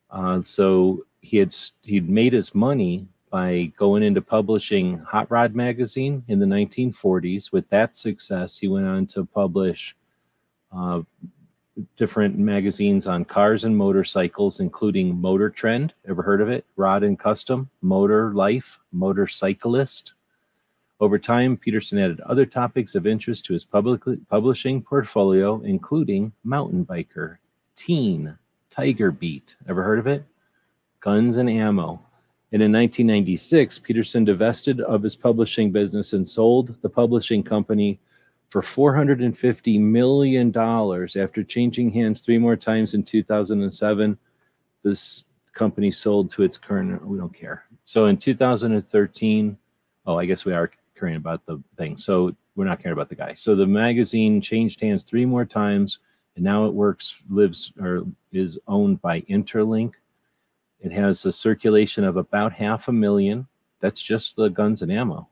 Uh, 0.10 0.42
so 0.44 1.06
he 1.22 1.38
had 1.38 1.56
he'd 1.82 2.10
made 2.10 2.34
his 2.34 2.54
money 2.54 3.08
by 3.30 3.72
going 3.78 4.04
into 4.04 4.22
publishing 4.22 4.98
Hot 5.00 5.32
Rod 5.32 5.56
magazine 5.56 6.24
in 6.28 6.40
the 6.40 6.46
1940s. 6.46 7.52
With 7.52 7.70
that 7.70 7.96
success, 7.96 8.58
he 8.58 8.68
went 8.68 8.86
on 8.86 9.08
to 9.08 9.26
publish 9.26 9.96
uh, 10.76 11.02
different 11.96 12.38
magazines 12.38 13.08
on 13.08 13.24
cars 13.24 13.64
and 13.64 13.76
motorcycles, 13.76 14.60
including 14.60 15.20
Motor 15.20 15.50
Trend. 15.50 15.94
Ever 16.08 16.22
heard 16.22 16.42
of 16.42 16.50
it? 16.50 16.66
Rod 16.76 17.04
and 17.04 17.18
Custom, 17.18 17.70
Motor 17.82 18.34
Life, 18.34 18.80
Motorcyclist. 18.92 20.14
Over 21.00 21.18
time, 21.18 21.58
Petersen 21.58 21.98
added 21.98 22.22
other 22.22 22.46
topics 22.46 22.94
of 22.94 23.08
interest 23.08 23.46
to 23.46 23.54
his 23.54 23.66
public, 23.66 24.02
publishing 24.30 24.82
portfolio, 24.82 25.62
including 25.62 26.32
Mountain 26.44 26.86
Biker, 26.86 27.38
Teen, 27.76 28.38
Tiger 28.70 29.10
Beat. 29.10 29.56
Ever 29.68 29.84
heard 29.84 30.00
of 30.00 30.06
it? 30.06 30.26
Guns 31.02 31.38
and 31.38 31.50
Ammo. 31.50 32.00
And 32.54 32.62
in 32.62 32.72
1996, 32.72 33.80
Petersen 33.80 34.26
divested 34.26 34.82
of 34.82 35.04
his 35.04 35.16
publishing 35.16 35.72
business 35.72 36.14
and 36.14 36.28
sold 36.28 36.76
the 36.82 36.90
publishing 36.90 37.44
company 37.44 38.00
for 38.50 38.62
$450 38.62 39.80
million 39.80 40.50
after 40.58 41.44
changing 41.44 41.90
hands 41.90 42.22
three 42.22 42.38
more 42.38 42.58
times 42.58 42.94
in 42.94 43.04
2007. 43.04 44.18
This 44.84 45.26
company 45.54 45.92
sold 45.92 46.30
to 46.32 46.44
its 46.44 46.58
current, 46.58 47.06
we 47.06 47.18
don't 47.18 47.34
care. 47.34 47.64
So 47.86 48.08
in 48.08 48.18
2013, 48.18 49.58
oh, 50.06 50.18
I 50.18 50.26
guess 50.26 50.44
we 50.44 50.54
are 50.54 50.72
caring 50.98 51.16
about 51.16 51.46
the 51.46 51.62
thing. 51.78 51.98
So 51.98 52.36
we're 52.56 52.66
not 52.66 52.82
caring 52.82 52.94
about 52.94 53.10
the 53.10 53.16
guy. 53.16 53.34
So 53.34 53.56
the 53.56 53.66
magazine 53.66 54.42
changed 54.42 54.82
hands 54.82 55.04
three 55.04 55.26
more 55.26 55.46
times, 55.46 56.00
and 56.36 56.44
now 56.44 56.66
it 56.66 56.74
works, 56.74 57.16
lives, 57.30 57.72
or 57.80 58.06
is 58.34 58.60
owned 58.68 59.02
by 59.02 59.22
Interlink. 59.22 59.94
It 60.82 60.92
has 60.92 61.26
a 61.26 61.32
circulation 61.32 62.04
of 62.04 62.18
about 62.18 62.54
half 62.54 62.88
a 62.88 62.92
million. 62.92 63.48
That's 63.80 64.02
just 64.02 64.36
the 64.36 64.50
guns 64.50 64.82
and 64.82 64.92
ammo. 64.92 65.28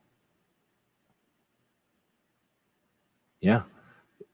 Yeah. 3.41 3.63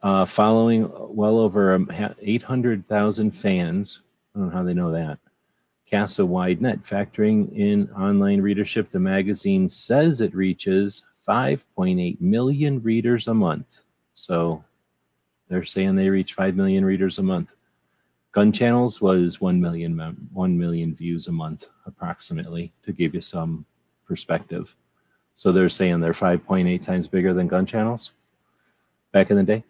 Uh, 0.01 0.25
following 0.25 0.91
well 0.93 1.39
over 1.39 1.73
um, 1.73 1.89
800,000 2.21 3.31
fans. 3.31 4.01
I 4.35 4.39
don't 4.39 4.49
know 4.49 4.55
how 4.55 4.63
they 4.63 4.73
know 4.73 4.91
that. 4.91 5.19
Casts 5.85 6.19
a 6.19 6.25
wide 6.25 6.61
net. 6.61 6.83
Factoring 6.83 7.55
in 7.55 7.89
online 7.91 8.41
readership, 8.41 8.91
the 8.91 8.99
magazine 8.99 9.69
says 9.69 10.21
it 10.21 10.35
reaches 10.35 11.03
5.8 11.27 12.19
million 12.21 12.81
readers 12.81 13.27
a 13.27 13.33
month. 13.33 13.79
So 14.13 14.63
they're 15.47 15.65
saying 15.65 15.95
they 15.95 16.09
reach 16.09 16.33
5 16.33 16.55
million 16.55 16.83
readers 16.83 17.17
a 17.19 17.23
month. 17.23 17.51
Gun 18.35 18.51
Channels 18.51 18.99
was 18.99 19.39
1 19.39 19.61
million, 19.61 19.97
1 20.33 20.59
million 20.59 20.93
views 20.93 21.29
a 21.29 21.31
month, 21.31 21.69
approximately, 21.85 22.73
to 22.83 22.91
give 22.91 23.13
you 23.15 23.21
some 23.21 23.65
perspective. 24.05 24.75
So 25.33 25.53
they're 25.53 25.69
saying 25.69 26.01
they're 26.01 26.11
5.8 26.11 26.81
times 26.81 27.07
bigger 27.07 27.33
than 27.33 27.47
Gun 27.47 27.65
Channels 27.65 28.11
back 29.13 29.31
in 29.31 29.37
the 29.37 29.43
day. 29.43 29.63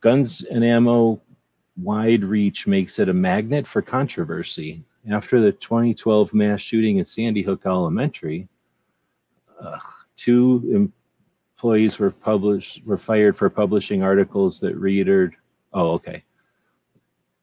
Guns 0.00 0.40
and 0.50 0.64
ammo 0.64 1.20
wide 1.76 2.24
reach 2.24 2.66
makes 2.66 2.98
it 2.98 3.10
a 3.10 3.12
magnet 3.12 3.66
for 3.66 3.82
controversy. 3.82 4.82
After 5.10 5.38
the 5.38 5.52
2012 5.52 6.32
mass 6.32 6.62
shooting 6.62 6.98
at 7.00 7.10
Sandy 7.10 7.42
Hook 7.42 7.66
Elementary, 7.66 8.48
two 10.16 10.90
employees 11.54 11.98
were 11.98 12.12
published 12.12 12.82
were 12.86 12.96
fired 12.96 13.36
for 13.36 13.50
publishing 13.50 14.02
articles 14.02 14.58
that 14.60 14.74
readered. 14.76 15.36
Oh, 15.74 15.90
okay. 15.90 16.24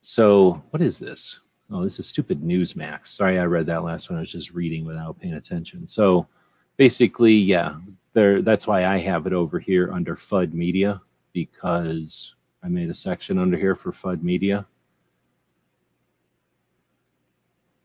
So 0.06 0.62
what 0.72 0.82
is 0.82 1.00
this? 1.00 1.40
Oh, 1.72 1.82
this 1.82 1.98
is 1.98 2.06
stupid 2.06 2.42
Newsmax. 2.42 3.08
Sorry, 3.08 3.40
I 3.40 3.46
read 3.46 3.66
that 3.68 3.86
last 3.86 4.10
one. 4.10 4.18
I 4.18 4.20
was 4.20 4.32
just 4.32 4.52
reading 4.52 4.84
without 4.84 5.18
paying 5.18 5.36
attention. 5.36 5.88
So 5.88 6.28
basically, 6.76 7.34
yeah, 7.34 7.78
there. 8.12 8.42
That's 8.42 8.68
why 8.68 8.86
I 8.86 9.00
have 9.00 9.28
it 9.28 9.34
over 9.34 9.60
here 9.60 9.94
under 9.94 10.18
FUD 10.18 10.54
Media 10.54 11.02
because 11.32 12.36
I 12.62 12.68
made 12.68 12.90
a 12.90 12.96
section 12.96 13.40
under 13.40 13.58
here 13.58 13.76
for 13.76 13.94
FUD 13.94 14.24
Media. 14.24 14.66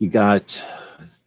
You 0.01 0.11
got 0.11 0.61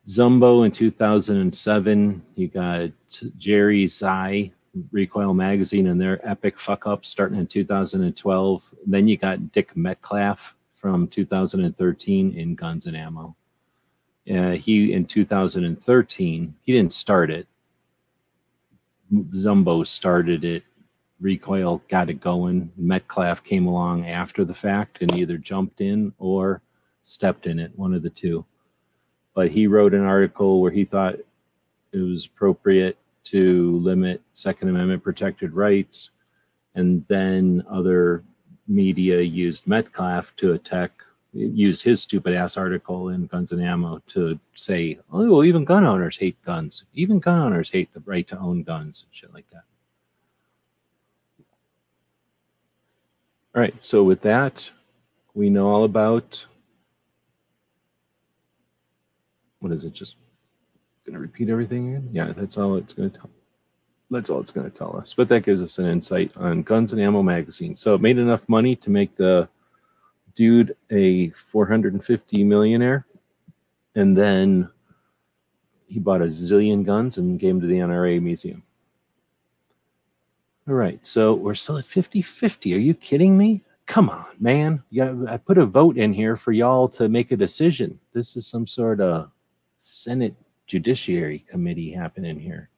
Zumbo 0.10 0.66
in 0.66 0.74
2007. 0.74 2.22
You 2.36 2.48
got 2.50 2.90
Jerry 3.38 3.88
Tsai, 3.88 4.52
Recoil 4.92 5.34
Magazine, 5.34 5.88
and 5.88 6.00
their 6.00 6.20
epic 6.30 6.60
fuck 6.60 6.86
up 6.86 7.06
starting 7.06 7.40
in 7.40 7.48
2012. 7.48 8.76
Then 8.86 9.08
you 9.08 9.16
got 9.16 9.54
Dick 9.54 9.76
Metcalf 9.78 10.54
from 10.82 11.08
2013 11.08 12.34
in 12.34 12.56
Guns 12.56 12.88
and 12.88 12.98
Ammo. 12.98 13.36
Uh, 14.30 14.52
he 14.52 14.94
in 14.94 15.06
2013, 15.06 16.56
he 16.62 16.72
didn't 16.72 16.94
start 16.94 17.30
it. 17.30 17.48
Zumbo 19.14 19.86
started 19.86 20.44
it. 20.44 20.64
Recoil 21.20 21.82
got 21.88 22.10
it 22.10 22.20
going. 22.20 22.72
Metcalf 22.78 23.44
came 23.44 23.68
along 23.68 24.08
after 24.08 24.44
the 24.44 24.54
fact 24.54 25.00
and 25.02 25.16
either 25.16 25.38
jumped 25.38 25.82
in 25.82 26.14
or 26.18 26.62
stepped 27.04 27.46
in 27.46 27.60
it, 27.60 27.78
one 27.78 27.94
of 27.94 28.02
the 28.02 28.10
two. 28.10 28.44
But 29.36 29.52
he 29.52 29.68
wrote 29.68 29.94
an 29.94 30.04
article 30.04 30.62
where 30.62 30.72
he 30.72 30.86
thought 30.86 31.16
it 31.92 31.98
was 31.98 32.26
appropriate 32.26 32.98
to 33.26 33.78
limit 33.80 34.22
Second 34.34 34.70
Amendment 34.70 35.04
protected 35.04 35.54
rights. 35.54 36.10
And 36.74 37.06
then 37.08 37.64
other 37.70 38.24
media 38.72 39.22
used 39.22 39.68
Metcalf 39.68 40.34
to 40.38 40.54
attack, 40.54 40.92
used 41.34 41.84
his 41.84 42.02
stupid 42.02 42.34
ass 42.34 42.58
article 42.58 43.10
in 43.10 43.28
Guns 43.28 43.52
and 43.52 43.62
Ammo 43.62 44.02
to 44.08 44.40
say, 44.56 44.98
oh, 45.12 45.30
well, 45.30 45.44
even 45.44 45.66
gun 45.66 45.86
owners 45.86 46.18
hate 46.18 46.42
guns. 46.44 46.84
Even 46.94 47.20
gun 47.20 47.40
owners 47.40 47.70
hate 47.70 47.94
the 47.94 48.02
right 48.06 48.28
to 48.28 48.40
own 48.40 48.64
guns 48.64 49.04
and 49.04 49.14
shit 49.16 49.34
like 49.34 49.50
that. 49.52 49.64
All 53.54 53.62
right, 53.62 53.76
so 53.82 54.02
with 54.04 54.22
that, 54.22 54.70
we 55.34 55.50
know 55.50 55.68
all 55.68 55.84
about 55.84 56.46
what 59.60 59.72
is 59.72 59.84
it? 59.84 59.94
Just 59.94 60.16
going 61.06 61.14
to 61.14 61.20
repeat 61.20 61.50
everything 61.50 61.96
again? 61.96 62.10
Yeah, 62.12 62.34
that's 62.36 62.58
all 62.58 62.76
it's 62.78 62.94
going 62.94 63.12
to 63.12 63.18
tell. 63.18 63.30
That's 64.12 64.30
all 64.30 64.42
it's 64.42 64.52
going 64.52 64.70
to 64.70 64.78
tell 64.78 64.96
us. 64.98 65.14
But 65.14 65.30
that 65.30 65.46
gives 65.46 65.62
us 65.62 65.80
an 65.80 65.86
insight 65.86 66.32
on 66.36 66.64
Guns 66.64 66.92
and 66.92 67.02
Ammo 67.02 67.24
magazine. 67.24 67.78
So 67.78 67.96
it 67.96 68.02
made 68.02 68.18
enough 68.18 68.48
money 68.50 68.76
to 68.76 68.90
make 68.90 69.16
the 69.16 69.48
dude 70.36 70.76
a 70.92 71.30
450 71.30 72.44
millionaire, 72.44 73.06
and 73.96 74.16
then 74.16 74.70
he 75.88 76.00
bought 76.00 76.22
a 76.22 76.26
zillion 76.26 76.86
guns 76.86 77.18
and 77.18 77.40
gave 77.40 77.56
them 77.56 77.62
to 77.62 77.68
the 77.68 77.76
NRA 77.76 78.22
museum. 78.22 78.64
All 80.68 80.76
right, 80.76 81.06
so 81.06 81.34
we're 81.34 81.56
still 81.56 81.78
at 81.78 81.86
50 81.86 82.22
50. 82.22 82.74
Are 82.74 82.78
you 82.78 82.94
kidding 82.94 83.38
me? 83.38 83.62
Come 83.88 84.10
on, 84.10 84.26
man. 84.40 84.84
Yeah, 84.90 85.14
I 85.28 85.38
put 85.38 85.58
a 85.58 85.66
vote 85.66 85.98
in 85.98 86.14
here 86.14 86.38
for 86.38 86.52
y'all 86.52 86.88
to 86.90 87.10
make 87.10 87.32
a 87.32 87.38
decision. 87.38 88.00
This 88.14 88.38
is 88.38 88.46
some 88.48 88.68
sort 88.68 89.02
of 89.02 89.32
Senate 89.80 90.36
Judiciary 90.68 91.46
Committee 91.50 91.92
happening 91.92 92.40
here. 92.40 92.71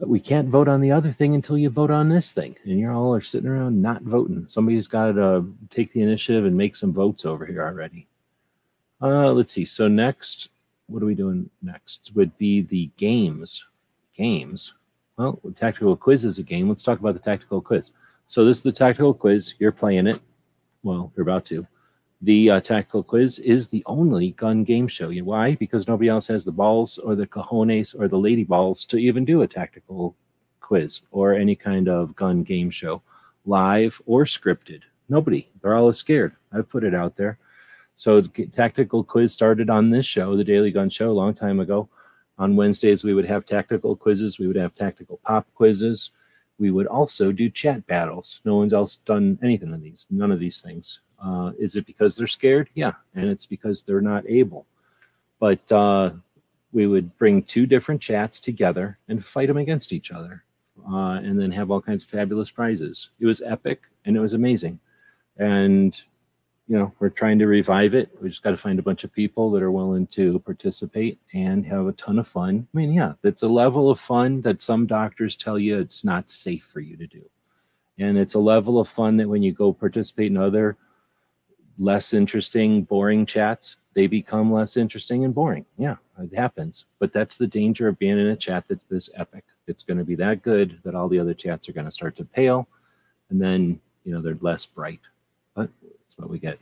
We 0.00 0.18
can't 0.18 0.48
vote 0.48 0.66
on 0.66 0.80
the 0.80 0.92
other 0.92 1.10
thing 1.10 1.34
until 1.34 1.58
you 1.58 1.68
vote 1.68 1.90
on 1.90 2.08
this 2.08 2.32
thing. 2.32 2.56
And 2.64 2.78
you 2.78 2.90
all 2.90 3.14
are 3.14 3.20
sitting 3.20 3.48
around 3.48 3.80
not 3.80 4.02
voting. 4.02 4.46
Somebody's 4.48 4.88
got 4.88 5.12
to 5.12 5.44
take 5.70 5.92
the 5.92 6.02
initiative 6.02 6.46
and 6.46 6.56
make 6.56 6.74
some 6.74 6.92
votes 6.92 7.26
over 7.26 7.44
here 7.44 7.62
already. 7.62 8.06
Uh, 9.02 9.32
let's 9.32 9.52
see. 9.52 9.64
So 9.64 9.88
next, 9.88 10.48
what 10.86 11.02
are 11.02 11.06
we 11.06 11.14
doing 11.14 11.50
next? 11.62 12.12
Would 12.14 12.36
be 12.38 12.62
the 12.62 12.90
games. 12.96 13.64
Games. 14.14 14.72
Well, 15.16 15.38
tactical 15.54 15.96
quiz 15.96 16.24
is 16.24 16.38
a 16.38 16.42
game. 16.42 16.68
Let's 16.68 16.82
talk 16.82 16.98
about 16.98 17.14
the 17.14 17.20
tactical 17.20 17.60
quiz. 17.60 17.90
So 18.26 18.44
this 18.44 18.58
is 18.58 18.62
the 18.62 18.72
tactical 18.72 19.12
quiz. 19.12 19.54
You're 19.58 19.72
playing 19.72 20.06
it. 20.06 20.20
Well, 20.82 21.12
you're 21.14 21.22
about 21.22 21.44
to. 21.46 21.66
The 22.22 22.50
uh, 22.50 22.60
tactical 22.60 23.02
quiz 23.02 23.38
is 23.38 23.68
the 23.68 23.82
only 23.86 24.32
gun 24.32 24.62
game 24.62 24.88
show. 24.88 25.08
You 25.08 25.22
know 25.22 25.28
why? 25.28 25.54
Because 25.54 25.88
nobody 25.88 26.10
else 26.10 26.26
has 26.26 26.44
the 26.44 26.52
balls 26.52 26.98
or 26.98 27.14
the 27.14 27.26
cojones 27.26 27.98
or 27.98 28.08
the 28.08 28.18
lady 28.18 28.44
balls 28.44 28.84
to 28.86 28.98
even 28.98 29.24
do 29.24 29.40
a 29.40 29.46
tactical 29.46 30.14
quiz 30.60 31.00
or 31.10 31.34
any 31.34 31.56
kind 31.56 31.88
of 31.88 32.14
gun 32.14 32.42
game 32.42 32.68
show, 32.68 33.00
live 33.46 34.02
or 34.04 34.24
scripted. 34.24 34.82
Nobody. 35.08 35.48
They're 35.62 35.74
all 35.74 35.92
scared. 35.94 36.36
I've 36.52 36.68
put 36.68 36.84
it 36.84 36.94
out 36.94 37.16
there. 37.16 37.38
So 37.94 38.22
tactical 38.22 39.02
quiz 39.02 39.32
started 39.32 39.70
on 39.70 39.90
this 39.90 40.06
show, 40.06 40.36
the 40.36 40.44
Daily 40.44 40.70
Gun 40.70 40.90
Show, 40.90 41.10
a 41.10 41.12
long 41.12 41.34
time 41.34 41.58
ago. 41.58 41.88
On 42.38 42.56
Wednesdays, 42.56 43.02
we 43.02 43.14
would 43.14 43.26
have 43.26 43.44
tactical 43.44 43.96
quizzes. 43.96 44.38
We 44.38 44.46
would 44.46 44.56
have 44.56 44.74
tactical 44.74 45.20
pop 45.24 45.46
quizzes. 45.54 46.10
We 46.58 46.70
would 46.70 46.86
also 46.86 47.32
do 47.32 47.50
chat 47.50 47.86
battles. 47.86 48.40
No 48.44 48.56
one's 48.56 48.72
else 48.72 48.96
done 49.06 49.38
anything 49.42 49.72
of 49.72 49.82
these, 49.82 50.06
none 50.10 50.30
of 50.30 50.38
these 50.38 50.60
things. 50.60 51.00
Uh, 51.22 51.52
is 51.58 51.76
it 51.76 51.86
because 51.86 52.16
they're 52.16 52.26
scared? 52.26 52.70
Yeah, 52.74 52.92
and 53.14 53.28
it's 53.28 53.46
because 53.46 53.82
they're 53.82 54.00
not 54.00 54.24
able. 54.26 54.66
But 55.38 55.70
uh, 55.70 56.10
we 56.72 56.86
would 56.86 57.16
bring 57.18 57.42
two 57.42 57.66
different 57.66 58.00
chats 58.00 58.40
together 58.40 58.98
and 59.08 59.24
fight 59.24 59.48
them 59.48 59.56
against 59.56 59.92
each 59.92 60.12
other, 60.12 60.44
uh, 60.90 61.20
and 61.22 61.38
then 61.38 61.50
have 61.50 61.70
all 61.70 61.80
kinds 61.80 62.02
of 62.02 62.08
fabulous 62.08 62.50
prizes. 62.50 63.10
It 63.18 63.26
was 63.26 63.42
epic 63.42 63.82
and 64.04 64.16
it 64.16 64.20
was 64.20 64.34
amazing, 64.34 64.78
and 65.36 66.00
you 66.68 66.78
know 66.78 66.92
we're 67.00 67.10
trying 67.10 67.38
to 67.40 67.46
revive 67.46 67.94
it. 67.94 68.10
We 68.20 68.28
just 68.28 68.42
got 68.42 68.50
to 68.52 68.56
find 68.56 68.78
a 68.78 68.82
bunch 68.82 69.04
of 69.04 69.12
people 69.12 69.50
that 69.52 69.62
are 69.62 69.70
willing 69.70 70.06
to 70.08 70.38
participate 70.40 71.18
and 71.34 71.66
have 71.66 71.86
a 71.86 71.92
ton 71.92 72.18
of 72.18 72.28
fun. 72.28 72.66
I 72.72 72.76
mean, 72.76 72.92
yeah, 72.94 73.14
it's 73.24 73.42
a 73.42 73.48
level 73.48 73.90
of 73.90 74.00
fun 74.00 74.40
that 74.42 74.62
some 74.62 74.86
doctors 74.86 75.36
tell 75.36 75.58
you 75.58 75.78
it's 75.78 76.04
not 76.04 76.30
safe 76.30 76.64
for 76.64 76.80
you 76.80 76.96
to 76.96 77.06
do, 77.06 77.22
and 77.98 78.16
it's 78.16 78.34
a 78.34 78.38
level 78.40 78.78
of 78.78 78.88
fun 78.88 79.18
that 79.18 79.28
when 79.28 79.42
you 79.42 79.52
go 79.52 79.72
participate 79.72 80.30
in 80.30 80.36
other 80.38 80.76
less 81.80 82.12
interesting, 82.12 82.82
boring 82.82 83.26
chats, 83.26 83.76
they 83.94 84.06
become 84.06 84.52
less 84.52 84.76
interesting 84.76 85.24
and 85.24 85.34
boring. 85.34 85.64
Yeah, 85.76 85.96
it 86.18 86.34
happens. 86.34 86.84
But 87.00 87.12
that's 87.12 87.38
the 87.38 87.46
danger 87.46 87.88
of 87.88 87.98
being 87.98 88.18
in 88.18 88.28
a 88.28 88.36
chat 88.36 88.64
that's 88.68 88.84
this 88.84 89.10
epic. 89.14 89.44
It's 89.66 89.82
going 89.82 89.98
to 89.98 90.04
be 90.04 90.14
that 90.16 90.42
good 90.42 90.78
that 90.84 90.94
all 90.94 91.08
the 91.08 91.18
other 91.18 91.34
chats 91.34 91.68
are 91.68 91.72
going 91.72 91.86
to 91.86 91.90
start 91.90 92.16
to 92.16 92.24
pale 92.24 92.68
and 93.30 93.40
then, 93.40 93.80
you 94.04 94.12
know, 94.12 94.20
they're 94.20 94.38
less 94.40 94.66
bright. 94.66 95.00
But 95.54 95.70
that's 95.82 96.18
what 96.18 96.30
we 96.30 96.38
get. 96.38 96.58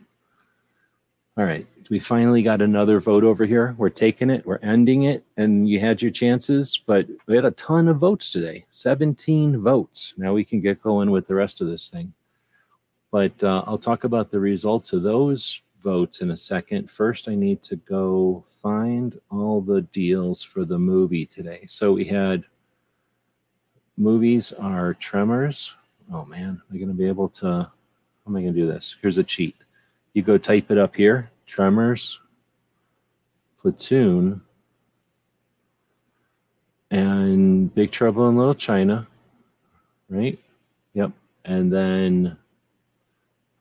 All 1.37 1.45
right. 1.45 1.65
We 1.89 1.99
finally 1.99 2.43
got 2.43 2.61
another 2.61 2.99
vote 2.99 3.23
over 3.23 3.45
here. 3.45 3.73
We're 3.77 3.89
taking 3.89 4.29
it, 4.29 4.45
we're 4.45 4.59
ending 4.59 5.03
it, 5.03 5.23
and 5.37 5.67
you 5.67 5.79
had 5.79 6.01
your 6.01 6.11
chances, 6.11 6.79
but 6.85 7.07
we 7.25 7.35
had 7.35 7.45
a 7.45 7.51
ton 7.51 7.87
of 7.87 7.97
votes 7.97 8.31
today 8.31 8.65
17 8.69 9.59
votes. 9.59 10.13
Now 10.17 10.33
we 10.33 10.45
can 10.45 10.61
get 10.61 10.83
going 10.83 11.09
with 11.09 11.27
the 11.27 11.33
rest 11.33 11.61
of 11.61 11.67
this 11.67 11.89
thing. 11.89 12.13
But 13.11 13.43
uh, 13.43 13.63
I'll 13.65 13.77
talk 13.77 14.03
about 14.03 14.29
the 14.29 14.39
results 14.39 14.93
of 14.93 15.03
those 15.03 15.61
votes 15.81 16.21
in 16.21 16.31
a 16.31 16.37
second. 16.37 16.91
First, 16.91 17.27
I 17.27 17.35
need 17.35 17.63
to 17.63 17.75
go 17.77 18.43
find 18.61 19.19
all 19.31 19.61
the 19.61 19.81
deals 19.81 20.43
for 20.43 20.65
the 20.65 20.77
movie 20.77 21.25
today. 21.25 21.65
So 21.67 21.93
we 21.93 22.05
had 22.05 22.43
movies 23.97 24.53
are 24.53 24.93
Tremors. 24.93 25.73
Oh 26.11 26.25
man, 26.25 26.49
am 26.49 26.63
I 26.71 26.77
going 26.77 26.89
to 26.89 26.93
be 26.93 27.07
able 27.07 27.29
to? 27.29 27.45
How 27.45 27.71
am 28.27 28.35
I 28.35 28.41
going 28.41 28.53
to 28.53 28.59
do 28.59 28.67
this? 28.67 28.95
Here's 29.01 29.17
a 29.17 29.23
cheat. 29.23 29.55
You 30.13 30.21
go 30.21 30.37
type 30.37 30.71
it 30.71 30.77
up 30.77 30.95
here 30.95 31.29
Tremors, 31.45 32.19
Platoon, 33.61 34.41
and 36.91 37.73
Big 37.73 37.91
Trouble 37.91 38.29
in 38.29 38.35
Little 38.35 38.55
China, 38.55 39.07
right? 40.09 40.37
Yep. 40.93 41.11
And 41.45 41.71
then 41.71 42.37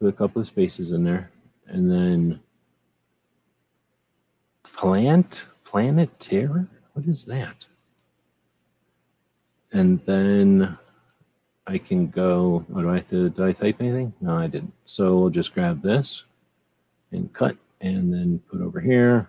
put 0.00 0.08
a 0.08 0.12
couple 0.12 0.40
of 0.40 0.46
spaces 0.46 0.92
in 0.92 1.04
there, 1.04 1.30
and 1.66 1.90
then 1.90 2.40
plant 4.62 5.44
planet 5.64 6.08
terror. 6.20 6.68
What 6.92 7.06
is 7.06 7.24
that? 7.26 7.64
And 9.72 10.00
then 10.06 10.78
I 11.66 11.78
can 11.78 12.08
go. 12.08 12.64
Oh, 12.74 12.80
do 12.80 12.90
I 12.90 12.94
have 12.94 13.08
to? 13.08 13.30
Did 13.30 13.44
I 13.44 13.52
type 13.52 13.76
anything? 13.80 14.12
No, 14.20 14.37
I 14.37 14.46
didn't. 14.46 14.72
So 14.84 15.18
we'll 15.18 15.30
just 15.30 15.52
grab 15.52 15.82
this 15.82 16.24
and 17.12 17.32
cut, 17.32 17.56
and 17.80 18.12
then 18.12 18.40
put 18.50 18.61
over 18.61 18.80
here. 18.80 19.28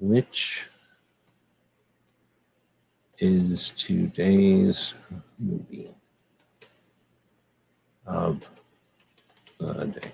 Which 0.00 0.66
is 3.18 3.72
today's 3.76 4.94
movie 5.40 5.90
of 8.06 8.48
day. 9.58 10.12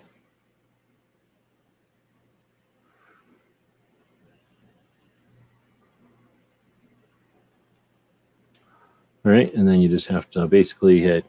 All 9.24 9.32
right, 9.32 9.52
and 9.54 9.66
then 9.66 9.80
you 9.80 9.88
just 9.88 10.06
have 10.08 10.30
to 10.32 10.46
basically 10.46 11.00
hit 11.00 11.24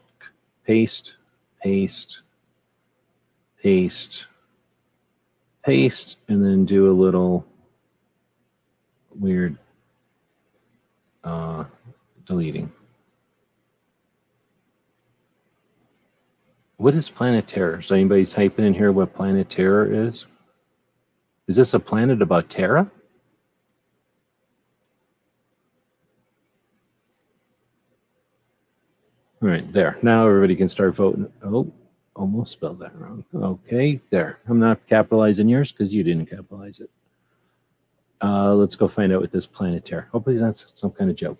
paste, 0.64 1.14
paste, 1.62 2.22
paste, 3.62 4.26
paste, 5.64 6.18
and 6.28 6.44
then 6.44 6.66
do 6.66 6.90
a 6.90 6.92
little 6.92 7.46
weird 9.18 9.56
uh, 11.24 11.64
deleting. 12.26 12.70
What 16.76 16.94
is 16.94 17.08
planet 17.08 17.46
terror? 17.48 17.80
Is 17.80 17.90
anybody 17.90 18.26
typing 18.26 18.66
in 18.66 18.74
here 18.74 18.92
what 18.92 19.14
planet 19.14 19.48
terror 19.48 19.90
is? 19.90 20.26
Is 21.48 21.56
this 21.56 21.74
a 21.74 21.80
planet 21.80 22.20
about 22.20 22.50
Terra? 22.50 22.90
All 29.42 29.48
right, 29.48 29.70
there. 29.72 29.98
Now 30.02 30.26
everybody 30.26 30.56
can 30.56 30.68
start 30.68 30.94
voting. 30.94 31.30
Oh, 31.44 31.72
almost 32.14 32.52
spelled 32.52 32.80
that 32.80 32.98
wrong. 32.98 33.24
Okay, 33.34 34.00
there. 34.10 34.40
I'm 34.48 34.58
not 34.58 34.86
capitalizing 34.88 35.48
yours 35.48 35.72
because 35.72 35.94
you 35.94 36.02
didn't 36.02 36.26
capitalize 36.26 36.80
it. 36.80 36.90
Uh, 38.22 38.54
let's 38.54 38.76
go 38.76 38.88
find 38.88 39.12
out 39.12 39.20
what 39.20 39.30
this 39.30 39.46
Planetare. 39.46 40.08
Hopefully 40.08 40.38
that's 40.38 40.66
some 40.74 40.90
kind 40.90 41.10
of 41.10 41.16
joke. 41.16 41.38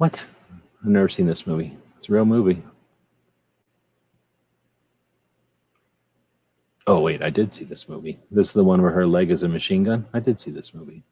What? 0.00 0.24
I've 0.82 0.88
never 0.88 1.10
seen 1.10 1.26
this 1.26 1.46
movie. 1.46 1.76
It's 1.98 2.08
a 2.08 2.12
real 2.12 2.24
movie. 2.24 2.62
Oh 6.86 7.00
wait, 7.00 7.22
I 7.22 7.28
did 7.28 7.52
see 7.52 7.64
this 7.64 7.86
movie. 7.86 8.18
This 8.30 8.46
is 8.46 8.52
the 8.54 8.64
one 8.64 8.80
where 8.80 8.92
her 8.92 9.06
leg 9.06 9.30
is 9.30 9.42
a 9.42 9.48
machine 9.48 9.84
gun. 9.84 10.06
I 10.14 10.20
did 10.20 10.40
see 10.40 10.50
this 10.50 10.72
movie. 10.72 11.02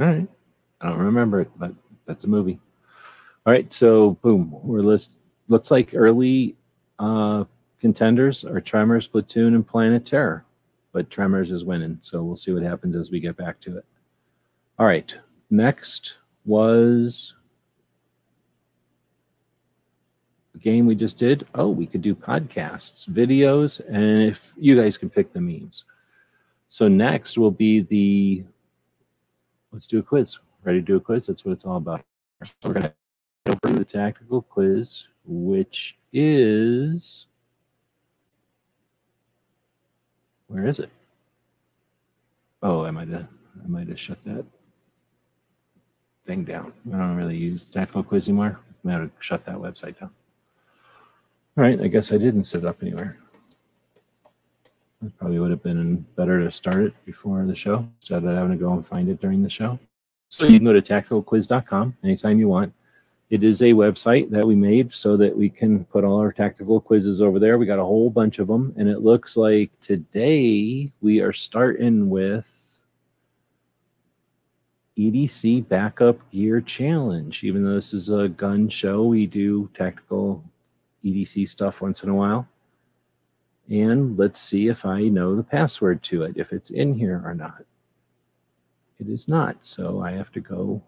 All 0.00 0.06
right. 0.06 0.26
I 0.80 0.88
don't 0.88 1.00
remember 1.00 1.42
it, 1.42 1.50
but 1.58 1.74
that's 2.06 2.24
a 2.24 2.28
movie. 2.28 2.58
All 3.44 3.52
right, 3.52 3.70
so 3.70 4.12
boom, 4.22 4.58
we're 4.62 4.80
list 4.80 5.12
looks 5.48 5.70
like 5.70 5.90
early 5.92 6.56
uh 6.98 7.44
contenders 7.78 8.42
are 8.42 8.58
Tremors, 8.58 9.06
Platoon, 9.06 9.54
and 9.54 9.68
Planet 9.68 10.06
Terror. 10.06 10.46
But 10.92 11.10
Tremors 11.10 11.52
is 11.52 11.62
winning, 11.62 11.98
so 12.00 12.22
we'll 12.22 12.36
see 12.36 12.52
what 12.52 12.62
happens 12.62 12.96
as 12.96 13.10
we 13.10 13.20
get 13.20 13.36
back 13.36 13.60
to 13.60 13.76
it. 13.76 13.84
All 14.78 14.86
right. 14.86 15.14
Next 15.50 16.16
was 16.46 17.34
the 20.45 20.45
game 20.56 20.86
we 20.86 20.94
just 20.94 21.18
did. 21.18 21.46
Oh, 21.54 21.68
we 21.68 21.86
could 21.86 22.02
do 22.02 22.14
podcasts, 22.14 23.08
videos, 23.08 23.80
and 23.88 24.22
if 24.22 24.40
you 24.56 24.80
guys 24.80 24.96
can 24.96 25.10
pick 25.10 25.32
the 25.32 25.40
memes. 25.40 25.84
So 26.68 26.88
next 26.88 27.38
will 27.38 27.50
be 27.50 27.82
the 27.82 28.44
let's 29.72 29.86
do 29.86 29.98
a 29.98 30.02
quiz. 30.02 30.38
Ready 30.64 30.80
to 30.80 30.84
do 30.84 30.96
a 30.96 31.00
quiz? 31.00 31.26
That's 31.26 31.44
what 31.44 31.52
it's 31.52 31.64
all 31.64 31.76
about. 31.76 32.04
So 32.42 32.50
we're 32.64 32.74
gonna 32.74 32.94
go 33.46 33.54
through 33.62 33.78
the 33.78 33.84
tactical 33.84 34.42
quiz, 34.42 35.04
which 35.24 35.96
is 36.12 37.26
where 40.48 40.66
is 40.66 40.78
it? 40.78 40.90
Oh, 42.62 42.84
I 42.84 42.90
might 42.90 43.08
have 43.08 43.28
I 43.64 43.68
might 43.68 43.88
have 43.88 44.00
shut 44.00 44.18
that 44.24 44.44
thing 46.26 46.44
down. 46.44 46.72
I 46.92 46.98
don't 46.98 47.16
really 47.16 47.36
use 47.36 47.64
tactical 47.64 48.02
quiz 48.02 48.28
anymore. 48.28 48.58
I 48.84 48.88
might 48.88 49.00
have 49.00 49.10
shut 49.20 49.44
that 49.46 49.56
website 49.56 49.98
down. 50.00 50.10
All 51.58 51.64
right, 51.64 51.80
I 51.80 51.86
guess 51.86 52.12
I 52.12 52.18
didn't 52.18 52.44
set 52.44 52.64
it 52.64 52.66
up 52.66 52.82
anywhere. 52.82 53.16
It 55.02 55.16
probably 55.18 55.38
would 55.38 55.50
have 55.50 55.62
been 55.62 56.04
better 56.14 56.42
to 56.44 56.50
start 56.50 56.82
it 56.82 57.04
before 57.06 57.42
the 57.46 57.54
show 57.54 57.88
instead 58.00 58.24
of 58.24 58.34
having 58.34 58.50
to 58.50 58.62
go 58.62 58.74
and 58.74 58.86
find 58.86 59.08
it 59.08 59.22
during 59.22 59.42
the 59.42 59.48
show. 59.48 59.78
So 60.28 60.44
you 60.44 60.58
can 60.58 60.66
go 60.66 60.74
to 60.74 60.82
tacticalquiz.com 60.82 61.96
anytime 62.04 62.38
you 62.38 62.48
want. 62.48 62.74
It 63.30 63.42
is 63.42 63.62
a 63.62 63.72
website 63.72 64.28
that 64.30 64.46
we 64.46 64.54
made 64.54 64.94
so 64.94 65.16
that 65.16 65.34
we 65.34 65.48
can 65.48 65.84
put 65.86 66.04
all 66.04 66.18
our 66.18 66.30
tactical 66.30 66.78
quizzes 66.78 67.22
over 67.22 67.38
there. 67.38 67.56
We 67.56 67.64
got 67.64 67.78
a 67.78 67.84
whole 67.84 68.10
bunch 68.10 68.38
of 68.38 68.48
them, 68.48 68.74
and 68.76 68.86
it 68.86 69.00
looks 69.00 69.34
like 69.36 69.70
today 69.80 70.92
we 71.00 71.20
are 71.20 71.32
starting 71.32 72.10
with 72.10 72.52
EDC 74.98 75.68
Backup 75.68 76.18
Gear 76.30 76.60
Challenge. 76.60 77.42
Even 77.44 77.64
though 77.64 77.74
this 77.74 77.94
is 77.94 78.10
a 78.10 78.28
gun 78.28 78.68
show, 78.68 79.04
we 79.04 79.26
do 79.26 79.70
tactical 79.74 80.44
EDC 81.04 81.48
stuff 81.48 81.80
once 81.80 82.02
in 82.02 82.08
a 82.08 82.14
while. 82.14 82.48
And 83.68 84.16
let's 84.16 84.40
see 84.40 84.68
if 84.68 84.84
I 84.84 85.02
know 85.02 85.34
the 85.34 85.42
password 85.42 86.02
to 86.04 86.22
it, 86.22 86.36
if 86.36 86.52
it's 86.52 86.70
in 86.70 86.94
here 86.94 87.20
or 87.24 87.34
not. 87.34 87.64
It 88.98 89.08
is 89.08 89.28
not, 89.28 89.56
so 89.62 90.00
I 90.00 90.12
have 90.12 90.32
to 90.32 90.40
go 90.40 90.82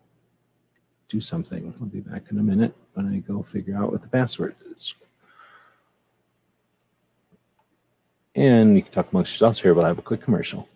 do 1.08 1.20
something. 1.20 1.74
I'll 1.80 1.86
be 1.86 2.00
back 2.00 2.24
in 2.30 2.38
a 2.38 2.42
minute 2.42 2.74
when 2.94 3.12
I 3.12 3.18
go 3.18 3.42
figure 3.42 3.76
out 3.76 3.92
what 3.92 4.02
the 4.02 4.08
password 4.08 4.54
is. 4.74 4.94
And 8.34 8.76
you 8.76 8.82
can 8.82 8.92
talk 8.92 9.10
amongst 9.10 9.32
yourselves 9.32 9.60
here, 9.60 9.74
we'll 9.74 9.84
have 9.84 9.98
a 9.98 10.02
quick 10.02 10.22
commercial. 10.22 10.68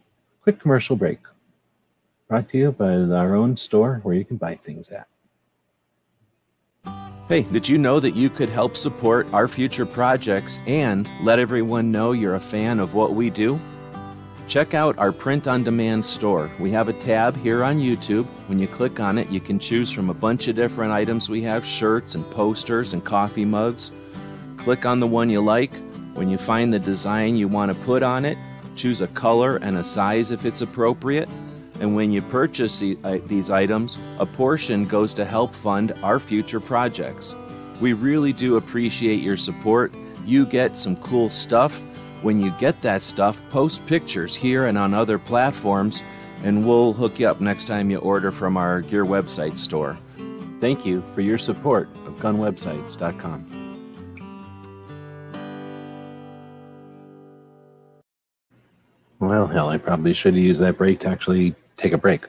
Quick 0.43 0.59
commercial 0.59 0.97
break. 0.97 1.21
Brought 2.29 2.49
to 2.51 2.59
you 2.59 2.73
by 2.73 2.95
our 2.95 3.37
own 3.37 3.57
store 3.57 4.01
where 4.03 4.15
you 4.15 4.25
can 4.25 4.37
buy 4.37 4.57
things 4.57 4.89
at. 4.89 5.07
Hey, 7.33 7.45
did 7.45 7.67
you 7.67 7.79
know 7.79 7.99
that 7.99 8.11
you 8.11 8.29
could 8.29 8.51
help 8.51 8.77
support 8.77 9.27
our 9.33 9.49
future 9.49 9.87
projects 9.87 10.61
and 10.67 11.09
let 11.23 11.39
everyone 11.39 11.91
know 11.91 12.13
you're 12.13 12.35
a 12.35 12.39
fan 12.39 12.79
of 12.79 12.93
what 12.93 13.15
we 13.15 13.31
do? 13.31 13.59
Check 14.49 14.75
out 14.75 14.99
our 14.99 15.13
print 15.13 15.49
on 15.49 15.65
demand 15.65 16.05
store. 16.05 16.51
We 16.61 16.71
have 16.73 16.91
a 16.91 16.93
tab 16.93 17.35
here 17.39 17.65
on 17.65 17.79
YouTube. 17.79 18.27
When 18.49 18.59
you 18.59 18.69
click 18.69 19.01
on 19.01 19.17
it, 19.17 19.31
you 19.31 19.41
can 19.41 19.59
choose 19.59 19.91
from 19.91 20.11
a 20.11 20.15
bunch 20.15 20.47
of 20.47 20.57
different 20.57 20.93
items 20.93 21.31
we 21.31 21.41
have 21.41 21.65
shirts 21.65 22.17
and 22.17 22.31
posters 22.33 22.93
and 22.93 23.03
coffee 23.03 23.47
mugs. 23.47 23.93
Click 24.59 24.85
on 24.85 25.01
the 25.01 25.07
one 25.07 25.31
you 25.31 25.41
like. 25.41 25.73
When 26.13 26.29
you 26.29 26.37
find 26.37 26.71
the 26.71 26.79
design 26.79 27.37
you 27.37 27.49
want 27.49 27.75
to 27.75 27.83
put 27.85 28.03
on 28.03 28.27
it, 28.27 28.37
choose 28.77 29.01
a 29.01 29.07
color 29.07 29.57
and 29.57 29.79
a 29.79 29.85
size 29.85 30.33
if 30.33 30.45
it's 30.45 30.61
appropriate. 30.61 31.31
And 31.83 31.97
when 31.97 32.13
you 32.13 32.23
purchase 32.23 32.81
uh, 32.81 33.19
these 33.27 33.51
items, 33.51 33.99
a 34.21 34.25
portion 34.25 34.85
goes 34.85 35.15
to 35.15 35.25
help 35.25 35.53
fund 35.53 35.93
our 36.05 36.21
future 36.21 36.61
projects. 36.61 37.35
We 37.81 37.93
really 37.93 38.33
do 38.33 38.55
appreciate 38.55 39.21
your 39.21 39.37
support. 39.37 39.93
You 40.25 40.47
get 40.47 40.79
some 40.79 40.95
cool 40.95 41.29
stuff. 41.29 41.77
When 42.23 42.41
you 42.41 42.53
get 42.61 42.81
that 42.83 43.03
stuff, 43.03 43.43
post 43.51 43.85
pictures 43.87 44.37
here 44.37 44.67
and 44.67 44.79
on 44.79 44.95
other 44.95 45.19
platforms, 45.19 46.05
and 46.45 46.65
we'll 46.65 46.93
hook 46.93 47.19
you 47.19 47.27
up 47.27 47.41
next 47.41 47.65
time 47.65 47.91
you 47.91 47.99
order 47.99 48.31
from 48.31 48.57
our 48.57 48.81
Gear 48.81 49.05
website 49.05 49.59
store. 49.59 49.99
Thank 50.61 50.87
you 50.87 51.03
for 51.17 51.21
your 51.21 51.37
support 51.37 51.89
of 52.07 52.15
gunwebsites.com. 52.21 53.59
Well, 59.19 59.49
hell, 59.49 59.69
I 59.69 59.79
probably 59.79 60.15
should 60.15 60.35
have 60.35 60.43
used 60.45 60.61
that 60.61 60.79
break 60.79 61.01
to 61.01 61.09
actually 61.09 61.57
take 61.83 61.93
a 61.93 61.99
break. 61.99 62.27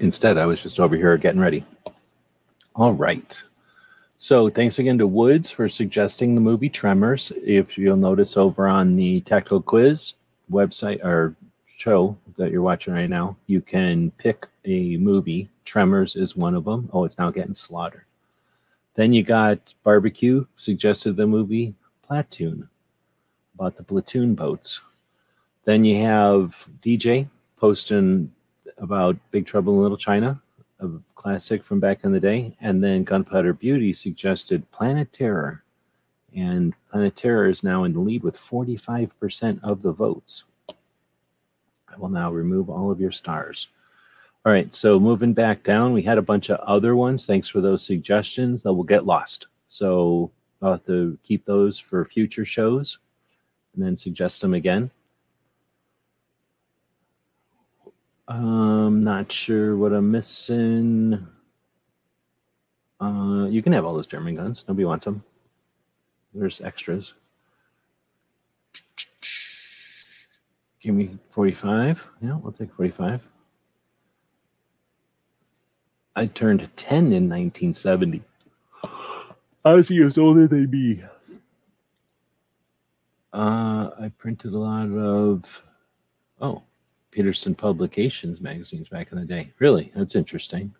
Instead, 0.00 0.36
I 0.36 0.44
was 0.44 0.62
just 0.62 0.78
over 0.78 0.94
here 0.94 1.16
getting 1.16 1.40
ready. 1.40 1.64
All 2.74 2.92
right. 2.92 3.42
So, 4.18 4.50
thanks 4.50 4.78
again 4.78 4.98
to 4.98 5.06
Woods 5.06 5.50
for 5.50 5.68
suggesting 5.68 6.34
the 6.34 6.40
movie 6.40 6.68
Tremors. 6.68 7.32
If 7.36 7.78
you'll 7.78 7.96
notice 7.96 8.36
over 8.36 8.66
on 8.66 8.96
the 8.96 9.20
Tactical 9.22 9.62
Quiz 9.62 10.14
website 10.50 11.02
or 11.04 11.34
show 11.66 12.16
that 12.36 12.50
you're 12.50 12.62
watching 12.62 12.94
right 12.94 13.10
now, 13.10 13.36
you 13.46 13.60
can 13.60 14.10
pick 14.12 14.46
a 14.64 14.96
movie. 14.98 15.48
Tremors 15.64 16.16
is 16.16 16.36
one 16.36 16.54
of 16.54 16.64
them. 16.64 16.88
Oh, 16.92 17.04
it's 17.04 17.18
now 17.18 17.30
getting 17.30 17.54
slaughtered. 17.54 18.04
Then 18.94 19.12
you 19.12 19.22
got 19.22 19.58
Barbecue 19.82 20.46
suggested 20.56 21.16
the 21.16 21.26
movie 21.26 21.74
Platoon 22.06 22.68
about 23.58 23.76
the 23.76 23.82
platoon 23.82 24.34
boats. 24.34 24.80
Then 25.64 25.84
you 25.84 26.02
have 26.04 26.68
DJ 26.82 27.28
posting 27.56 28.30
about 28.78 29.16
Big 29.30 29.46
Trouble 29.46 29.74
in 29.74 29.82
Little 29.82 29.96
China, 29.96 30.40
a 30.80 30.88
classic 31.14 31.64
from 31.64 31.80
back 31.80 32.04
in 32.04 32.12
the 32.12 32.20
day. 32.20 32.54
And 32.60 32.84
then 32.84 33.02
Gunpowder 33.02 33.54
Beauty 33.54 33.94
suggested 33.94 34.70
Planet 34.72 35.10
Terror. 35.12 35.62
And 36.36 36.74
Planet 36.90 37.16
Terror 37.16 37.48
is 37.48 37.64
now 37.64 37.84
in 37.84 37.94
the 37.94 38.00
lead 38.00 38.22
with 38.22 38.38
45% 38.38 39.58
of 39.62 39.80
the 39.80 39.92
votes. 39.92 40.44
I 40.68 41.96
will 41.98 42.10
now 42.10 42.30
remove 42.30 42.68
all 42.68 42.90
of 42.90 43.00
your 43.00 43.12
stars. 43.12 43.68
All 44.44 44.52
right, 44.52 44.72
so 44.74 45.00
moving 45.00 45.32
back 45.32 45.64
down, 45.64 45.94
we 45.94 46.02
had 46.02 46.18
a 46.18 46.22
bunch 46.22 46.50
of 46.50 46.60
other 46.60 46.94
ones. 46.94 47.24
Thanks 47.24 47.48
for 47.48 47.62
those 47.62 47.82
suggestions 47.82 48.62
that 48.62 48.72
will 48.72 48.84
get 48.84 49.06
lost. 49.06 49.46
So 49.66 50.30
I'll 50.60 50.72
have 50.72 50.86
to 50.86 51.18
keep 51.24 51.44
those 51.46 51.78
for 51.78 52.04
future 52.04 52.44
shows 52.44 52.98
and 53.76 53.84
then 53.84 53.96
suggest 53.96 54.40
them 54.40 54.54
again. 54.54 54.90
I'm 58.28 59.04
not 59.04 59.30
sure 59.30 59.76
what 59.76 59.92
I'm 59.92 60.10
missing. 60.10 61.26
Uh, 63.00 63.46
you 63.48 63.62
can 63.62 63.72
have 63.72 63.84
all 63.84 63.94
those 63.94 64.06
German 64.06 64.34
guns. 64.34 64.64
Nobody 64.66 64.84
wants 64.84 65.04
them. 65.04 65.22
There's 66.34 66.60
extras. 66.60 67.14
Give 70.80 70.94
me 70.94 71.18
45. 71.30 72.02
Yeah, 72.22 72.36
we'll 72.36 72.52
take 72.52 72.74
45. 72.74 73.20
I 76.16 76.26
turned 76.26 76.68
10 76.76 76.96
in 76.96 77.28
1970. 77.28 78.22
I 79.64 79.72
was 79.72 79.90
years 79.90 80.16
older 80.16 80.46
than 80.48 80.70
me. 80.70 81.02
Uh, 83.36 83.90
I 84.00 84.10
printed 84.16 84.54
a 84.54 84.58
lot 84.58 84.88
of, 84.92 85.62
oh, 86.40 86.62
Petersen 87.10 87.54
Publications 87.54 88.40
magazines 88.40 88.88
back 88.88 89.12
in 89.12 89.18
the 89.18 89.26
day. 89.26 89.52
Really, 89.58 89.92
that's 89.94 90.14
interesting. 90.14 90.74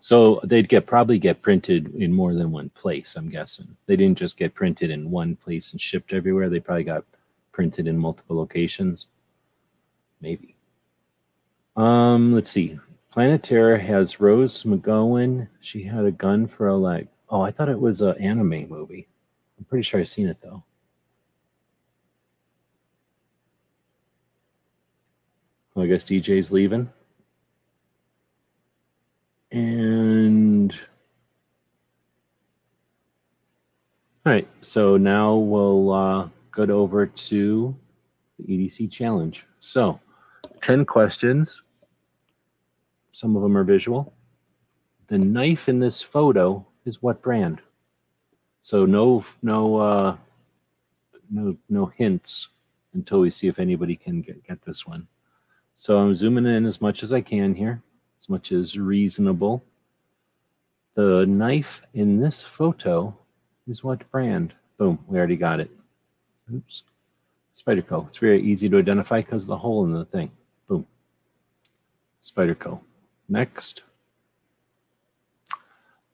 So 0.00 0.38
they'd 0.44 0.68
get 0.68 0.84
probably 0.84 1.18
get 1.18 1.40
printed 1.40 1.94
in 1.94 2.12
more 2.12 2.34
than 2.34 2.50
one 2.50 2.68
place. 2.70 3.16
I'm 3.16 3.30
guessing 3.30 3.74
they 3.86 3.96
didn't 3.96 4.18
just 4.18 4.36
get 4.36 4.52
printed 4.52 4.90
in 4.90 5.10
one 5.10 5.36
place 5.36 5.72
and 5.72 5.80
shipped 5.80 6.12
everywhere. 6.12 6.50
They 6.50 6.60
probably 6.60 6.84
got 6.84 7.04
printed 7.50 7.88
in 7.88 7.96
multiple 7.96 8.36
locations. 8.36 9.06
Maybe. 10.20 10.54
Um, 11.76 12.34
let's 12.34 12.50
see. 12.50 12.78
Planet 13.10 13.46
has 13.46 14.20
Rose 14.20 14.64
McGowan. 14.64 15.48
She 15.62 15.82
had 15.82 16.04
a 16.04 16.12
gun 16.12 16.46
for 16.46 16.66
a 16.66 16.76
leg. 16.76 17.08
Oh, 17.30 17.40
I 17.40 17.50
thought 17.50 17.70
it 17.70 17.80
was 17.80 18.02
an 18.02 18.18
anime 18.18 18.68
movie. 18.68 19.08
I'm 19.58 19.64
pretty 19.64 19.82
sure 19.82 19.98
I've 19.98 20.08
seen 20.08 20.28
it 20.28 20.36
though. 20.42 20.62
I 25.82 25.86
guess 25.86 26.04
DJ's 26.04 26.50
leaving. 26.50 26.88
And 29.50 30.72
all 34.24 34.32
right, 34.32 34.48
so 34.60 34.96
now 34.96 35.34
we'll 35.34 35.92
uh, 35.92 36.28
go 36.52 36.62
over 36.64 37.06
to 37.06 37.76
the 38.38 38.44
EDC 38.44 38.90
challenge. 38.90 39.44
So, 39.60 40.00
10 40.60 40.84
questions. 40.84 41.60
Some 43.12 43.36
of 43.36 43.42
them 43.42 43.56
are 43.56 43.64
visual. 43.64 44.14
The 45.08 45.18
knife 45.18 45.68
in 45.68 45.80
this 45.80 46.00
photo 46.00 46.66
is 46.86 47.02
what 47.02 47.20
brand? 47.20 47.60
So 48.62 48.86
no 48.86 49.24
no 49.42 49.76
uh 49.76 50.16
no 51.30 51.56
no 51.68 51.86
hints 51.86 52.48
until 52.94 53.20
we 53.20 53.30
see 53.30 53.48
if 53.48 53.58
anybody 53.58 53.96
can 53.96 54.22
get, 54.22 54.46
get 54.46 54.62
this 54.64 54.86
one. 54.86 55.08
So 55.82 55.98
I'm 55.98 56.14
zooming 56.14 56.46
in 56.46 56.64
as 56.64 56.80
much 56.80 57.02
as 57.02 57.12
I 57.12 57.20
can 57.20 57.56
here, 57.56 57.82
as 58.20 58.28
much 58.28 58.52
as 58.52 58.78
reasonable. 58.78 59.64
The 60.94 61.26
knife 61.26 61.82
in 61.92 62.20
this 62.20 62.40
photo 62.40 63.18
is 63.66 63.82
what 63.82 64.08
brand? 64.12 64.54
Boom, 64.78 65.00
we 65.08 65.18
already 65.18 65.34
got 65.34 65.58
it. 65.58 65.72
Oops. 66.54 66.84
Spyderco. 67.56 68.06
It's 68.06 68.18
very 68.18 68.40
easy 68.40 68.68
to 68.68 68.78
identify 68.78 69.22
because 69.22 69.42
of 69.42 69.48
the 69.48 69.56
hole 69.56 69.84
in 69.84 69.92
the 69.92 70.04
thing. 70.04 70.30
Boom. 70.68 70.86
Spyderco. 72.22 72.80
Next. 73.28 73.82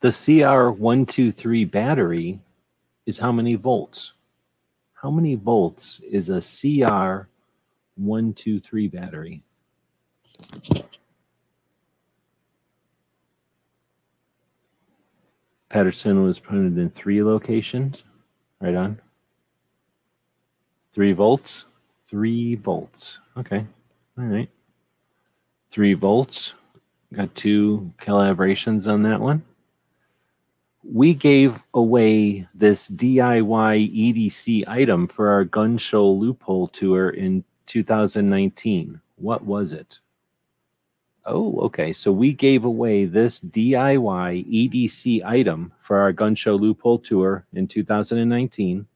The 0.00 0.08
CR123 0.08 1.70
battery 1.70 2.40
is 3.04 3.18
how 3.18 3.32
many 3.32 3.54
volts? 3.54 4.14
How 4.94 5.10
many 5.10 5.34
volts 5.34 6.00
is 6.10 6.30
a 6.30 6.38
CR123 6.38 8.90
battery? 8.90 9.42
Patterson 15.68 16.22
was 16.22 16.38
printed 16.38 16.78
in 16.78 16.90
three 16.90 17.22
locations. 17.22 18.02
Right 18.60 18.74
on. 18.74 19.00
Three 20.92 21.12
volts. 21.12 21.66
Three 22.08 22.54
volts. 22.54 23.18
Okay. 23.36 23.66
All 24.18 24.24
right. 24.24 24.48
Three 25.70 25.94
volts. 25.94 26.54
Got 27.14 27.34
two 27.34 27.92
calibrations 27.98 28.90
on 28.90 29.02
that 29.02 29.20
one. 29.20 29.42
We 30.82 31.12
gave 31.12 31.62
away 31.74 32.48
this 32.54 32.88
DIY 32.88 33.44
EDC 33.94 34.66
item 34.66 35.06
for 35.06 35.28
our 35.28 35.44
gun 35.44 35.76
show 35.76 36.10
loophole 36.10 36.68
tour 36.68 37.10
in 37.10 37.44
2019. 37.66 39.00
What 39.16 39.44
was 39.44 39.72
it? 39.72 39.98
Oh, 41.30 41.60
okay. 41.60 41.92
So 41.92 42.10
we 42.10 42.32
gave 42.32 42.64
away 42.64 43.04
this 43.04 43.38
DIY 43.40 44.46
EDC 44.48 45.22
item 45.26 45.72
for 45.82 45.98
our 45.98 46.10
gun 46.10 46.34
show 46.34 46.56
loophole 46.56 46.98
tour 46.98 47.44
in 47.52 47.68
2019. 47.68 48.86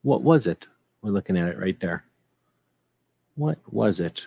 What 0.00 0.22
was 0.22 0.46
it? 0.46 0.66
We're 1.02 1.10
looking 1.10 1.36
at 1.36 1.48
it 1.48 1.58
right 1.58 1.78
there. 1.78 2.04
What 3.34 3.58
was 3.70 4.00
it? 4.00 4.26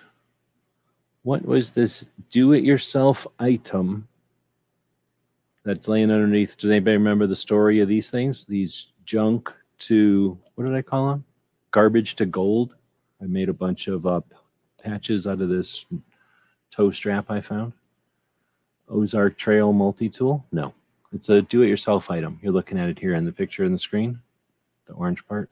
What 1.23 1.43
was 1.43 1.71
this 1.71 2.05
do 2.29 2.53
it 2.53 2.63
yourself 2.63 3.25
item 3.39 4.07
that's 5.63 5.87
laying 5.87 6.11
underneath? 6.11 6.55
Does 6.55 6.69
anybody 6.69 6.97
remember 6.97 7.25
the 7.25 7.35
story 7.35 7.79
of 7.79 7.87
these 7.87 8.11
things? 8.11 8.45
These 8.45 8.87
junk 9.05 9.51
to, 9.79 10.37
what 10.53 10.67
did 10.67 10.75
I 10.75 10.83
call 10.83 11.09
them? 11.09 11.25
Garbage 11.71 12.15
to 12.17 12.27
gold. 12.27 12.75
I 13.23 13.25
made 13.25 13.49
a 13.49 13.53
bunch 13.53 13.87
of 13.87 14.05
uh, 14.05 14.21
patches 14.83 15.25
out 15.25 15.41
of 15.41 15.49
this 15.49 15.85
toe 16.73 16.91
strap 16.91 17.29
I 17.29 17.39
found. 17.39 17.73
Ozark 18.89 19.37
Trail 19.37 19.71
multi 19.73 20.09
tool? 20.09 20.45
No, 20.51 20.73
it's 21.13 21.29
a 21.29 21.41
do 21.43 21.61
it 21.61 21.67
yourself 21.67 22.09
item. 22.09 22.39
You're 22.41 22.51
looking 22.51 22.79
at 22.79 22.89
it 22.89 22.99
here 22.99 23.13
in 23.15 23.25
the 23.25 23.31
picture 23.31 23.63
in 23.63 23.71
the 23.71 23.79
screen, 23.79 24.19
the 24.87 24.93
orange 24.93 25.25
part. 25.27 25.49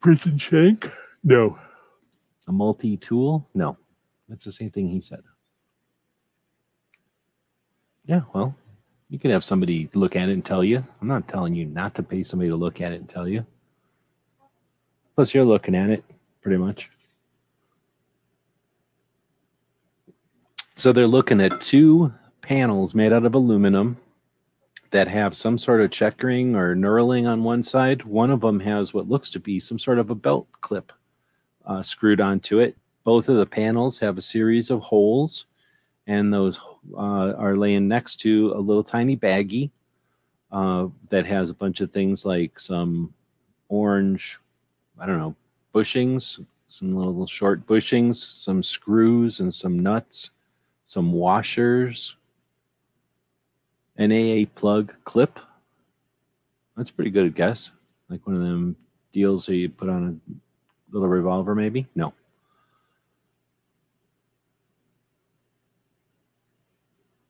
Prison 0.00 0.38
shank? 0.38 0.90
No. 1.22 1.58
A 2.48 2.52
multi 2.52 2.96
tool? 2.96 3.46
No. 3.54 3.76
That's 4.28 4.44
the 4.44 4.52
same 4.52 4.70
thing 4.70 4.88
he 4.88 5.00
said. 5.00 5.22
Yeah, 8.06 8.22
well, 8.32 8.54
you 9.10 9.18
can 9.18 9.30
have 9.30 9.44
somebody 9.44 9.90
look 9.92 10.16
at 10.16 10.28
it 10.28 10.32
and 10.32 10.44
tell 10.44 10.64
you. 10.64 10.84
I'm 11.00 11.08
not 11.08 11.28
telling 11.28 11.54
you 11.54 11.66
not 11.66 11.94
to 11.96 12.02
pay 12.02 12.22
somebody 12.22 12.48
to 12.48 12.56
look 12.56 12.80
at 12.80 12.92
it 12.92 13.00
and 13.00 13.08
tell 13.08 13.28
you. 13.28 13.44
Plus, 15.14 15.34
you're 15.34 15.44
looking 15.44 15.74
at 15.74 15.90
it 15.90 16.02
pretty 16.40 16.56
much. 16.56 16.90
So 20.80 20.94
they're 20.94 21.06
looking 21.06 21.42
at 21.42 21.60
two 21.60 22.10
panels 22.40 22.94
made 22.94 23.12
out 23.12 23.26
of 23.26 23.34
aluminum 23.34 23.98
that 24.92 25.08
have 25.08 25.36
some 25.36 25.58
sort 25.58 25.82
of 25.82 25.90
checkering 25.90 26.56
or 26.56 26.74
knurling 26.74 27.28
on 27.28 27.44
one 27.44 27.62
side. 27.62 28.02
One 28.04 28.30
of 28.30 28.40
them 28.40 28.58
has 28.60 28.94
what 28.94 29.06
looks 29.06 29.28
to 29.32 29.38
be 29.38 29.60
some 29.60 29.78
sort 29.78 29.98
of 29.98 30.08
a 30.08 30.14
belt 30.14 30.48
clip 30.62 30.90
uh, 31.66 31.82
screwed 31.82 32.18
onto 32.18 32.60
it. 32.60 32.78
Both 33.04 33.28
of 33.28 33.36
the 33.36 33.44
panels 33.44 33.98
have 33.98 34.16
a 34.16 34.22
series 34.22 34.70
of 34.70 34.80
holes, 34.80 35.44
and 36.06 36.32
those 36.32 36.58
uh, 36.94 37.34
are 37.34 37.58
laying 37.58 37.86
next 37.86 38.16
to 38.20 38.54
a 38.56 38.58
little 38.58 38.82
tiny 38.82 39.18
baggie 39.18 39.68
uh, 40.50 40.86
that 41.10 41.26
has 41.26 41.50
a 41.50 41.54
bunch 41.54 41.82
of 41.82 41.92
things 41.92 42.24
like 42.24 42.58
some 42.58 43.12
orange, 43.68 44.38
I 44.98 45.04
don't 45.04 45.18
know, 45.18 45.36
bushings, 45.74 46.42
some 46.68 46.96
little 46.96 47.26
short 47.26 47.66
bushings, 47.66 48.34
some 48.34 48.62
screws, 48.62 49.40
and 49.40 49.52
some 49.52 49.78
nuts, 49.78 50.30
some 50.90 51.12
washers, 51.12 52.16
an 53.96 54.10
AA 54.10 54.44
plug 54.56 54.92
clip. 55.04 55.38
That's 56.76 56.90
pretty 56.90 57.12
good 57.12 57.32
guess. 57.36 57.70
Like 58.08 58.26
one 58.26 58.34
of 58.34 58.42
them 58.42 58.74
deals 59.12 59.46
that 59.46 59.54
you 59.54 59.68
put 59.68 59.88
on 59.88 60.20
a 60.28 60.92
little 60.92 61.08
revolver, 61.08 61.54
maybe? 61.54 61.86
No. 61.94 62.12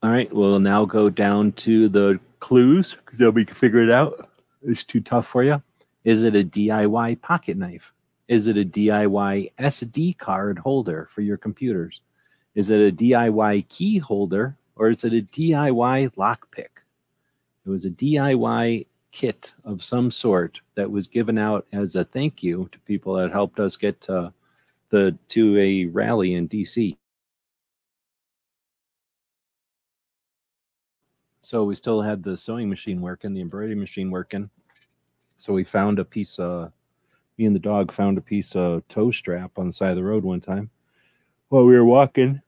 All 0.03 0.09
right, 0.11 0.33
we'll 0.33 0.59
now 0.59 0.87
go 0.87 1.11
down 1.11 1.53
to 1.53 1.90
the 1.90 2.18
clues 2.38 2.96
because 3.05 3.35
we 3.35 3.44
can 3.44 3.57
figure 3.57 3.83
it 3.83 3.90
out. 3.90 4.31
It's 4.62 4.85
too 4.85 5.03
tough 5.03 5.27
for 5.27 5.44
you. 5.44 5.62
Is 6.05 6.23
it 6.23 6.35
a 6.35 6.42
DIY 6.42 7.20
pocket 7.20 7.59
knife? 7.59 7.92
Is 8.27 8.46
it 8.46 8.57
a 8.57 8.64
DIY 8.64 9.53
SD 9.59 10.16
card 10.16 10.59
holder 10.59 11.11
for 11.12 11.20
your 11.20 11.37
computers? 11.37 12.01
Is 12.54 12.70
it 12.70 12.80
a 12.80 12.94
DIY 12.94 13.68
key 13.68 13.98
holder 13.98 14.56
or 14.76 14.90
is 14.90 15.04
it 15.04 15.12
a 15.12 15.22
DIY 15.22 16.14
lockpick? 16.14 16.68
It 17.64 17.70
was 17.70 17.85
a 17.85 17.90
DIY 17.90 18.87
kit 19.12 19.52
of 19.64 19.85
some 19.85 20.10
sort 20.10 20.60
that 20.75 20.90
was 20.90 21.06
given 21.06 21.38
out 21.38 21.66
as 21.72 21.94
a 21.94 22.04
thank 22.04 22.42
you 22.42 22.68
to 22.72 22.79
people 22.81 23.14
that 23.14 23.33
helped 23.33 23.60
us 23.60 23.77
get 23.77 24.00
to 24.02 24.33
the 24.90 25.16
to 25.29 25.58
a 25.58 25.87
rally 25.87 26.35
in 26.35 26.48
DC. 26.48 26.96
So 31.42 31.64
we 31.64 31.75
still 31.75 32.02
had 32.02 32.22
the 32.22 32.37
sewing 32.37 32.68
machine 32.68 33.00
working, 33.00 33.35
the 33.35 33.40
embroidery 33.40 33.75
machine 33.75 34.10
working. 34.10 34.50
So 35.38 35.52
we 35.52 35.64
found 35.64 35.98
a 35.98 36.04
piece 36.04 36.38
of 36.38 36.72
me 37.38 37.46
and 37.46 37.54
the 37.54 37.60
dog 37.60 37.92
found 37.92 38.18
a 38.18 38.22
piece 38.22 38.54
of 38.54 38.87
toe 38.88 39.10
strap 39.10 39.52
on 39.56 39.66
the 39.66 39.72
side 39.72 39.90
of 39.90 39.96
the 39.96 40.04
road 40.04 40.25
one 40.25 40.40
time 40.40 40.70
while 41.51 41.65
we 41.65 41.75
were 41.75 41.85
walking. 41.85 42.40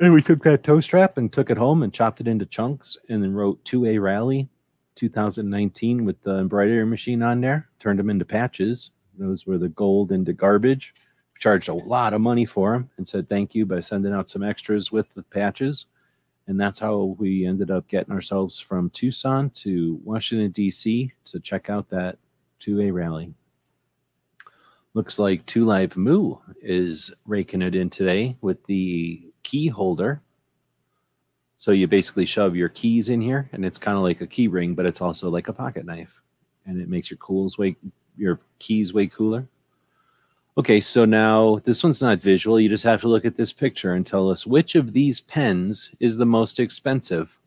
And 0.00 0.12
we 0.12 0.22
took 0.22 0.42
that 0.42 0.64
toe 0.64 0.80
strap 0.80 1.16
and 1.16 1.32
took 1.32 1.50
it 1.50 1.56
home 1.56 1.82
and 1.82 1.92
chopped 1.92 2.20
it 2.20 2.28
into 2.28 2.44
chunks 2.46 2.98
and 3.08 3.22
then 3.22 3.32
wrote 3.32 3.64
2A 3.64 4.00
Rally 4.00 4.48
2019 4.96 6.04
with 6.04 6.20
the 6.22 6.38
embroidery 6.38 6.84
machine 6.84 7.22
on 7.22 7.40
there, 7.40 7.68
turned 7.78 7.98
them 7.98 8.10
into 8.10 8.24
patches. 8.24 8.90
Those 9.18 9.46
were 9.46 9.56
the 9.58 9.68
gold 9.68 10.12
into 10.12 10.32
garbage. 10.32 10.94
Charged 11.38 11.68
a 11.68 11.74
lot 11.74 12.12
of 12.12 12.20
money 12.20 12.44
for 12.44 12.72
them 12.72 12.90
and 12.98 13.08
said 13.08 13.28
thank 13.28 13.54
you 13.54 13.64
by 13.64 13.80
sending 13.80 14.12
out 14.12 14.28
some 14.28 14.42
extras 14.42 14.92
with 14.92 15.06
the 15.14 15.22
patches. 15.22 15.86
And 16.46 16.60
that's 16.60 16.80
how 16.80 17.16
we 17.18 17.46
ended 17.46 17.70
up 17.70 17.86
getting 17.88 18.12
ourselves 18.12 18.58
from 18.58 18.90
Tucson 18.90 19.50
to 19.50 20.00
Washington, 20.04 20.50
D.C. 20.50 21.12
to 21.26 21.40
check 21.40 21.70
out 21.70 21.88
that 21.90 22.18
2A 22.60 22.92
rally. 22.92 23.32
Looks 24.92 25.20
like 25.20 25.46
Two 25.46 25.64
Live 25.66 25.96
Moo 25.96 26.34
is 26.60 27.12
raking 27.24 27.62
it 27.62 27.76
in 27.76 27.90
today 27.90 28.36
with 28.40 28.64
the 28.66 29.22
key 29.44 29.68
holder. 29.68 30.20
So 31.58 31.70
you 31.70 31.86
basically 31.86 32.26
shove 32.26 32.56
your 32.56 32.70
keys 32.70 33.08
in 33.08 33.20
here, 33.20 33.48
and 33.52 33.64
it's 33.64 33.78
kind 33.78 33.96
of 33.96 34.02
like 34.02 34.20
a 34.20 34.26
key 34.26 34.48
ring, 34.48 34.74
but 34.74 34.86
it's 34.86 35.00
also 35.00 35.30
like 35.30 35.46
a 35.46 35.52
pocket 35.52 35.86
knife, 35.86 36.20
and 36.66 36.80
it 36.80 36.88
makes 36.88 37.08
your 37.08 37.18
cools 37.18 37.56
way 37.56 37.76
your 38.16 38.40
keys 38.58 38.92
way 38.92 39.06
cooler. 39.06 39.46
Okay, 40.58 40.80
so 40.80 41.04
now 41.04 41.60
this 41.64 41.84
one's 41.84 42.02
not 42.02 42.18
visual. 42.18 42.58
You 42.58 42.68
just 42.68 42.82
have 42.82 43.00
to 43.02 43.08
look 43.08 43.24
at 43.24 43.36
this 43.36 43.52
picture 43.52 43.94
and 43.94 44.04
tell 44.04 44.28
us 44.28 44.44
which 44.44 44.74
of 44.74 44.92
these 44.92 45.20
pens 45.20 45.90
is 46.00 46.16
the 46.16 46.26
most 46.26 46.58
expensive. 46.58 47.38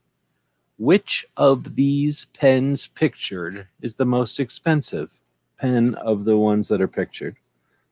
Which 0.78 1.26
of 1.36 1.76
these 1.76 2.28
pens 2.34 2.88
pictured 2.88 3.68
is 3.82 3.96
the 3.96 4.06
most 4.06 4.40
expensive 4.40 5.20
pen 5.64 5.96
of 5.96 6.26
the 6.26 6.38
ones 6.38 6.68
that 6.68 6.82
are 6.82 6.88
pictured? 6.90 7.38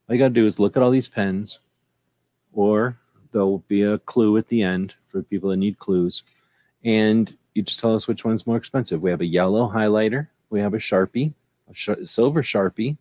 All 0.10 0.16
you 0.16 0.20
got 0.22 0.28
to 0.28 0.34
do 0.34 0.46
is 0.46 0.60
look 0.60 0.76
at 0.76 0.84
all 0.84 0.92
these 0.92 1.08
pens, 1.08 1.60
or 2.52 2.98
there'll 3.32 3.60
be 3.70 3.84
a 3.84 3.98
clue 4.00 4.36
at 4.38 4.50
the 4.50 4.62
end 4.62 4.94
for 5.08 5.24
people 5.24 5.50
that 5.50 5.56
need 5.56 5.80
clues. 5.80 6.24
And 6.84 7.34
you 7.54 7.64
just 7.64 7.80
tell 7.80 7.96
us 7.96 8.10
which 8.10 8.26
one's 8.26 8.46
more 8.46 8.58
expensive. 8.58 9.02
We 9.02 9.10
have 9.10 9.22
a 9.22 9.26
yellow 9.26 9.70
highlighter, 9.70 10.28
we 10.50 10.60
have 10.60 10.74
a 10.74 10.80
Sharpie, 10.80 11.34
a 11.70 11.74
sh- 11.74 11.90
silver 12.04 12.44
Sharpie, 12.44 12.98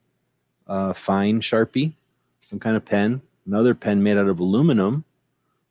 a 0.68 0.94
fine 0.94 1.40
Sharpie, 1.40 1.92
some 2.38 2.60
kind 2.60 2.76
of 2.76 2.84
pen, 2.84 3.20
another 3.46 3.74
pen 3.74 4.00
made 4.00 4.18
out 4.18 4.28
of 4.28 4.38
aluminum, 4.38 5.04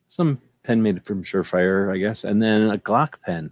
some 0.08 0.42
pen 0.64 0.84
made 0.84 1.06
from 1.06 1.24
Surefire, 1.24 1.94
I 1.94 2.00
guess, 2.00 2.26
and 2.26 2.44
then 2.44 2.70
a 2.70 2.78
Glock 2.78 3.14
pen. 3.26 3.50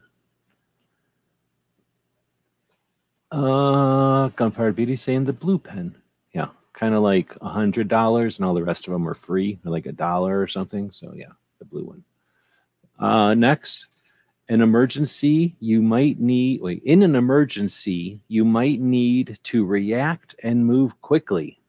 Uh, 3.32 4.30
Gunpowder 4.30 4.72
Beauty 4.72 4.96
saying 4.96 5.26
the 5.26 5.34
blue 5.34 5.58
pen. 5.58 5.96
Yeah, 6.34 6.48
kind 6.74 6.94
of 6.94 7.04
like 7.04 7.36
a 7.42 7.50
hundred 7.50 7.88
dollars, 7.88 8.40
and 8.40 8.46
all 8.46 8.54
the 8.54 8.64
rest 8.64 8.88
of 8.88 8.94
them 8.94 9.08
are 9.08 9.14
free, 9.14 9.60
or 9.66 9.72
like 9.72 9.86
a 9.86 9.92
dollar 9.92 10.40
or 10.40 10.48
something. 10.48 10.92
So 10.92 11.14
yeah, 11.16 11.32
the 11.60 11.66
blue 11.66 11.84
one. 11.84 12.04
Uh, 12.98 13.34
next, 13.34 13.88
an 14.50 14.62
emergency 14.62 15.56
you 15.60 15.82
might 15.82 16.20
need. 16.20 16.62
Wait, 16.62 16.82
in 16.84 17.04
an 17.04 17.16
emergency 17.16 18.22
you 18.28 18.46
might 18.46 18.80
need 18.80 19.38
to 19.44 19.66
react 19.66 20.36
and 20.44 20.66
move 20.66 21.00
quickly. 21.02 21.60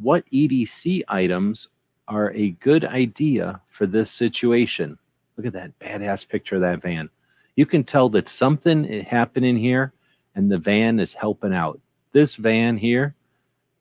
What 0.00 0.24
EDC 0.32 1.02
items 1.08 1.68
are 2.08 2.32
a 2.32 2.50
good 2.52 2.86
idea 2.86 3.60
for 3.68 3.86
this 3.86 4.10
situation? 4.10 4.98
Look 5.36 5.46
at 5.46 5.52
that 5.52 5.78
badass 5.78 6.26
picture 6.26 6.56
of 6.56 6.62
that 6.62 6.80
van. 6.80 7.10
You 7.56 7.66
can 7.66 7.84
tell 7.84 8.08
that 8.10 8.28
something 8.28 8.84
happened 9.04 9.44
in 9.44 9.56
here 9.56 9.92
and 10.34 10.50
the 10.50 10.58
van 10.58 10.98
is 11.00 11.14
helping 11.14 11.54
out. 11.54 11.80
This 12.12 12.34
van 12.34 12.76
here 12.76 13.14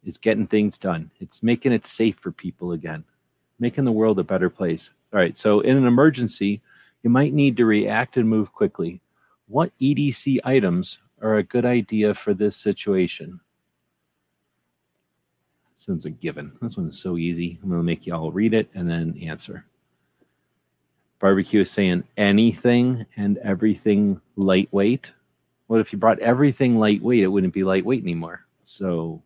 is 0.04 0.18
getting 0.18 0.48
things 0.48 0.78
done. 0.78 1.12
It's 1.20 1.44
making 1.44 1.72
it 1.72 1.86
safe 1.86 2.18
for 2.20 2.32
people 2.32 2.72
again, 2.72 3.04
making 3.60 3.86
the 3.86 3.92
world 3.92 4.20
a 4.20 4.24
better 4.24 4.50
place. 4.50 4.90
All 5.14 5.20
right, 5.20 5.38
so 5.38 5.60
in 5.60 5.78
an 5.78 5.86
emergency, 5.86 6.62
you 7.04 7.10
might 7.10 7.34
need 7.34 7.58
to 7.58 7.66
react 7.66 8.18
and 8.18 8.28
move 8.28 8.54
quickly. 8.54 9.02
What 9.48 9.78
EDC 9.80 10.40
items 10.44 11.00
are 11.22 11.38
a 11.38 11.44
good 11.44 11.66
idea 11.66 12.14
for 12.14 12.34
this 12.34 12.56
situation? 12.56 13.40
This 15.78 15.88
one's 15.88 16.06
a 16.06 16.12
given. 16.12 16.52
This 16.62 16.78
one 16.78 16.90
is 16.90 17.02
so 17.02 17.18
easy. 17.18 17.60
I'm 17.62 17.70
going 17.70 17.80
to 17.80 17.84
make 17.84 18.06
you 18.06 18.14
all 18.14 18.32
read 18.32 18.54
it 18.54 18.70
and 18.76 18.90
then 18.90 19.18
answer. 19.24 19.66
Barbecue 21.20 21.62
is 21.62 21.72
saying 21.72 22.04
anything 22.18 23.06
and 23.18 23.38
everything 23.40 24.22
lightweight. 24.36 25.12
What 25.72 25.80
if 25.80 25.94
you 25.94 26.00
brought 26.00 26.20
everything 26.20 26.78
lightweight? 26.78 27.24
It 27.24 27.28
wouldn't 27.28 27.54
be 27.54 27.64
lightweight 27.64 28.04
anymore. 28.04 28.46
So, 28.62 29.24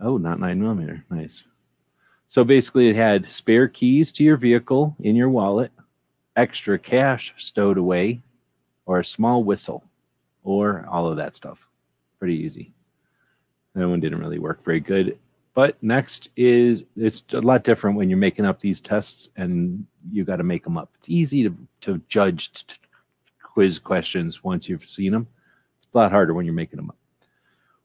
oh, 0.00 0.16
not 0.16 0.40
nine 0.40 0.60
millimeter. 0.60 1.04
Nice. 1.08 1.44
So 2.26 2.42
basically, 2.42 2.88
it 2.88 2.96
had 2.96 3.30
spare 3.30 3.68
keys 3.68 4.10
to 4.10 4.24
your 4.24 4.36
vehicle 4.36 4.96
in 4.98 5.14
your 5.14 5.28
wallet, 5.28 5.70
extra 6.34 6.80
cash 6.80 7.32
stowed 7.38 7.78
away, 7.78 8.22
or 8.86 8.98
a 8.98 9.04
small 9.04 9.44
whistle, 9.44 9.84
or 10.42 10.84
all 10.90 11.06
of 11.06 11.16
that 11.18 11.36
stuff. 11.36 11.60
Pretty 12.18 12.34
easy. 12.34 12.72
That 13.76 13.88
one 13.88 14.00
didn't 14.00 14.18
really 14.18 14.40
work 14.40 14.64
very 14.64 14.80
good. 14.80 15.16
But 15.54 15.80
next 15.80 16.28
is 16.34 16.82
it's 16.96 17.22
a 17.34 17.38
lot 17.38 17.62
different 17.62 17.96
when 17.96 18.10
you're 18.10 18.18
making 18.18 18.46
up 18.46 18.60
these 18.60 18.80
tests 18.80 19.28
and 19.36 19.86
you 20.10 20.24
got 20.24 20.38
to 20.38 20.42
make 20.42 20.64
them 20.64 20.76
up. 20.76 20.90
It's 20.98 21.08
easy 21.08 21.44
to, 21.44 21.56
to 21.82 22.00
judge 22.08 22.66
quiz 23.52 23.78
questions 23.78 24.44
once 24.44 24.68
you've 24.68 24.86
seen 24.86 25.12
them. 25.12 25.26
It's 25.82 25.94
a 25.94 25.98
lot 25.98 26.12
harder 26.12 26.34
when 26.34 26.44
you're 26.46 26.54
making 26.54 26.76
them 26.76 26.90
up. 26.90 26.96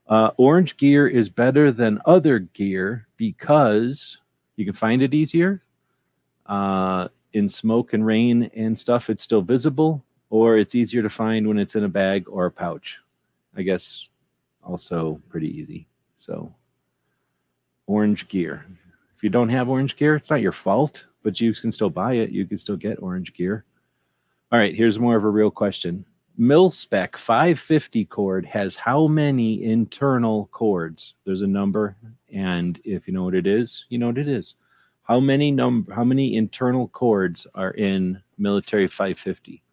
Uh, 0.07 0.31
orange 0.37 0.77
gear 0.77 1.07
is 1.07 1.29
better 1.29 1.71
than 1.71 1.99
other 2.05 2.39
gear 2.39 3.07
because 3.17 4.19
you 4.55 4.65
can 4.65 4.73
find 4.73 5.01
it 5.01 5.13
easier. 5.13 5.63
Uh, 6.45 7.07
in 7.33 7.49
smoke 7.49 7.93
and 7.93 8.05
rain 8.05 8.49
and 8.55 8.79
stuff, 8.79 9.09
it's 9.09 9.23
still 9.23 9.41
visible, 9.41 10.03
or 10.29 10.57
it's 10.57 10.75
easier 10.75 11.01
to 11.01 11.09
find 11.09 11.47
when 11.47 11.57
it's 11.57 11.75
in 11.75 11.83
a 11.83 11.89
bag 11.89 12.25
or 12.29 12.45
a 12.45 12.51
pouch. 12.51 12.99
I 13.57 13.63
guess 13.63 14.07
also 14.63 15.21
pretty 15.29 15.49
easy. 15.49 15.87
So, 16.17 16.53
orange 17.87 18.27
gear. 18.27 18.65
If 19.17 19.23
you 19.23 19.29
don't 19.29 19.49
have 19.49 19.69
orange 19.69 19.95
gear, 19.97 20.15
it's 20.15 20.29
not 20.29 20.41
your 20.41 20.51
fault, 20.51 21.05
but 21.23 21.41
you 21.41 21.53
can 21.53 21.71
still 21.71 21.89
buy 21.89 22.13
it. 22.13 22.29
You 22.29 22.45
can 22.45 22.57
still 22.57 22.77
get 22.77 23.01
orange 23.01 23.33
gear. 23.33 23.65
All 24.51 24.59
right, 24.59 24.75
here's 24.75 24.99
more 24.99 25.15
of 25.15 25.23
a 25.23 25.29
real 25.29 25.49
question. 25.49 26.05
Mil-Spec 26.37 27.17
550 27.17 28.05
cord 28.05 28.45
has 28.45 28.75
how 28.75 29.07
many 29.07 29.63
internal 29.63 30.49
cords? 30.51 31.15
There's 31.25 31.41
a 31.41 31.47
number, 31.47 31.95
and 32.31 32.79
if 32.83 33.07
you 33.07 33.13
know 33.13 33.23
what 33.23 33.33
it 33.33 33.47
is, 33.47 33.85
you 33.89 33.97
know 33.97 34.07
what 34.07 34.19
it 34.19 34.27
is. 34.27 34.53
How 35.01 35.19
many 35.19 35.49
number? 35.49 35.91
How 35.93 36.03
many 36.03 36.35
internal 36.35 36.87
cords 36.89 37.47
are 37.55 37.71
in 37.71 38.21
military 38.37 38.85
550? 38.85 39.63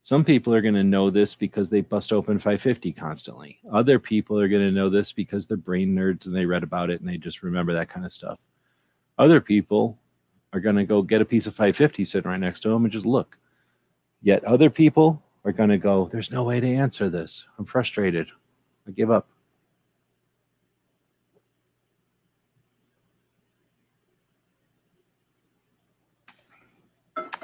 Some 0.00 0.24
people 0.24 0.54
are 0.54 0.62
going 0.62 0.74
to 0.74 0.84
know 0.84 1.10
this 1.10 1.34
because 1.34 1.68
they 1.68 1.82
bust 1.82 2.10
open 2.10 2.38
550 2.38 2.92
constantly. 2.92 3.58
Other 3.70 3.98
people 3.98 4.40
are 4.40 4.48
going 4.48 4.62
to 4.62 4.70
know 4.70 4.88
this 4.88 5.12
because 5.12 5.46
they're 5.46 5.56
brain 5.58 5.94
nerds 5.94 6.24
and 6.24 6.34
they 6.34 6.46
read 6.46 6.62
about 6.62 6.88
it 6.88 7.00
and 7.00 7.08
they 7.08 7.18
just 7.18 7.42
remember 7.42 7.74
that 7.74 7.90
kind 7.90 8.06
of 8.06 8.12
stuff. 8.12 8.38
Other 9.18 9.42
people 9.42 9.98
are 10.54 10.60
going 10.60 10.76
to 10.76 10.84
go 10.84 11.02
get 11.02 11.20
a 11.20 11.24
piece 11.26 11.46
of 11.46 11.54
550 11.54 12.04
sitting 12.06 12.30
right 12.30 12.40
next 12.40 12.60
to 12.60 12.70
them 12.70 12.84
and 12.84 12.92
just 12.92 13.04
look. 13.04 13.36
Yet 14.26 14.42
other 14.42 14.70
people 14.70 15.22
are 15.44 15.52
going 15.52 15.68
to 15.68 15.78
go, 15.78 16.08
There's 16.10 16.32
no 16.32 16.42
way 16.42 16.58
to 16.58 16.66
answer 16.66 17.08
this. 17.08 17.44
I'm 17.60 17.64
frustrated. 17.64 18.26
I 18.88 18.90
give 18.90 19.08
up. 19.08 19.28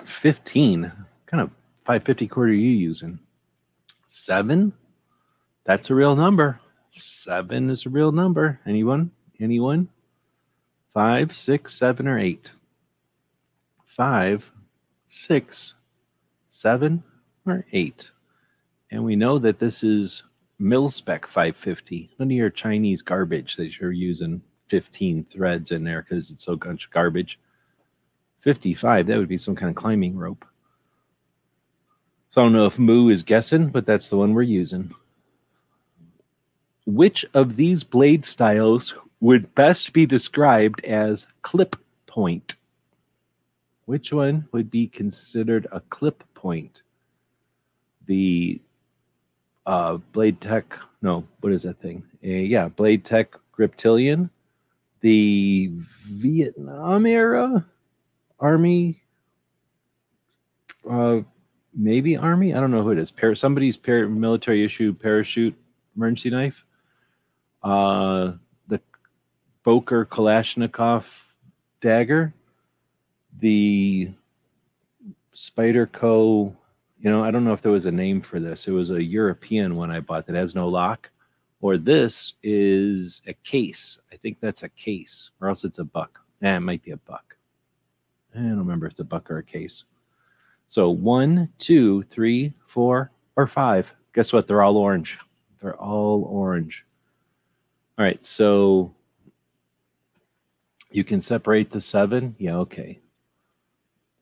Fifteen. 0.05 0.91
Kind 1.26 1.43
of 1.43 1.51
550 1.85 2.26
quarter 2.26 2.51
are 2.51 2.53
you 2.53 2.70
using? 2.70 3.20
Seven? 4.09 4.72
That's 5.64 5.89
a 5.89 5.95
real 5.95 6.16
number. 6.16 6.59
Seven 6.91 7.70
is 7.70 7.87
a 7.87 7.91
real 7.91 8.11
number. 8.11 8.59
Anyone? 8.66 9.12
Anyone? 9.39 9.89
Five, 10.93 11.37
six, 11.37 11.76
seven, 11.76 12.09
or 12.09 12.18
eight? 12.18 12.51
Five, 13.87 14.51
six, 15.07 15.74
seven, 16.53 17.03
or 17.46 17.64
eight. 17.72 18.11
And 18.90 19.03
we 19.03 19.16
know 19.16 19.38
that 19.38 19.59
this 19.59 19.82
is 19.82 20.22
mil-spec 20.59 21.26
550. 21.26 22.11
None 22.18 22.28
of 22.28 22.32
your 22.32 22.50
Chinese 22.50 23.03
garbage 23.03 23.57
that 23.57 23.80
you're 23.80 23.90
using 23.90 24.42
15 24.68 25.24
threads 25.24 25.72
in 25.72 25.82
there 25.82 26.03
because 26.03 26.30
it's 26.30 26.44
so 26.44 26.59
much 26.64 26.90
garbage. 26.90 27.40
55, 28.42 29.07
that 29.07 29.18
would 29.18 29.28
be 29.28 29.38
some 29.38 29.57
kind 29.57 29.70
of 29.70 29.76
climbing 29.76 30.16
rope. 30.16 30.44
So 32.30 32.40
I 32.40 32.44
don't 32.44 32.53
know 32.53 32.66
if 32.66 32.78
Moo 32.78 33.09
is 33.09 33.22
guessing, 33.24 33.68
but 33.68 33.86
that's 33.86 34.09
the 34.09 34.16
one 34.16 34.34
we're 34.34 34.42
using. 34.42 34.94
Which 36.84 37.24
of 37.32 37.57
these 37.57 37.82
blade 37.82 38.26
styles 38.26 38.94
would 39.20 39.55
best 39.55 39.92
be 39.92 40.05
described 40.05 40.84
as 40.84 41.26
clip 41.42 41.76
point? 42.07 42.57
Which 43.86 44.12
one 44.12 44.48
would 44.53 44.70
be 44.70 44.86
considered 44.86 45.66
a 45.72 45.80
clip 45.80 46.24
point? 46.43 46.82
The 48.07 48.61
uh, 49.64 49.99
Blade 50.12 50.40
Tech, 50.40 50.76
no, 51.01 51.24
what 51.40 51.53
is 51.53 51.62
that 51.62 51.80
thing? 51.80 52.03
Uh, 52.24 52.28
yeah, 52.28 52.68
Blade 52.68 53.05
Tech 53.05 53.34
Griptilian, 53.57 54.28
the 55.01 55.70
Vietnam 56.05 57.07
era 57.07 57.64
Army, 58.40 59.01
uh, 60.90 61.20
maybe 61.74 62.16
Army. 62.16 62.55
I 62.55 62.61
don't 62.61 62.72
know 62.72 62.82
who 62.82 62.90
it 62.90 62.99
is. 62.99 63.12
Par- 63.12 63.36
somebody's 63.36 63.78
military 63.86 64.64
issue 64.64 64.93
parachute 64.93 65.55
emergency 65.97 66.30
knife. 66.30 66.64
Uh, 67.62 68.32
the 68.66 68.80
Boker 69.62 70.05
Kalashnikov 70.07 71.05
dagger. 71.80 72.34
The 73.38 74.11
Spyderco. 75.35 76.55
You 77.01 77.11
know, 77.11 77.24
I 77.24 77.30
don't 77.30 77.45
know 77.45 77.53
if 77.53 77.62
there 77.62 77.72
was 77.72 77.87
a 77.87 77.93
name 77.93 78.20
for 78.20 78.41
this. 78.41 78.68
It 78.68 78.72
was 78.72 78.91
a 78.91 79.03
European 79.03 79.76
one 79.76 79.91
I 79.91 80.01
bought 80.01 80.26
that 80.26 80.37
has 80.37 80.55
no 80.55 80.68
lock. 80.68 81.11
Or 81.61 81.76
this 81.78 82.35
is 82.43 83.22
a 83.26 83.35
case. 83.35 83.99
I 84.12 84.16
think 84.16 84.39
that's 84.41 84.62
a 84.64 84.68
case, 84.70 85.30
or 85.41 85.49
else 85.49 85.64
it's 85.64 85.78
a 85.78 85.85
buck. 85.85 86.20
Eh, 86.43 86.57
it 86.57 86.61
might 86.61 86.83
be 86.83 86.91
a 86.93 86.97
buck. 86.97 87.37
I 88.35 88.39
don't 88.39 88.59
remember 88.59 88.87
if 88.87 88.93
it's 88.93 89.01
a 89.01 89.05
buck 89.05 89.30
or 89.30 89.39
a 89.39 89.45
case. 89.45 89.85
So 90.68 90.91
one, 90.91 91.51
two, 91.59 92.03
three, 92.05 92.55
four, 92.66 93.12
or 93.37 93.47
five. 93.47 93.93
Guess 94.14 94.33
what? 94.33 94.47
They're 94.49 94.62
all 94.62 94.76
orange. 94.76 95.18
They're 95.61 95.76
all 95.76 96.24
orange. 96.24 96.85
All 97.99 98.05
right. 98.05 98.24
So 98.26 98.95
You 100.91 101.05
can 101.05 101.22
separate 101.22 101.70
the 101.70 101.80
seven. 101.80 102.37
Yeah, 102.39 102.57
okay. 102.59 103.01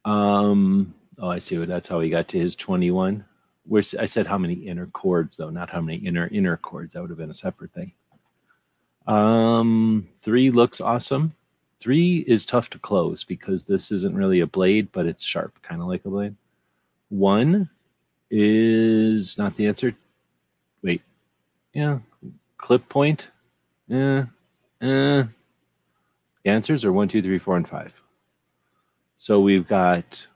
Um. 0.05 0.95
Oh, 1.21 1.29
I 1.29 1.39
see. 1.39 1.63
That's 1.65 1.89
how 1.89 2.01
he 2.01 2.09
got 2.09 2.29
to 2.29 2.39
his 2.39 2.57
twenty-one. 2.57 3.25
Where 3.67 3.83
I 3.99 4.07
said 4.07 4.27
how 4.27 4.39
many 4.39 4.55
inner 4.55 4.87
chords, 4.87 5.37
though, 5.37 5.51
not 5.51 5.69
how 5.71 5.83
many 5.83 5.99
inner 5.99 6.27
inner 6.29 6.57
chords. 6.57 6.95
That 6.95 7.03
would 7.03 7.11
have 7.11 7.19
been 7.19 7.31
a 7.31 7.35
separate 7.35 7.73
thing. 7.73 7.93
Um, 9.07 10.09
three 10.23 10.51
looks 10.51 10.81
awesome. 10.81 11.35
Three 11.79 12.25
is 12.27 12.45
tough 12.45 12.71
to 12.71 12.79
close 12.79 13.23
because 13.23 13.65
this 13.65 13.93
isn't 13.93 14.15
really 14.15 14.41
a 14.41 14.47
blade, 14.47 14.89
but 14.93 15.07
it's 15.07 15.23
sharp, 15.23 15.61
kind 15.63 15.81
of 15.81 15.89
like 15.89 16.05
a 16.05 16.11
blade. 16.11 16.37
One 17.11 17.69
is 18.31 19.37
not 19.37 19.57
the 19.57 19.67
answer. 19.67 19.95
Wait, 20.83 21.03
yeah, 21.75 21.99
clip 22.59 22.89
point. 22.89 23.25
Yeah, 23.89 24.27
uh, 24.81 25.25
the 25.25 25.31
answers 26.47 26.85
are 26.85 26.93
one, 26.93 27.09
two, 27.09 27.23
three, 27.23 27.39
four, 27.39 27.57
and 27.57 27.69
five. 27.69 27.93
So 29.19 29.41
we've 29.41 29.69
got 29.69 30.27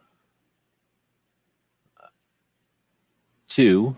two. 3.54 3.94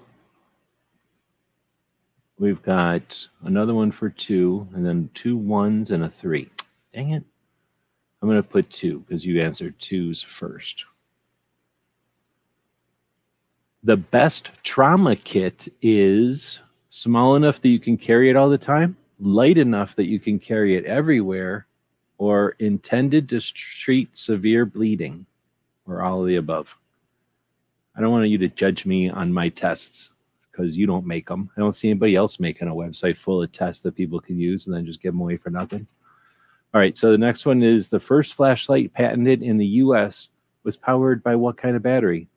We've 2.39 2.63
got 2.63 3.27
another 3.43 3.73
one 3.73 3.91
for 3.91 4.11
two, 4.11 4.69
and 4.75 4.85
then 4.85 5.09
two 5.15 5.39
ones 5.39 5.91
and 5.91 6.05
a 6.05 6.11
three. 6.11 6.51
Dang 6.93 7.13
it. 7.13 7.25
I'm 8.21 8.29
going 8.29 8.43
to 8.43 8.47
put 8.47 8.69
two 8.69 9.01
because 9.01 9.25
you 9.25 9.41
answered 9.41 9.79
twos 9.79 10.23
first. 10.23 10.85
The 13.83 13.97
best 13.97 14.51
trauma 14.63 15.17
kit 15.17 15.69
is 15.81 16.61
small 16.91 17.37
enough 17.37 17.63
that 17.63 17.71
you 17.71 17.79
can 17.79 17.97
carry 17.97 18.29
it 18.29 18.37
all 18.37 18.51
the 18.51 18.59
time, 18.59 18.95
light 19.19 19.57
enough 19.57 19.97
that 19.97 20.07
you 20.07 20.21
can 20.21 20.39
carry 20.39 20.77
it 20.77 20.85
everywhere, 20.85 21.67
or 22.19 22.57
intended 22.59 23.31
to 23.31 23.41
treat 23.41 24.19
severe 24.19 24.67
bleeding, 24.67 25.25
or 25.87 26.03
all 26.03 26.21
of 26.21 26.27
the 26.27 26.37
above. 26.37 26.77
I 27.97 28.01
don't 28.01 28.11
want 28.11 28.29
you 28.29 28.39
to 28.39 28.49
judge 28.49 28.85
me 28.85 29.09
on 29.09 29.33
my 29.33 29.49
tests 29.49 30.11
because 30.51 30.77
you 30.77 30.87
don't 30.87 31.07
make 31.07 31.29
them. 31.29 31.51
I 31.57 31.61
don't 31.61 31.75
see 31.75 31.89
anybody 31.91 32.15
else 32.15 32.41
making 32.41 32.69
a 32.69 32.75
website 32.75 33.17
full 33.17 33.43
of 33.43 33.53
tests 33.53 33.83
that 33.83 33.97
people 33.97 34.21
can 34.21 34.39
use 34.39 34.67
and 34.67 34.75
then 34.75 34.87
just 34.87 35.01
give 35.01 35.13
them 35.13 35.21
away 35.21 35.37
for 35.37 35.51
nothing. 35.51 35.87
All 36.75 36.81
right, 36.81 36.97
so 36.97 37.11
the 37.11 37.19
next 37.19 37.47
one 37.47 37.63
is 37.63 37.89
the 37.89 38.01
first 38.01 38.35
flashlight 38.35 38.93
patented 38.93 39.43
in 39.43 39.57
the 39.57 39.67
US 39.67 40.29
was 40.63 40.77
powered 40.77 41.23
by 41.23 41.37
what 41.37 41.57
kind 41.57 41.77
of 41.77 41.83
battery? 41.83 42.29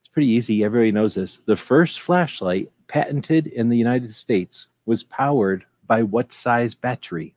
It's 0.00 0.08
pretty 0.08 0.28
easy. 0.28 0.62
Everybody 0.62 0.92
knows 0.92 1.14
this. 1.14 1.40
The 1.46 1.56
first 1.56 2.00
flashlight 2.00 2.70
patented 2.86 3.46
in 3.46 3.68
the 3.68 3.78
United 3.78 4.14
States 4.14 4.68
was 4.84 5.02
powered 5.02 5.64
by 5.86 6.02
what 6.02 6.32
size 6.32 6.74
battery? 6.74 7.34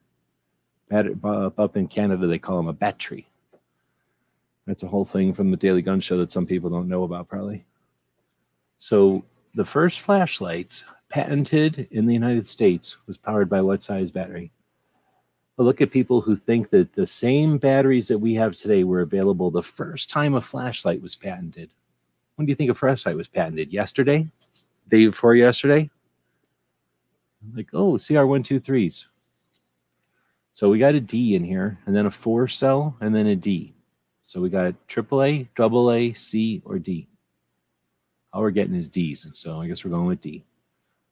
Uh, 0.91 1.49
up 1.57 1.77
in 1.77 1.87
Canada, 1.87 2.27
they 2.27 2.39
call 2.39 2.57
them 2.57 2.67
a 2.67 2.73
battery. 2.73 3.28
That's 4.69 4.83
a 4.83 4.87
whole 4.87 5.03
thing 5.03 5.33
from 5.33 5.49
the 5.49 5.57
Daily 5.57 5.81
Gun 5.81 5.99
Show 5.99 6.19
that 6.19 6.31
some 6.31 6.45
people 6.45 6.69
don't 6.69 6.87
know 6.87 7.01
about, 7.01 7.27
probably. 7.27 7.65
So, 8.77 9.25
the 9.55 9.65
first 9.65 10.01
flashlights 10.01 10.85
patented 11.09 11.87
in 11.89 12.05
the 12.05 12.13
United 12.13 12.47
States 12.47 12.97
was 13.07 13.17
powered 13.17 13.49
by 13.49 13.61
what 13.61 13.81
size 13.81 14.11
battery? 14.11 14.51
But 15.57 15.63
look 15.63 15.81
at 15.81 15.89
people 15.89 16.21
who 16.21 16.35
think 16.35 16.69
that 16.69 16.93
the 16.93 17.07
same 17.07 17.57
batteries 17.57 18.07
that 18.09 18.19
we 18.19 18.35
have 18.35 18.53
today 18.53 18.83
were 18.83 19.01
available 19.01 19.49
the 19.49 19.63
first 19.63 20.11
time 20.11 20.35
a 20.35 20.41
flashlight 20.41 21.01
was 21.01 21.15
patented. 21.15 21.71
When 22.35 22.45
do 22.45 22.51
you 22.51 22.55
think 22.55 22.69
a 22.69 22.75
flashlight 22.75 23.17
was 23.17 23.27
patented? 23.27 23.73
Yesterday? 23.73 24.27
Day 24.87 25.07
before 25.07 25.33
yesterday? 25.33 25.89
Like, 27.55 27.69
oh, 27.73 27.93
CR123s. 27.93 29.07
So 30.53 30.69
we 30.69 30.77
got 30.77 30.93
a 30.93 31.01
D 31.01 31.33
in 31.33 31.43
here, 31.43 31.79
and 31.87 31.95
then 31.95 32.05
a 32.05 32.11
four 32.11 32.47
cell, 32.47 32.95
and 33.01 33.15
then 33.15 33.25
a 33.25 33.35
D. 33.35 33.73
So 34.29 34.39
we 34.39 34.51
got 34.51 34.75
AAA, 34.87 35.47
double 35.55 35.91
A, 35.91 36.13
C, 36.13 36.61
or 36.63 36.77
D. 36.77 37.07
All 38.31 38.43
we're 38.43 38.51
getting 38.51 38.75
is 38.75 38.87
D's. 38.87 39.25
So 39.33 39.57
I 39.57 39.65
guess 39.65 39.83
we're 39.83 39.89
going 39.89 40.05
with 40.05 40.21
D. 40.21 40.45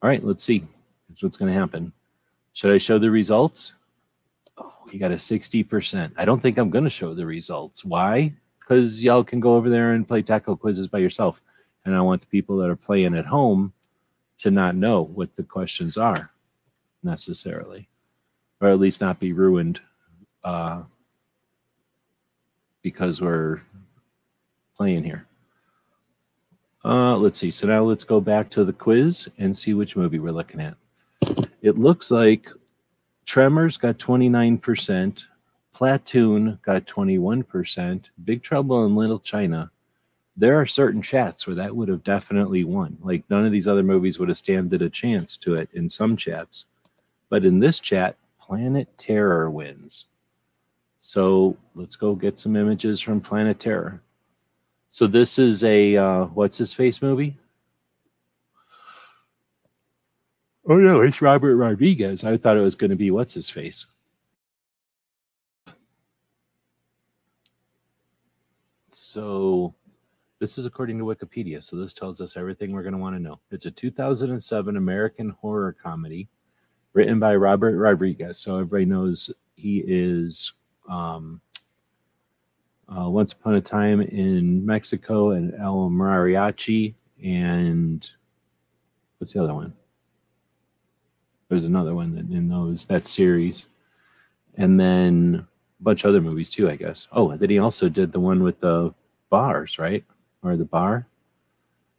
All 0.03 0.07
right, 0.07 0.24
let's 0.24 0.43
see. 0.43 0.68
That's 1.09 1.24
what's 1.24 1.36
going 1.36 1.51
to 1.51 1.59
happen. 1.59 1.93
Should 2.53 2.72
I 2.72 2.78
show 2.78 2.99
the 2.99 3.09
results? 3.09 3.74
Oh, 4.59 4.72
you 4.91 4.99
got 4.99 5.09
a 5.09 5.15
60%. 5.15 6.11
I 6.15 6.26
don't 6.26 6.39
think 6.39 6.59
I'm 6.59 6.70
going 6.70 6.84
to 6.84 6.91
show 6.91 7.15
the 7.15 7.26
results. 7.26 7.84
Why? 7.84 8.34
Because 8.59 9.03
y'all 9.03 9.24
can 9.24 9.39
go 9.39 9.55
over 9.55 9.72
there 9.72 9.93
and 9.93 10.07
play 10.07 10.22
taco 10.22 10.55
quizzes 10.55 10.88
by 10.88 10.99
yourself. 10.99 11.41
And 11.86 11.95
I 11.95 12.01
want 12.01 12.22
the 12.22 12.28
people 12.28 12.57
that 12.57 12.70
are 12.70 12.76
playing 12.76 13.15
at 13.15 13.26
home 13.26 13.74
to 14.41 14.51
not 14.51 14.76
know 14.76 15.01
what 15.01 15.36
the 15.36 15.41
questions 15.41 15.97
are 15.97 16.30
necessarily, 17.01 17.89
or 18.61 18.70
at 18.70 18.80
least 18.80 19.01
not 19.01 19.20
be 19.20 19.34
ruined 19.34 19.80
uh, 20.43 20.84
because 22.88 23.19
we're 23.19 23.59
playing 24.77 25.03
here. 25.03 25.25
Uh, 26.85 27.17
let's 27.17 27.38
see. 27.38 27.51
So 27.51 27.67
now 27.67 27.83
let's 27.83 28.05
go 28.05 28.21
back 28.21 28.49
to 28.51 28.63
the 28.63 28.71
quiz 28.71 29.27
and 29.38 29.57
see 29.57 29.73
which 29.73 29.97
movie 29.97 30.19
we're 30.19 30.31
looking 30.31 30.61
at. 30.61 30.75
It 31.61 31.77
looks 31.77 32.11
like 32.11 32.49
Tremors 33.25 33.75
got 33.75 33.97
29%, 33.97 35.23
Platoon 35.73 36.59
got 36.63 36.85
21%, 36.85 38.05
Big 38.23 38.41
Trouble 38.41 38.85
in 38.85 38.95
Little 38.95 39.19
China. 39.19 39.69
There 40.38 40.57
are 40.61 40.65
certain 40.65 41.01
chats 41.01 41.45
where 41.45 41.57
that 41.57 41.75
would 41.75 41.89
have 41.89 42.05
definitely 42.05 42.63
won. 42.63 42.97
Like 43.01 43.29
none 43.29 43.45
of 43.45 43.51
these 43.51 43.67
other 43.67 43.83
movies 43.83 44.17
would 44.17 44.29
have 44.29 44.38
standed 44.38 44.81
a 44.81 44.89
chance 44.89 45.35
to 45.38 45.55
it 45.55 45.67
in 45.73 45.89
some 45.89 46.15
chats. 46.15 46.67
But 47.27 47.43
in 47.43 47.59
this 47.59 47.81
chat, 47.81 48.15
Planet 48.39 48.88
Terror 48.97 49.49
wins. 49.51 50.05
So 50.99 51.57
let's 51.75 51.95
go 51.95 52.15
get 52.15 52.39
some 52.39 52.55
images 52.55 52.99
from 52.99 53.21
Planet 53.21 53.59
Terror. 53.59 54.01
So 54.89 55.07
this 55.07 55.37
is 55.37 55.63
a 55.63 55.95
uh, 55.95 56.25
what's 56.25 56.57
his 56.57 56.73
face 56.73 57.01
movie? 57.01 57.37
Oh 60.69 60.77
no, 60.77 61.01
it's 61.01 61.21
Robert 61.21 61.55
Rodriguez. 61.55 62.23
I 62.23 62.37
thought 62.37 62.57
it 62.57 62.61
was 62.61 62.75
going 62.75 62.89
to 62.89 62.97
be 62.97 63.11
what's 63.11 63.33
his 63.33 63.49
face. 63.49 63.85
So 68.91 69.73
this 70.39 70.57
is 70.57 70.65
according 70.65 70.97
to 70.97 71.05
Wikipedia. 71.05 71.63
So 71.63 71.77
this 71.77 71.93
tells 71.93 72.19
us 72.19 72.35
everything 72.35 72.73
we're 72.73 72.83
going 72.83 72.93
to 72.93 72.99
want 72.99 73.15
to 73.15 73.21
know. 73.21 73.39
It's 73.51 73.65
a 73.65 73.71
2007 73.71 74.75
American 74.75 75.29
horror 75.41 75.75
comedy 75.81 76.27
written 76.93 77.19
by 77.19 77.35
Robert 77.35 77.77
Rodriguez. 77.77 78.39
So 78.39 78.55
everybody 78.55 78.85
knows 78.85 79.31
he 79.55 79.83
is 79.87 80.53
um, 80.88 81.41
uh, 82.89 83.09
Once 83.09 83.33
Upon 83.33 83.55
a 83.55 83.61
Time 83.61 84.01
in 84.01 84.65
Mexico 84.65 85.31
and 85.31 85.53
El 85.55 85.89
Mariachi 85.89 86.93
and 87.23 88.09
what's 89.17 89.33
the 89.33 89.43
other 89.43 89.53
one? 89.53 89.73
There's 91.49 91.65
another 91.65 91.95
one 91.95 92.15
that 92.15 92.35
in 92.35 92.49
those 92.49 92.85
that 92.88 93.07
series, 93.07 93.67
and 94.55 94.79
then 94.79 95.47
a 95.79 95.83
bunch 95.83 96.03
of 96.03 96.09
other 96.09 96.21
movies 96.21 96.49
too, 96.49 96.69
I 96.69 96.75
guess. 96.75 97.07
Oh, 97.11 97.35
then 97.35 97.49
he 97.49 97.59
also 97.59 97.89
did 97.89 98.11
the 98.11 98.19
one 98.19 98.43
with 98.43 98.59
the 98.59 98.93
bars, 99.29 99.79
right, 99.79 100.03
or 100.43 100.57
the 100.57 100.65
bar. 100.65 101.07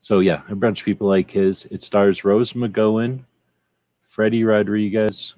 So 0.01 0.21
yeah, 0.21 0.43
a 0.49 0.55
bunch 0.55 0.81
of 0.81 0.85
people 0.85 1.09
like 1.09 1.31
his. 1.31 1.67
It 1.71 1.83
stars 1.83 2.25
Rose 2.25 2.53
McGowan, 2.53 3.21
Freddy 4.03 4.45
Rodriguez, 4.45 5.35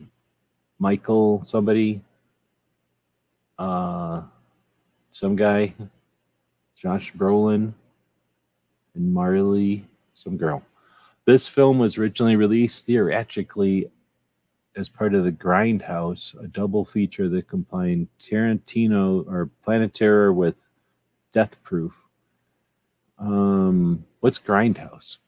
Michael 0.78 1.42
somebody, 1.42 2.03
uh, 3.61 4.22
some 5.12 5.36
guy, 5.36 5.74
Josh 6.74 7.12
Brolin, 7.12 7.74
and 8.94 9.12
Marley, 9.12 9.86
some 10.14 10.36
girl. 10.36 10.62
This 11.26 11.46
film 11.46 11.78
was 11.78 11.98
originally 11.98 12.36
released 12.36 12.86
theatrically 12.86 13.90
as 14.76 14.88
part 14.88 15.14
of 15.14 15.24
the 15.24 15.32
Grindhouse, 15.32 16.42
a 16.42 16.48
double 16.48 16.84
feature 16.84 17.28
that 17.28 17.48
combined 17.48 18.08
Tarantino 18.20 19.26
or 19.30 19.50
Planet 19.62 19.92
Terror 19.92 20.32
with 20.32 20.56
Death 21.32 21.62
Proof. 21.62 21.92
Um, 23.18 24.06
what's 24.20 24.38
Grindhouse? 24.38 25.18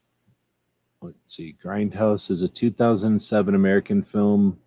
Let's 1.01 1.17
see. 1.27 1.55
Grindhouse 1.63 2.31
is 2.31 2.41
a 2.41 2.47
2007 2.47 3.53
American 3.53 4.01
film 4.01 4.57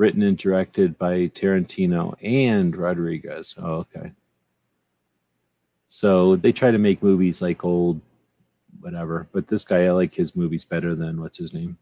written 0.00 0.22
and 0.22 0.38
directed 0.38 0.96
by 0.96 1.28
Tarantino 1.28 2.14
and 2.22 2.74
Rodriguez. 2.74 3.54
Oh, 3.58 3.84
okay. 3.84 4.12
So 5.88 6.36
they 6.36 6.52
try 6.52 6.70
to 6.70 6.78
make 6.78 7.02
movies 7.02 7.42
like 7.42 7.64
old, 7.66 8.00
whatever. 8.80 9.28
But 9.32 9.46
this 9.46 9.62
guy, 9.62 9.84
I 9.84 9.90
like 9.90 10.14
his 10.14 10.34
movies 10.34 10.64
better 10.64 10.94
than 10.94 11.20
what's 11.20 11.36
his 11.36 11.52
name? 11.52 11.76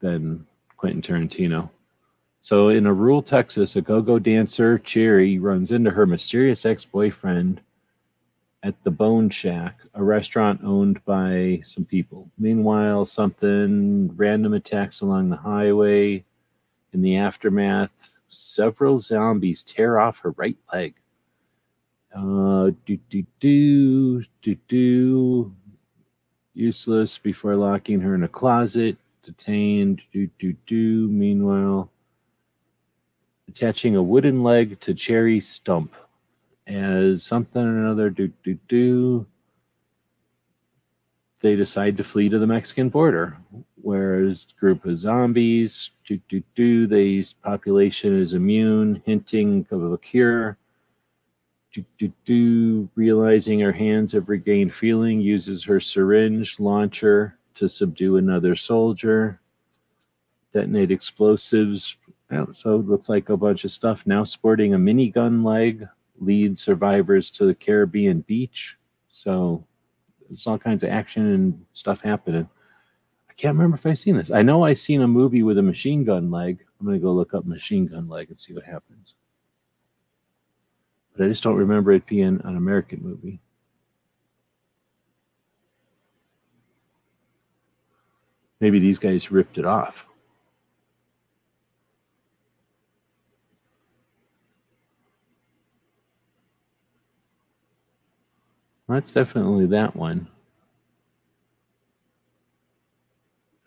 Than 0.00 0.44
Quentin 0.76 1.00
Tarantino. 1.00 1.70
So, 2.40 2.68
in 2.68 2.86
a 2.86 2.92
rural 2.92 3.22
Texas, 3.22 3.76
a 3.76 3.80
go 3.80 4.00
go 4.00 4.18
dancer, 4.18 4.78
Cherry, 4.78 5.38
runs 5.38 5.70
into 5.70 5.90
her 5.90 6.06
mysterious 6.06 6.66
ex 6.66 6.84
boyfriend 6.84 7.60
at 8.62 8.74
the 8.82 8.90
Bone 8.90 9.30
Shack, 9.30 9.78
a 9.94 10.02
restaurant 10.02 10.60
owned 10.64 11.04
by 11.04 11.60
some 11.64 11.84
people. 11.84 12.28
Meanwhile, 12.38 13.06
something 13.06 14.16
random 14.16 14.54
attacks 14.54 15.00
along 15.00 15.30
the 15.30 15.36
highway. 15.36 16.24
In 16.92 17.02
the 17.02 17.16
aftermath, 17.16 18.18
Several 18.30 18.98
zombies 18.98 19.62
tear 19.62 19.98
off 19.98 20.18
her 20.18 20.32
right 20.32 20.56
leg. 20.72 20.94
Uh, 22.14 22.70
do 22.84 22.98
do 23.08 23.24
do 23.40 24.24
do 24.42 24.56
do. 24.68 25.54
Useless 26.54 27.16
before 27.16 27.56
locking 27.56 28.00
her 28.00 28.14
in 28.14 28.22
a 28.22 28.28
closet. 28.28 28.96
Detained. 29.24 30.02
Do 30.12 30.28
do 30.38 30.54
do. 30.66 31.08
Meanwhile, 31.08 31.90
attaching 33.48 33.96
a 33.96 34.02
wooden 34.02 34.42
leg 34.42 34.78
to 34.80 34.92
cherry 34.92 35.40
stump 35.40 35.94
as 36.66 37.22
something 37.22 37.62
or 37.62 37.78
another. 37.78 38.10
Do 38.10 38.30
do 38.44 38.58
do. 38.68 39.26
They 41.40 41.56
decide 41.56 41.96
to 41.96 42.04
flee 42.04 42.28
to 42.28 42.38
the 42.38 42.46
Mexican 42.46 42.88
border, 42.88 43.38
whereas 43.82 44.46
group 44.58 44.84
of 44.84 44.96
zombies. 44.96 45.90
Do 46.06 46.20
do 46.28 46.42
do. 46.54 46.86
The 46.86 47.26
population 47.42 48.20
is 48.20 48.34
immune, 48.34 49.02
hinting 49.04 49.66
of 49.70 49.92
a 49.92 49.98
cure 49.98 50.58
do, 51.72 51.84
do, 51.98 52.12
do, 52.24 52.88
realizing 52.94 53.60
her 53.60 53.72
hands 53.72 54.12
have 54.12 54.28
regained 54.28 54.72
feeling, 54.72 55.20
uses 55.20 55.64
her 55.64 55.80
syringe 55.80 56.58
launcher 56.58 57.38
to 57.54 57.68
subdue 57.68 58.16
another 58.16 58.56
soldier, 58.56 59.40
detonate 60.52 60.90
explosives. 60.90 61.96
So 62.54 62.76
it 62.76 62.86
looks 62.86 63.08
like 63.08 63.28
a 63.28 63.36
bunch 63.36 63.64
of 63.64 63.72
stuff. 63.72 64.06
Now 64.06 64.24
sporting 64.24 64.74
a 64.74 64.78
minigun 64.78 65.44
leg, 65.44 65.86
lead 66.20 66.58
survivors 66.58 67.30
to 67.32 67.46
the 67.46 67.54
Caribbean 67.54 68.20
beach. 68.20 68.76
So 69.08 69.64
there's 70.28 70.46
all 70.46 70.58
kinds 70.58 70.84
of 70.84 70.90
action 70.90 71.32
and 71.32 71.64
stuff 71.72 72.00
happening. 72.00 72.48
Can't 73.38 73.56
remember 73.56 73.76
if 73.76 73.86
I've 73.86 73.98
seen 73.98 74.16
this. 74.16 74.30
I 74.30 74.42
know 74.42 74.64
I've 74.64 74.78
seen 74.78 75.00
a 75.00 75.08
movie 75.08 75.42
with 75.42 75.56
a 75.56 75.62
machine 75.62 76.04
gun 76.04 76.30
leg. 76.30 76.58
I'm 76.78 76.86
going 76.86 76.98
to 76.98 77.02
go 77.02 77.12
look 77.12 77.32
up 77.32 77.46
machine 77.46 77.86
gun 77.86 78.08
leg 78.08 78.28
and 78.28 78.38
see 78.38 78.52
what 78.52 78.64
happens 78.64 79.14
but 81.18 81.24
I 81.24 81.28
just 81.28 81.42
don't 81.42 81.56
remember 81.56 81.90
it 81.92 82.06
being 82.06 82.40
an 82.44 82.56
American 82.56 83.02
movie. 83.02 83.40
Maybe 88.60 88.78
these 88.78 88.98
guys 88.98 89.30
ripped 89.30 89.58
it 89.58 89.64
off. 89.64 90.06
That's 98.88 99.10
definitely 99.10 99.66
that 99.66 99.96
one. 99.96 100.28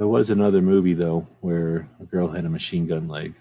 There 0.02 0.08
was 0.08 0.32
another 0.32 0.64
movie, 0.64 0.96
though, 0.96 1.28
where 1.42 1.88
a 2.00 2.06
girl 2.06 2.28
had 2.28 2.46
a 2.46 2.50
machine 2.50 2.88
gun 2.88 3.08
leg. 3.08 3.36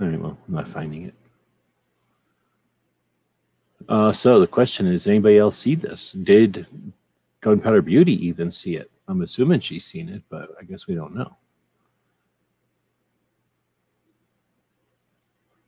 Anyway, 0.00 0.30
I'm 0.30 0.36
not 0.52 0.66
finding 0.66 1.04
it. 1.04 1.14
Uh, 3.88 4.12
so 4.12 4.40
the 4.40 4.48
question 4.48 4.88
is, 4.88 5.06
anybody 5.06 5.38
else 5.38 5.58
see 5.58 5.76
this? 5.76 6.10
Did 6.24 6.66
Gunpowder 7.40 7.82
Beauty 7.82 8.14
even 8.26 8.50
see 8.50 8.74
it? 8.74 8.90
I'm 9.06 9.22
assuming 9.22 9.60
she's 9.60 9.84
seen 9.84 10.08
it, 10.08 10.24
but 10.28 10.48
I 10.60 10.64
guess 10.64 10.88
we 10.88 10.96
don't 10.96 11.14
know. 11.14 11.36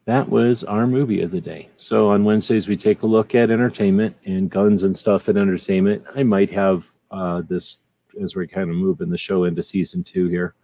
That 0.06 0.28
was 0.28 0.64
our 0.64 0.88
movie 0.88 1.22
of 1.22 1.30
the 1.30 1.40
day. 1.40 1.68
So 1.76 2.08
on 2.08 2.24
Wednesdays 2.24 2.66
we 2.66 2.76
take 2.76 3.02
a 3.02 3.06
look 3.06 3.36
at 3.36 3.52
entertainment 3.52 4.16
and 4.24 4.50
guns 4.50 4.82
and 4.82 4.96
stuff 4.96 5.28
at 5.28 5.36
entertainment. 5.36 6.04
I 6.16 6.24
might 6.24 6.50
have 6.50 6.90
uh, 7.14 7.42
this 7.48 7.78
as 8.20 8.34
we're 8.34 8.46
kind 8.46 8.70
of 8.70 8.76
moving 8.76 9.08
the 9.08 9.18
show 9.18 9.44
into 9.44 9.62
season 9.62 10.02
two 10.02 10.28
here. 10.28 10.54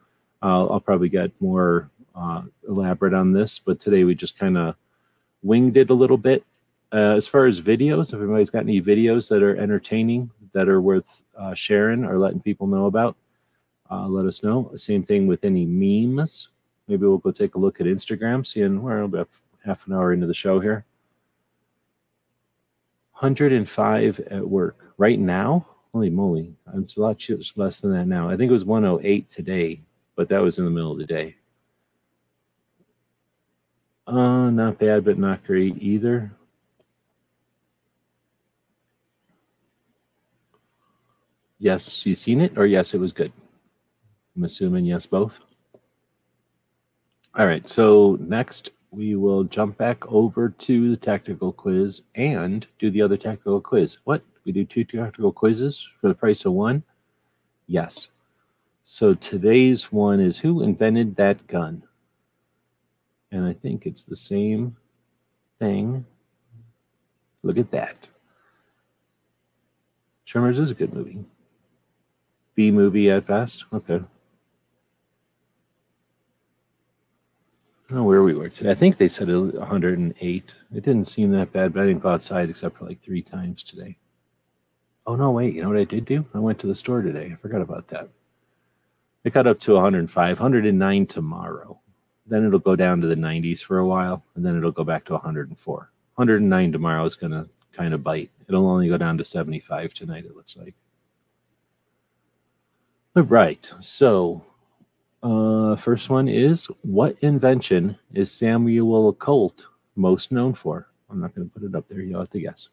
Uh, 0.42 0.66
I'll 0.66 0.80
probably 0.80 1.08
get 1.08 1.30
more 1.40 1.90
uh, 2.14 2.42
elaborate 2.68 3.14
on 3.14 3.32
this, 3.32 3.58
but 3.58 3.78
today 3.78 4.04
we 4.04 4.14
just 4.14 4.38
kind 4.38 4.56
of 4.58 4.74
winged 5.42 5.76
it 5.76 5.90
a 5.90 5.94
little 5.94 6.16
bit. 6.16 6.44
Uh, 6.92 7.14
as 7.14 7.26
far 7.26 7.46
as 7.46 7.60
videos, 7.60 8.08
if 8.08 8.14
anybody's 8.14 8.50
got 8.50 8.64
any 8.64 8.82
videos 8.82 9.28
that 9.28 9.42
are 9.42 9.56
entertaining, 9.56 10.30
that 10.52 10.68
are 10.68 10.80
worth 10.80 11.22
uh, 11.38 11.54
sharing 11.54 12.04
or 12.04 12.18
letting 12.18 12.40
people 12.40 12.66
know 12.66 12.86
about, 12.86 13.16
uh, 13.90 14.08
let 14.08 14.26
us 14.26 14.42
know. 14.42 14.72
Same 14.76 15.04
thing 15.04 15.26
with 15.26 15.44
any 15.44 15.64
memes. 15.64 16.48
Maybe 16.88 17.06
we'll 17.06 17.18
go 17.18 17.30
take 17.30 17.54
a 17.54 17.58
look 17.58 17.80
at 17.80 17.86
Instagram, 17.86 18.44
seeing 18.44 18.82
we're 18.82 19.02
about 19.02 19.28
half 19.64 19.86
an 19.86 19.92
hour 19.92 20.12
into 20.12 20.26
the 20.26 20.34
show 20.34 20.58
here. 20.58 20.84
105 23.12 24.20
at 24.20 24.48
work 24.48 24.94
right 24.96 25.18
now. 25.18 25.66
Holy 25.92 26.10
moly, 26.10 26.54
it's 26.74 26.96
a 26.96 27.00
lot 27.00 27.28
less 27.56 27.80
than 27.80 27.92
that 27.92 28.06
now. 28.06 28.28
I 28.28 28.36
think 28.36 28.50
it 28.50 28.52
was 28.52 28.64
108 28.64 29.28
today, 29.28 29.80
but 30.14 30.28
that 30.28 30.40
was 30.40 30.58
in 30.58 30.64
the 30.64 30.70
middle 30.70 30.92
of 30.92 30.98
the 30.98 31.04
day. 31.04 31.34
Uh, 34.06 34.50
not 34.50 34.78
bad, 34.78 35.04
but 35.04 35.18
not 35.18 35.44
great 35.44 35.76
either. 35.82 36.32
Yes, 41.58 41.90
she's 41.90 42.20
seen 42.20 42.40
it, 42.40 42.56
or 42.56 42.66
yes, 42.66 42.94
it 42.94 42.98
was 42.98 43.12
good. 43.12 43.32
I'm 44.36 44.44
assuming 44.44 44.84
yes, 44.84 45.06
both. 45.06 45.38
All 47.36 47.46
right, 47.46 47.68
so 47.68 48.16
next 48.20 48.70
we 48.90 49.14
will 49.14 49.44
jump 49.44 49.76
back 49.76 50.04
over 50.10 50.48
to 50.48 50.90
the 50.90 50.96
tactical 50.96 51.52
quiz 51.52 52.02
and 52.14 52.66
do 52.78 52.90
the 52.90 53.02
other 53.02 53.16
tactical 53.16 53.60
quiz. 53.60 53.98
What? 54.04 54.22
We 54.50 54.64
do 54.64 54.64
two 54.64 54.82
tactical 54.82 55.30
quizzes 55.30 55.86
for 56.00 56.08
the 56.08 56.14
price 56.14 56.44
of 56.44 56.54
one? 56.54 56.82
Yes. 57.68 58.08
So 58.82 59.14
today's 59.14 59.92
one 59.92 60.18
is 60.18 60.38
Who 60.38 60.60
invented 60.60 61.14
that 61.14 61.46
gun? 61.46 61.84
And 63.30 63.46
I 63.46 63.52
think 63.52 63.86
it's 63.86 64.02
the 64.02 64.16
same 64.16 64.76
thing. 65.60 66.04
Look 67.44 67.58
at 67.58 67.70
that. 67.70 68.08
Tremors 70.26 70.58
is 70.58 70.72
a 70.72 70.74
good 70.74 70.92
movie. 70.92 71.24
B 72.56 72.72
movie 72.72 73.08
at 73.08 73.28
best. 73.28 73.66
Okay. 73.72 73.94
I 73.94 73.98
don't 77.88 77.98
know 77.98 78.02
where 78.02 78.24
we 78.24 78.34
were 78.34 78.48
today. 78.48 78.72
I 78.72 78.74
think 78.74 78.96
they 78.96 79.06
said 79.06 79.28
108. 79.28 80.54
It 80.74 80.84
didn't 80.84 81.04
seem 81.04 81.30
that 81.30 81.52
bad, 81.52 81.72
but 81.72 81.84
I 81.84 81.86
didn't 81.86 82.02
go 82.02 82.08
outside 82.08 82.50
except 82.50 82.78
for 82.78 82.86
like 82.86 83.00
three 83.00 83.22
times 83.22 83.62
today. 83.62 83.96
Oh, 85.06 85.16
no, 85.16 85.30
wait. 85.30 85.54
You 85.54 85.62
know 85.62 85.68
what 85.68 85.78
I 85.78 85.84
did 85.84 86.04
do? 86.04 86.24
I 86.34 86.38
went 86.38 86.58
to 86.60 86.66
the 86.66 86.74
store 86.74 87.02
today. 87.02 87.30
I 87.32 87.36
forgot 87.36 87.62
about 87.62 87.88
that. 87.88 88.08
It 89.24 89.32
got 89.32 89.46
up 89.46 89.60
to 89.60 89.74
105, 89.74 90.40
109 90.40 91.06
tomorrow. 91.06 91.78
Then 92.26 92.46
it'll 92.46 92.58
go 92.58 92.76
down 92.76 93.00
to 93.00 93.06
the 93.06 93.14
90s 93.14 93.60
for 93.60 93.78
a 93.78 93.86
while, 93.86 94.22
and 94.34 94.44
then 94.44 94.56
it'll 94.56 94.70
go 94.70 94.84
back 94.84 95.04
to 95.06 95.12
104. 95.14 95.90
109 96.14 96.72
tomorrow 96.72 97.04
is 97.04 97.16
going 97.16 97.32
to 97.32 97.48
kind 97.72 97.92
of 97.92 98.04
bite. 98.04 98.30
It'll 98.48 98.68
only 98.68 98.88
go 98.88 98.98
down 98.98 99.18
to 99.18 99.24
75 99.24 99.92
tonight, 99.94 100.24
it 100.24 100.36
looks 100.36 100.56
like. 100.56 100.74
All 103.16 103.24
right. 103.24 103.70
So, 103.80 104.44
uh, 105.22 105.76
first 105.76 106.08
one 106.08 106.28
is 106.28 106.66
what 106.82 107.16
invention 107.20 107.98
is 108.14 108.30
Samuel 108.30 109.12
Colt 109.14 109.66
most 109.96 110.30
known 110.32 110.54
for? 110.54 110.88
I'm 111.10 111.20
not 111.20 111.34
going 111.34 111.48
to 111.48 111.52
put 111.52 111.68
it 111.68 111.74
up 111.74 111.88
there. 111.88 112.00
You'll 112.00 112.20
have 112.20 112.30
to 112.30 112.40
guess. 112.40 112.68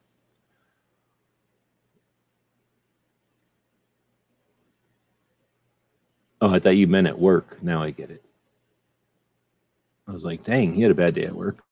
Oh, 6.42 6.54
I 6.54 6.60
thought 6.60 6.72
you 6.72 6.88
meant 6.88 7.08
at 7.08 7.18
work. 7.18 7.62
Now 7.64 7.82
I 7.82 7.92
get 7.92 8.12
it. 8.12 8.24
I 10.08 10.12
was 10.12 10.24
like, 10.24 10.44
dang, 10.44 10.74
he 10.74 10.82
had 10.82 10.92
a 10.92 10.96
bad 10.96 11.16
day 11.16 11.26
at 11.26 11.36
work. 11.36 11.64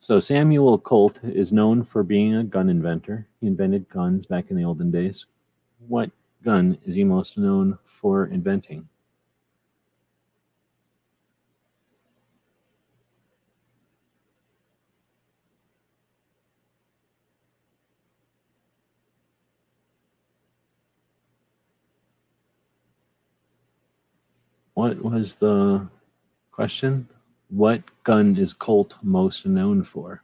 So 0.00 0.20
Samuel 0.20 0.78
Colt 0.78 1.18
is 1.22 1.52
known 1.52 1.84
for 1.84 2.02
being 2.02 2.36
a 2.36 2.44
gun 2.44 2.68
inventor. 2.68 3.26
He 3.40 3.46
invented 3.46 3.88
guns 3.88 4.24
back 4.24 4.50
in 4.50 4.56
the 4.56 4.64
olden 4.64 4.90
days. 4.90 5.26
What 5.88 6.10
gun 6.44 6.78
is 6.86 6.94
he 6.94 7.04
most 7.04 7.36
known 7.38 7.78
for 7.84 8.26
inventing? 8.26 8.88
What 24.76 25.02
was 25.02 25.36
the 25.36 25.88
Question 26.52 27.08
What 27.48 27.82
gun 28.04 28.36
is 28.36 28.52
Colt 28.52 28.92
most 29.02 29.46
known 29.46 29.82
for? 29.82 30.22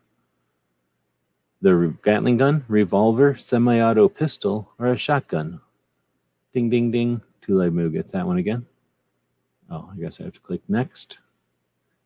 The 1.63 1.95
Gatling 2.05 2.37
gun, 2.37 2.63
revolver, 2.69 3.35
semi 3.39 3.81
auto 3.81 4.11
pistol, 4.11 4.71
or 4.79 4.89
a 4.89 4.99
shotgun? 4.99 5.63
Ding, 6.53 6.69
ding, 6.69 6.91
ding. 6.91 7.23
Live 7.49 7.73
Moo 7.73 7.89
gets 7.89 8.13
that 8.13 8.27
one 8.27 8.37
again. 8.37 8.67
Oh, 9.71 9.89
I 9.91 9.97
guess 9.97 10.21
I 10.21 10.25
have 10.25 10.35
to 10.35 10.41
click 10.41 10.61
next. 10.69 11.17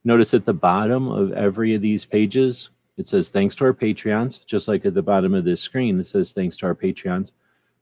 Notice 0.05 0.33
at 0.33 0.45
the 0.45 0.55
bottom 0.55 1.09
of 1.09 1.33
every 1.33 1.75
of 1.75 1.83
these 1.83 2.05
pages, 2.05 2.69
it 2.97 3.09
says 3.09 3.29
thanks 3.29 3.57
to 3.57 3.65
our 3.65 3.75
Patreons, 3.75 4.47
just 4.47 4.69
like 4.69 4.87
at 4.87 4.95
the 4.95 5.03
bottom 5.03 5.35
of 5.35 5.43
this 5.43 5.63
screen, 5.63 5.99
it 5.99 6.07
says 6.07 6.31
thanks 6.31 6.57
to 6.59 6.67
our 6.67 6.77
Patreons. 6.77 7.33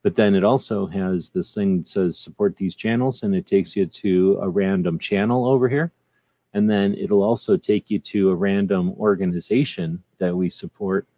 But 0.05 0.17
then 0.17 0.35
it 0.35 0.45
also 0.45 0.87
has 0.87 1.31
this 1.31 1.55
thing 1.55 1.79
that 1.79 1.89
says 1.89 2.19
support 2.19 2.57
these 2.59 2.77
channels, 2.77 3.23
and 3.23 3.35
it 3.35 3.47
takes 3.47 3.75
you 3.75 3.87
to 3.87 4.39
a 4.43 4.49
random 4.49 4.99
channel 4.99 5.47
over 5.47 5.67
here. 5.67 5.93
And 6.53 6.71
then 6.71 6.95
it'll 6.95 7.23
also 7.23 7.57
take 7.57 7.91
you 7.91 7.99
to 8.01 8.31
a 8.31 8.35
random 8.35 8.93
organization 8.99 10.03
that 10.19 10.37
we 10.37 10.51
support 10.51 11.09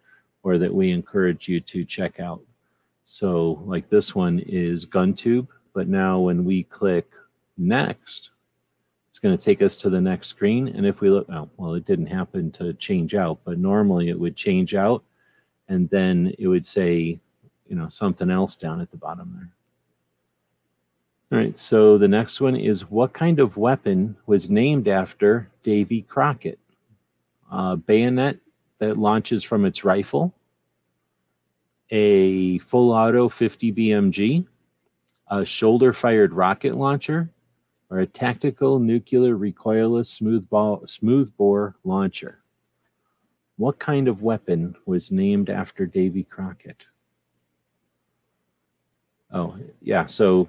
or 0.41 0.57
that 0.57 0.73
we 0.73 0.91
encourage 0.91 1.49
you 1.49 1.59
to 1.59 1.83
check 1.83 2.21
out. 2.21 2.41
So, 3.03 3.61
like 3.65 3.89
this 3.89 4.15
one 4.15 4.39
is 4.47 4.85
GunTube, 4.85 5.47
but 5.73 5.89
now 5.89 6.19
when 6.21 6.45
we 6.45 6.63
click 6.63 7.11
next, 7.57 8.31
it's 9.09 9.19
going 9.19 9.37
to 9.37 9.43
take 9.43 9.61
us 9.61 9.75
to 9.77 9.89
the 9.89 9.99
next 9.99 10.29
screen. 10.29 10.69
And 10.69 10.85
if 10.85 11.01
we 11.01 11.09
look, 11.09 11.27
oh, 11.29 11.49
well, 11.57 11.73
it 11.73 11.85
didn't 11.85 12.07
happen 12.07 12.51
to 12.53 12.73
change 12.73 13.15
out, 13.15 13.39
but 13.43 13.59
normally 13.59 14.07
it 14.07 14.19
would 14.19 14.37
change 14.37 14.75
out 14.75 15.03
and 15.67 15.89
then 15.89 16.33
it 16.39 16.47
would 16.47 16.65
say, 16.65 17.19
you 17.69 17.75
know, 17.75 17.89
something 17.89 18.29
else 18.29 18.55
down 18.55 18.81
at 18.81 18.91
the 18.91 18.97
bottom 18.97 19.33
there. 19.35 19.51
All 21.29 21.43
right, 21.43 21.59
so 21.59 21.97
the 21.97 22.07
next 22.07 22.39
one 22.39 22.55
is 22.55 22.89
what 22.89 23.13
kind 23.13 23.39
of 23.39 23.57
weapon 23.57 24.15
was 24.25 24.49
named 24.49 24.87
after 24.87 25.49
Davy 25.61 26.03
Crockett? 26.03 26.59
A 27.51 27.75
bayonet 27.75 28.37
that 28.79 28.97
launches 28.97 29.43
from 29.43 29.65
its 29.65 29.83
rifle, 29.83 30.33
a 31.89 32.59
full 32.59 32.91
auto 32.91 33.27
50 33.27 33.73
BMG, 33.73 34.45
a 35.29 35.45
shoulder 35.45 35.91
fired 35.91 36.33
rocket 36.33 36.75
launcher, 36.75 37.29
or 37.89 37.99
a 37.99 38.05
tactical 38.05 38.79
nuclear 38.79 39.35
recoilless 39.35 40.07
smooth, 40.07 40.47
smooth 40.87 41.31
bore 41.37 41.75
launcher. 41.83 42.39
What 43.57 43.79
kind 43.79 44.07
of 44.07 44.21
weapon 44.21 44.75
was 44.85 45.11
named 45.11 45.49
after 45.49 45.85
Davy 45.85 46.23
Crockett? 46.23 46.83
Oh, 49.31 49.57
yeah. 49.81 50.05
So 50.05 50.47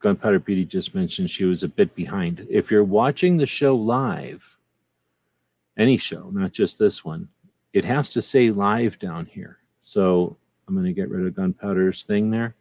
Gunpowder 0.00 0.40
Beauty 0.40 0.64
just 0.64 0.94
mentioned 0.94 1.30
she 1.30 1.44
was 1.44 1.62
a 1.62 1.68
bit 1.68 1.94
behind. 1.94 2.46
If 2.50 2.70
you're 2.70 2.84
watching 2.84 3.36
the 3.36 3.46
show 3.46 3.74
live, 3.74 4.58
any 5.76 5.96
show, 5.96 6.30
not 6.30 6.52
just 6.52 6.78
this 6.78 7.04
one, 7.04 7.28
it 7.72 7.84
has 7.84 8.10
to 8.10 8.22
say 8.22 8.50
live 8.50 8.98
down 8.98 9.26
here. 9.26 9.58
So 9.80 10.36
I'm 10.66 10.74
going 10.74 10.86
to 10.86 10.92
get 10.92 11.10
rid 11.10 11.26
of 11.26 11.34
Gunpowder's 11.34 12.02
thing 12.02 12.30
there. 12.30 12.54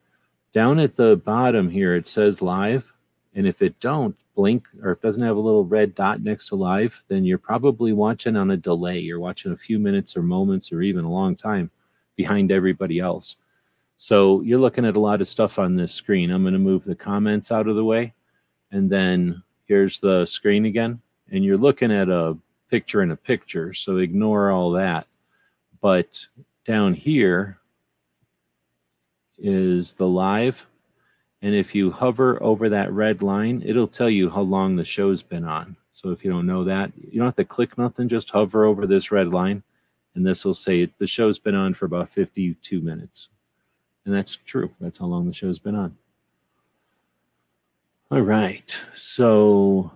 Down 0.53 0.79
at 0.79 0.95
the 0.95 1.17
bottom 1.17 1.69
here, 1.69 1.95
it 1.95 2.07
says 2.07 2.41
live. 2.41 2.93
And 3.33 3.47
if 3.47 3.61
it 3.61 3.79
don't 3.79 4.15
blink 4.35 4.65
or 4.83 4.91
it 4.91 5.01
doesn't 5.01 5.23
have 5.23 5.35
a 5.35 5.39
little 5.39 5.65
red 5.65 5.95
dot 5.95 6.21
next 6.21 6.47
to 6.49 6.55
live, 6.55 7.03
then 7.07 7.25
you're 7.25 7.37
probably 7.37 7.93
watching 7.93 8.35
on 8.35 8.51
a 8.51 8.57
delay. 8.57 8.99
You're 8.99 9.19
watching 9.19 9.51
a 9.51 9.57
few 9.57 9.79
minutes 9.79 10.15
or 10.15 10.21
moments 10.21 10.71
or 10.71 10.81
even 10.81 11.05
a 11.05 11.11
long 11.11 11.35
time 11.35 11.71
behind 12.15 12.51
everybody 12.51 12.99
else. 12.99 13.37
So 13.97 14.41
you're 14.41 14.59
looking 14.59 14.85
at 14.85 14.97
a 14.97 14.99
lot 14.99 15.21
of 15.21 15.27
stuff 15.27 15.57
on 15.57 15.75
this 15.75 15.93
screen. 15.93 16.31
I'm 16.31 16.43
going 16.43 16.53
to 16.53 16.59
move 16.59 16.83
the 16.83 16.95
comments 16.95 17.51
out 17.51 17.67
of 17.67 17.75
the 17.75 17.83
way. 17.83 18.13
And 18.71 18.89
then 18.89 19.41
here's 19.65 19.99
the 19.99 20.25
screen 20.25 20.65
again. 20.65 21.01
And 21.31 21.43
you're 21.43 21.57
looking 21.57 21.91
at 21.91 22.09
a 22.09 22.37
picture 22.69 23.01
in 23.01 23.11
a 23.11 23.15
picture. 23.15 23.73
So 23.73 23.97
ignore 23.97 24.51
all 24.51 24.71
that. 24.71 25.07
But 25.81 26.25
down 26.65 26.93
here 26.93 27.59
is 29.37 29.93
the 29.93 30.07
live 30.07 30.65
and 31.45 31.53
if 31.53 31.75
you 31.75 31.91
hover 31.91 32.41
over 32.41 32.69
that 32.69 32.91
red 32.91 33.21
line, 33.21 33.61
it'll 33.63 33.87
tell 33.87 34.09
you 34.09 34.31
how 34.31 34.41
long 34.41 34.75
the 34.75 34.83
show's 34.83 35.21
been 35.21 35.45
on. 35.45 35.75
So 35.91 36.09
if 36.09 36.25
you 36.25 36.31
don't 36.31 36.47
know 36.47 36.63
that, 36.63 36.91
you 36.97 37.19
don't 37.19 37.27
have 37.27 37.35
to 37.35 37.45
click 37.45 37.77
nothing, 37.77 38.09
just 38.09 38.31
hover 38.31 38.65
over 38.65 38.87
this 38.87 39.11
red 39.11 39.27
line, 39.27 39.61
and 40.15 40.25
this 40.25 40.43
will 40.43 40.55
say 40.55 40.91
the 40.97 41.05
show's 41.05 41.37
been 41.37 41.53
on 41.53 41.75
for 41.75 41.85
about 41.85 42.09
52 42.09 42.81
minutes. 42.81 43.29
And 44.05 44.13
that's 44.13 44.35
true. 44.45 44.71
That's 44.79 44.99
how 44.99 45.05
long 45.05 45.27
the 45.27 45.33
show's 45.33 45.59
been 45.59 45.75
on. 45.75 45.97
All 48.11 48.21
right. 48.21 48.75
So 48.93 49.91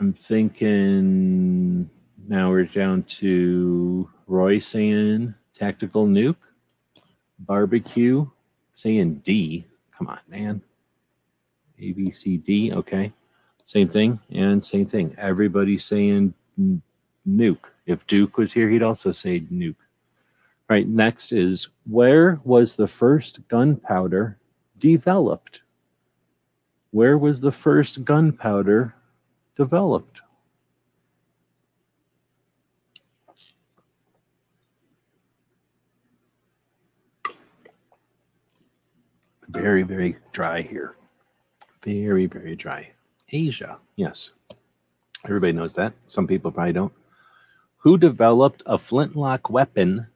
I'm 0.00 0.12
thinking 0.12 1.88
now 2.26 2.50
we're 2.50 2.64
down 2.64 3.04
to 3.04 4.10
Roy 4.26 4.58
saying 4.58 5.34
tactical 5.54 6.06
nuke, 6.06 6.36
barbecue, 7.38 8.26
saying 8.72 9.20
D. 9.22 9.64
Come 9.96 10.08
on, 10.08 10.18
man. 10.28 10.60
A, 11.78 11.92
B, 11.92 12.10
C, 12.10 12.36
D. 12.36 12.72
Okay. 12.72 13.12
Same 13.64 13.88
thing 13.88 14.18
and 14.32 14.64
same 14.64 14.86
thing. 14.86 15.14
Everybody 15.18 15.78
saying 15.78 16.34
nuke. 17.28 17.58
If 17.86 18.06
Duke 18.06 18.36
was 18.38 18.52
here, 18.52 18.68
he'd 18.68 18.82
also 18.82 19.12
say 19.12 19.40
nuke. 19.40 19.76
All 20.72 20.76
right. 20.78 20.88
Next 20.88 21.32
is 21.32 21.68
where 21.84 22.40
was 22.44 22.76
the 22.76 22.88
first 22.88 23.46
gunpowder 23.46 24.38
developed? 24.78 25.60
Where 26.92 27.18
was 27.18 27.40
the 27.40 27.52
first 27.52 28.06
gunpowder 28.06 28.94
developed? 29.54 30.22
very, 39.50 39.82
very 39.82 40.16
dry 40.32 40.62
here. 40.62 40.96
Very, 41.84 42.24
very 42.24 42.56
dry. 42.56 42.92
Asia, 43.30 43.76
yes. 43.96 44.30
Everybody 45.26 45.52
knows 45.52 45.74
that. 45.74 45.92
Some 46.08 46.26
people 46.26 46.50
probably 46.50 46.72
don't. 46.72 46.94
Who 47.76 47.98
developed 47.98 48.62
a 48.64 48.78
flintlock 48.78 49.50
weapon 49.50 50.06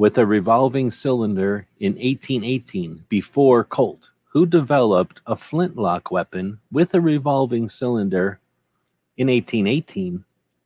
with 0.00 0.16
a 0.16 0.24
revolving 0.24 0.90
cylinder 0.90 1.66
in 1.78 1.92
1818 1.92 3.04
before 3.10 3.62
Colt? 3.62 4.08
Who 4.30 4.46
developed 4.46 5.20
a 5.26 5.36
flintlock 5.36 6.10
weapon 6.10 6.58
with 6.72 6.94
a 6.94 7.00
revolving 7.02 7.68
cylinder 7.68 8.40
in 9.18 9.28
1818 9.28 10.24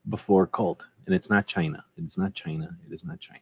before 0.09 0.47
Colt? 0.47 0.85
And 1.05 1.17
it's 1.17 1.29
not 1.29 1.49
China. 1.49 1.85
It's 1.97 2.17
not 2.17 2.33
China. 2.33 2.77
It 2.89 2.95
is 2.95 3.03
not 3.03 3.19
China. 3.19 3.41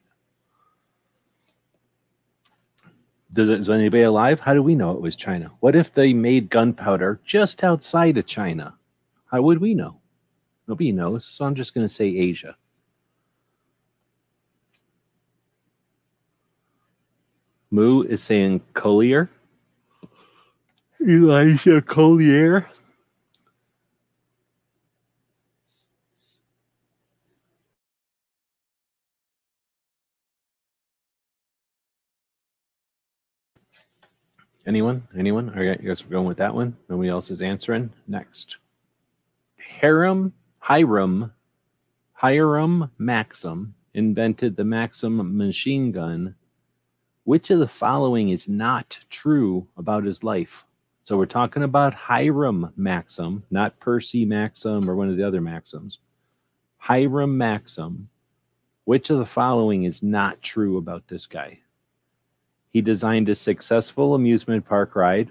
Does 3.34 3.50
is 3.50 3.68
anybody 3.68 4.04
alive? 4.04 4.40
How 4.40 4.54
do 4.54 4.62
we 4.62 4.74
know 4.74 4.92
it 4.92 5.02
was 5.02 5.14
China? 5.14 5.50
What 5.60 5.76
if 5.76 5.92
they 5.92 6.14
made 6.14 6.48
gunpowder 6.48 7.20
just 7.26 7.62
outside 7.62 8.16
of 8.16 8.24
China? 8.24 8.72
How 9.26 9.42
would 9.42 9.60
we 9.60 9.74
know? 9.74 9.96
Nobody 10.66 10.90
knows. 10.90 11.26
So 11.26 11.44
I'm 11.44 11.54
just 11.54 11.74
going 11.74 11.86
to 11.86 11.92
say 11.92 12.06
Asia. 12.06 12.56
Moo 17.72 18.02
is 18.02 18.22
saying 18.22 18.60
Collier. 18.74 19.30
Elisha 21.00 21.80
Collier. 21.80 22.68
Anyone? 34.66 35.08
Anyone? 35.18 35.48
All 35.48 35.56
right, 35.56 35.80
you 35.80 35.88
guess 35.88 36.04
we're 36.04 36.10
going 36.10 36.26
with 36.26 36.36
that 36.36 36.54
one. 36.54 36.76
Nobody 36.90 37.08
else 37.08 37.30
is 37.30 37.40
answering. 37.40 37.90
Next. 38.06 38.58
Hiram, 39.80 40.34
Hiram, 40.60 41.32
Hiram 42.12 42.90
Maxim 42.98 43.74
invented 43.94 44.56
the 44.56 44.64
Maxim 44.64 45.38
machine 45.38 45.90
gun. 45.90 46.34
Which 47.24 47.50
of 47.50 47.60
the 47.60 47.68
following 47.68 48.30
is 48.30 48.48
not 48.48 48.98
true 49.08 49.68
about 49.76 50.04
his 50.04 50.24
life? 50.24 50.66
So 51.04 51.16
we're 51.16 51.26
talking 51.26 51.62
about 51.62 51.94
Hiram 51.94 52.72
Maxim, 52.76 53.44
not 53.50 53.78
Percy 53.78 54.24
Maxim 54.24 54.88
or 54.90 54.96
one 54.96 55.08
of 55.08 55.16
the 55.16 55.26
other 55.26 55.40
Maxims. 55.40 55.98
Hiram 56.78 57.38
Maxim. 57.38 58.08
Which 58.84 59.10
of 59.10 59.18
the 59.18 59.26
following 59.26 59.84
is 59.84 60.02
not 60.02 60.42
true 60.42 60.76
about 60.76 61.06
this 61.06 61.26
guy? 61.26 61.60
He 62.70 62.80
designed 62.80 63.28
a 63.28 63.36
successful 63.36 64.14
amusement 64.14 64.66
park 64.66 64.96
ride. 64.96 65.30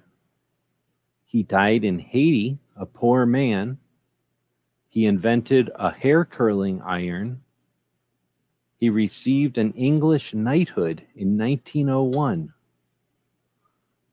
He 1.26 1.44
died 1.44 1.84
in 1.84 2.00
Haiti, 2.00 2.60
a 2.78 2.86
poor 2.86 3.26
man. 3.26 3.80
He 4.88 5.06
invented 5.06 5.70
a 5.76 5.92
hair 5.92 6.24
curling 6.24 6.82
iron. 6.82 7.42
He 8.82 8.90
received 8.90 9.60
an 9.60 9.74
English 9.74 10.34
knighthood 10.34 11.04
in 11.16 11.38
1901. 11.38 12.52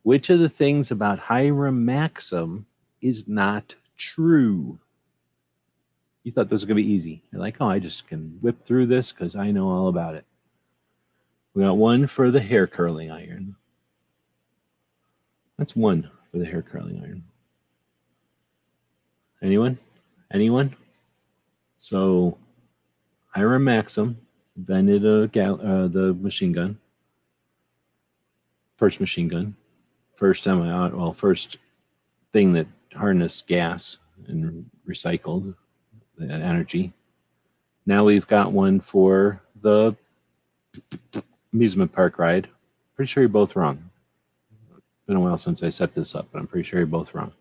Which 0.03 0.29
of 0.29 0.41
the 0.41 0.51
things 0.51 0.91
about 0.91 1.19
Hiram 1.19 1.87
Maxim 1.87 2.67
is 3.01 3.27
not 3.27 3.77
true? 3.97 4.79
You 6.23 6.33
thought 6.33 6.51
this 6.51 6.57
was 6.57 6.65
going 6.67 6.77
to 6.77 6.83
be 6.83 6.93
easy. 6.93 7.23
You're 7.33 7.41
like, 7.41 7.57
oh, 7.61 7.69
I 7.71 7.79
just 7.79 8.07
can 8.09 8.37
whip 8.43 8.67
through 8.67 8.89
this 8.89 9.11
because 9.11 9.35
I 9.35 9.51
know 9.53 9.71
all 9.71 9.89
about 9.89 10.15
it. 10.15 10.27
We 11.55 11.63
got 11.63 11.79
one 11.79 12.07
for 12.07 12.31
the 12.31 12.41
hair 12.41 12.67
curling 12.67 13.11
iron. 13.11 13.57
That's 15.57 15.75
one 15.75 16.11
for 16.31 16.37
the 16.37 16.45
hair 16.45 16.61
curling 16.61 17.01
iron. 17.03 17.25
Anyone? 19.41 19.79
Anyone? 20.31 20.77
So 21.79 22.37
Hiram 23.31 23.65
Maxim 23.65 24.19
invented 24.59 25.07
a 25.07 25.29
gal- 25.29 25.61
uh, 25.61 25.89
the 25.89 26.13
machine 26.15 26.53
gun, 26.53 26.79
first 28.77 29.01
machine 29.01 29.29
gun, 29.29 29.55
first 30.17 30.43
semi 30.43 30.69
auto, 30.71 30.97
well, 30.97 31.13
first 31.13 31.57
thing 32.33 32.53
that 32.53 32.67
harnessed 32.95 33.47
gas 33.47 33.99
and 34.27 34.69
recycled 34.87 35.55
the 36.19 36.33
energy. 36.33 36.93
Now 37.87 38.05
we've 38.05 38.27
got 38.27 38.53
one 38.53 38.81
for 38.81 39.41
the 39.63 39.97
amusement 41.53 41.93
park 41.93 42.19
ride. 42.19 42.49
Pretty 42.97 43.09
sure 43.09 43.23
you're 43.23 43.29
both 43.29 43.55
wrong. 43.55 43.91
It's 44.77 44.83
Been 45.07 45.17
a 45.17 45.21
while 45.21 45.39
since 45.39 45.63
I 45.63 45.71
set 45.71 45.95
this 45.95 46.15
up, 46.15 46.27
but 46.33 46.41
I'm 46.41 46.49
pretty 46.49 46.69
sure 46.69 46.81
you're 46.81 46.87
both 46.87 47.15
wrong. 47.15 47.33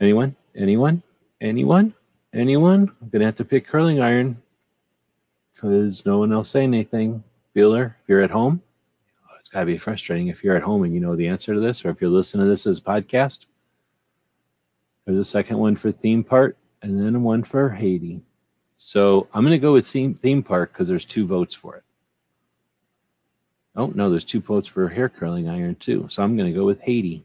Anyone? 0.00 0.36
Anyone? 0.54 1.02
Anyone? 1.40 1.94
Anyone? 2.34 2.92
I'm 3.00 3.08
gonna 3.08 3.24
have 3.24 3.36
to 3.36 3.44
pick 3.44 3.66
curling 3.66 4.00
iron 4.00 4.40
because 5.60 6.06
no 6.06 6.18
one 6.18 6.32
else 6.32 6.48
saying 6.48 6.72
anything. 6.72 7.22
Bueller, 7.54 7.94
if 8.02 8.08
you're 8.08 8.22
at 8.22 8.30
home, 8.30 8.62
it's 9.38 9.48
gotta 9.48 9.66
be 9.66 9.78
frustrating 9.78 10.28
if 10.28 10.42
you're 10.42 10.56
at 10.56 10.62
home 10.62 10.84
and 10.84 10.94
you 10.94 11.00
know 11.00 11.16
the 11.16 11.26
answer 11.26 11.54
to 11.54 11.60
this, 11.60 11.84
or 11.84 11.90
if 11.90 12.00
you're 12.00 12.10
listening 12.10 12.46
to 12.46 12.50
this 12.50 12.66
as 12.66 12.78
a 12.78 12.82
podcast. 12.82 13.40
There's 15.04 15.18
a 15.18 15.24
second 15.24 15.58
one 15.58 15.76
for 15.76 15.92
theme 15.92 16.22
park, 16.22 16.56
and 16.82 16.98
then 16.98 17.22
one 17.22 17.42
for 17.42 17.70
Haiti. 17.70 18.22
So 18.76 19.28
I'm 19.34 19.44
gonna 19.44 19.58
go 19.58 19.72
with 19.72 19.86
theme 19.88 20.42
park 20.42 20.72
because 20.72 20.88
there's 20.88 21.04
two 21.04 21.26
votes 21.26 21.54
for 21.54 21.76
it. 21.76 21.84
Oh 23.76 23.92
no, 23.94 24.10
there's 24.10 24.24
two 24.24 24.40
votes 24.40 24.68
for 24.68 24.88
hair 24.88 25.08
curling 25.08 25.48
iron 25.48 25.74
too. 25.76 26.06
So 26.08 26.22
I'm 26.22 26.36
gonna 26.36 26.52
go 26.52 26.64
with 26.64 26.80
Haiti 26.80 27.24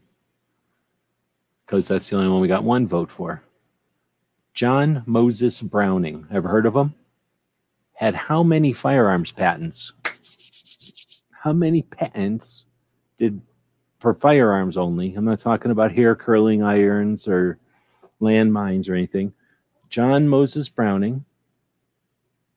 because 1.64 1.88
that's 1.88 2.08
the 2.08 2.16
only 2.16 2.28
one 2.28 2.40
we 2.40 2.48
got 2.48 2.64
one 2.64 2.86
vote 2.86 3.10
for. 3.10 3.42
John 4.52 5.02
Moses 5.06 5.60
Browning. 5.60 6.26
Ever 6.30 6.48
heard 6.48 6.66
of 6.66 6.74
him? 6.74 6.94
Had 7.96 8.14
how 8.14 8.42
many 8.42 8.72
firearms 8.72 9.32
patents? 9.32 9.92
How 11.30 11.52
many 11.52 11.82
patents 11.82 12.64
did 13.18 13.40
for 14.00 14.14
firearms 14.14 14.76
only? 14.76 15.14
I'm 15.14 15.24
not 15.24 15.40
talking 15.40 15.70
about 15.70 15.92
hair 15.92 16.14
curling 16.14 16.62
irons 16.62 17.26
or 17.26 17.58
landmines 18.20 18.88
or 18.88 18.94
anything. 18.94 19.32
John 19.88 20.28
Moses 20.28 20.68
Browning 20.68 21.24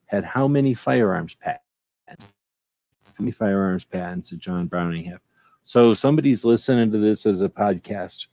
had 0.07 0.23
how 0.23 0.47
many 0.47 0.73
firearms 0.73 1.35
patents? 1.35 1.63
How 2.09 3.13
many 3.19 3.31
firearms 3.31 3.85
patents 3.85 4.31
did 4.31 4.39
John 4.39 4.67
Browning 4.67 5.05
have? 5.05 5.21
So 5.63 5.93
somebody's 5.93 6.43
listening 6.43 6.91
to 6.91 6.97
this 6.97 7.25
as 7.25 7.41
a 7.41 7.49
podcast 7.49 8.25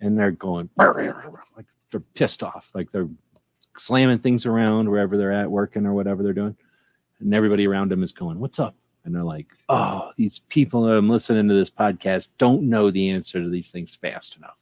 and 0.00 0.18
they're 0.18 0.30
going 0.30 0.70
like 0.78 1.66
they're 1.90 2.00
pissed 2.14 2.42
off, 2.42 2.70
like 2.74 2.90
they're 2.90 3.08
slamming 3.78 4.18
things 4.18 4.46
around 4.46 4.88
wherever 4.88 5.16
they're 5.16 5.32
at, 5.32 5.50
working 5.50 5.86
or 5.86 5.94
whatever 5.94 6.22
they're 6.22 6.32
doing, 6.32 6.56
and 7.20 7.34
everybody 7.34 7.66
around 7.66 7.90
them 7.90 8.02
is 8.02 8.12
going, 8.12 8.38
"What's 8.38 8.58
up?" 8.58 8.74
And 9.04 9.14
they're 9.14 9.24
like, 9.24 9.46
"Oh, 9.68 10.12
these 10.16 10.40
people 10.48 10.82
that 10.82 10.96
I'm 10.96 11.08
listening 11.08 11.48
to 11.48 11.54
this 11.54 11.70
podcast 11.70 12.28
don't 12.38 12.64
know 12.64 12.90
the 12.90 13.10
answer 13.10 13.42
to 13.42 13.48
these 13.48 13.70
things 13.70 13.94
fast 13.94 14.36
enough," 14.36 14.58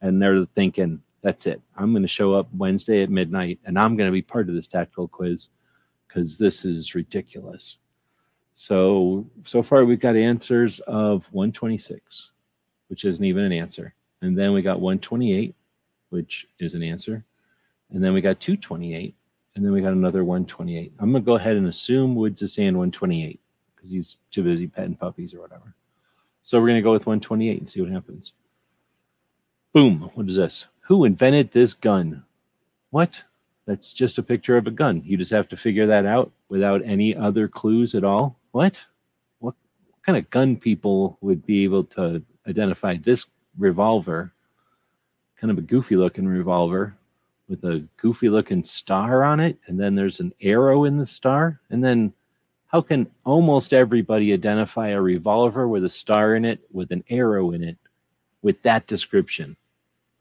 and 0.00 0.20
they're 0.20 0.46
thinking, 0.54 1.02
"That's 1.22 1.46
it. 1.46 1.62
I'm 1.76 1.92
going 1.92 2.02
to 2.02 2.08
show 2.08 2.34
up 2.34 2.48
Wednesday 2.54 3.02
at 3.02 3.10
midnight, 3.10 3.60
and 3.64 3.78
I'm 3.78 3.96
going 3.96 4.08
to 4.08 4.12
be 4.12 4.22
part 4.22 4.48
of 4.48 4.54
this 4.54 4.66
tactical 4.66 5.08
quiz 5.08 5.48
because 6.06 6.38
this 6.38 6.64
is 6.64 6.94
ridiculous." 6.94 7.78
So 8.54 9.28
so 9.44 9.62
far 9.62 9.84
we've 9.84 10.00
got 10.00 10.16
answers 10.16 10.80
of 10.80 11.24
126, 11.32 12.30
which 12.88 13.04
isn't 13.04 13.24
even 13.24 13.44
an 13.44 13.52
answer. 13.52 13.94
And 14.22 14.38
then 14.38 14.52
we 14.52 14.62
got 14.62 14.80
128, 14.80 15.54
which 16.10 16.46
is 16.58 16.74
an 16.74 16.82
answer. 16.82 17.24
And 17.90 18.02
then 18.02 18.12
we 18.12 18.20
got 18.20 18.40
228. 18.40 19.14
And 19.56 19.64
then 19.64 19.72
we 19.72 19.80
got 19.80 19.92
another 19.92 20.24
128. 20.24 20.92
I'm 20.98 21.12
going 21.12 21.22
to 21.22 21.26
go 21.26 21.36
ahead 21.36 21.56
and 21.56 21.68
assume 21.68 22.16
Woods 22.16 22.42
is 22.42 22.52
saying 22.52 22.76
128 22.76 23.38
because 23.74 23.90
he's 23.90 24.16
too 24.32 24.42
busy 24.42 24.66
petting 24.66 24.96
puppies 24.96 25.32
or 25.32 25.40
whatever. 25.40 25.74
So 26.42 26.60
we're 26.60 26.68
going 26.68 26.80
to 26.80 26.82
go 26.82 26.92
with 26.92 27.06
128 27.06 27.60
and 27.60 27.70
see 27.70 27.80
what 27.80 27.90
happens. 27.90 28.32
Boom. 29.72 30.10
What 30.14 30.28
is 30.28 30.36
this? 30.36 30.66
Who 30.86 31.04
invented 31.04 31.52
this 31.52 31.72
gun? 31.72 32.24
What? 32.90 33.22
That's 33.66 33.94
just 33.94 34.18
a 34.18 34.22
picture 34.22 34.56
of 34.56 34.66
a 34.66 34.72
gun. 34.72 35.02
You 35.04 35.16
just 35.16 35.30
have 35.30 35.48
to 35.48 35.56
figure 35.56 35.86
that 35.86 36.04
out 36.04 36.32
without 36.48 36.82
any 36.84 37.16
other 37.16 37.48
clues 37.48 37.94
at 37.94 38.04
all. 38.04 38.36
What? 38.50 38.78
What 39.38 39.54
kind 40.04 40.18
of 40.18 40.28
gun 40.30 40.56
people 40.56 41.16
would 41.20 41.46
be 41.46 41.64
able 41.64 41.84
to 41.84 42.22
identify 42.46 42.96
this 42.96 43.24
revolver, 43.56 44.32
kind 45.40 45.50
of 45.50 45.58
a 45.58 45.62
goofy 45.62 45.96
looking 45.96 46.26
revolver 46.26 46.96
with 47.48 47.64
a 47.64 47.86
goofy 47.96 48.28
looking 48.28 48.64
star 48.64 49.22
on 49.22 49.40
it. 49.40 49.58
And 49.66 49.78
then 49.78 49.94
there's 49.94 50.20
an 50.20 50.32
arrow 50.40 50.84
in 50.84 50.96
the 50.96 51.06
star. 51.06 51.60
And 51.70 51.84
then 51.84 52.12
how 52.70 52.80
can 52.80 53.06
almost 53.24 53.72
everybody 53.72 54.32
identify 54.32 54.88
a 54.88 55.00
revolver 55.00 55.68
with 55.68 55.84
a 55.84 55.90
star 55.90 56.34
in 56.34 56.44
it, 56.44 56.60
with 56.72 56.90
an 56.90 57.04
arrow 57.10 57.50
in 57.52 57.62
it, 57.62 57.76
with 58.42 58.62
that 58.62 58.86
description? 58.86 59.56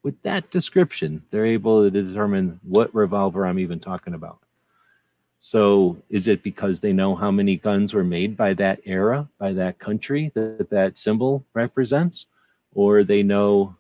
With 0.04 0.22
that 0.24 0.52
description, 0.52 1.24
they're 1.32 1.46
able 1.46 1.84
to 1.84 1.90
determine 1.90 2.60
what 2.64 2.94
revolver 2.94 3.46
I'm 3.46 3.60
even 3.60 3.80
talking 3.80 4.14
about. 4.14 4.40
So, 5.40 5.98
is 6.10 6.28
it 6.28 6.44
because 6.44 6.80
they 6.80 6.94
know 6.94 7.16
how 7.16 7.32
many 7.32 7.58
guns 7.58 7.94
were 7.94 8.04
made 8.04 8.38
by 8.38 8.54
that 8.56 8.80
era, 8.86 9.28
by 9.38 9.54
that 9.54 9.80
country 9.80 10.32
that 10.36 10.70
that 10.70 10.98
symbol 10.98 11.46
represents? 11.54 12.26
or 12.76 13.04
they 13.04 13.24
know 13.24 13.76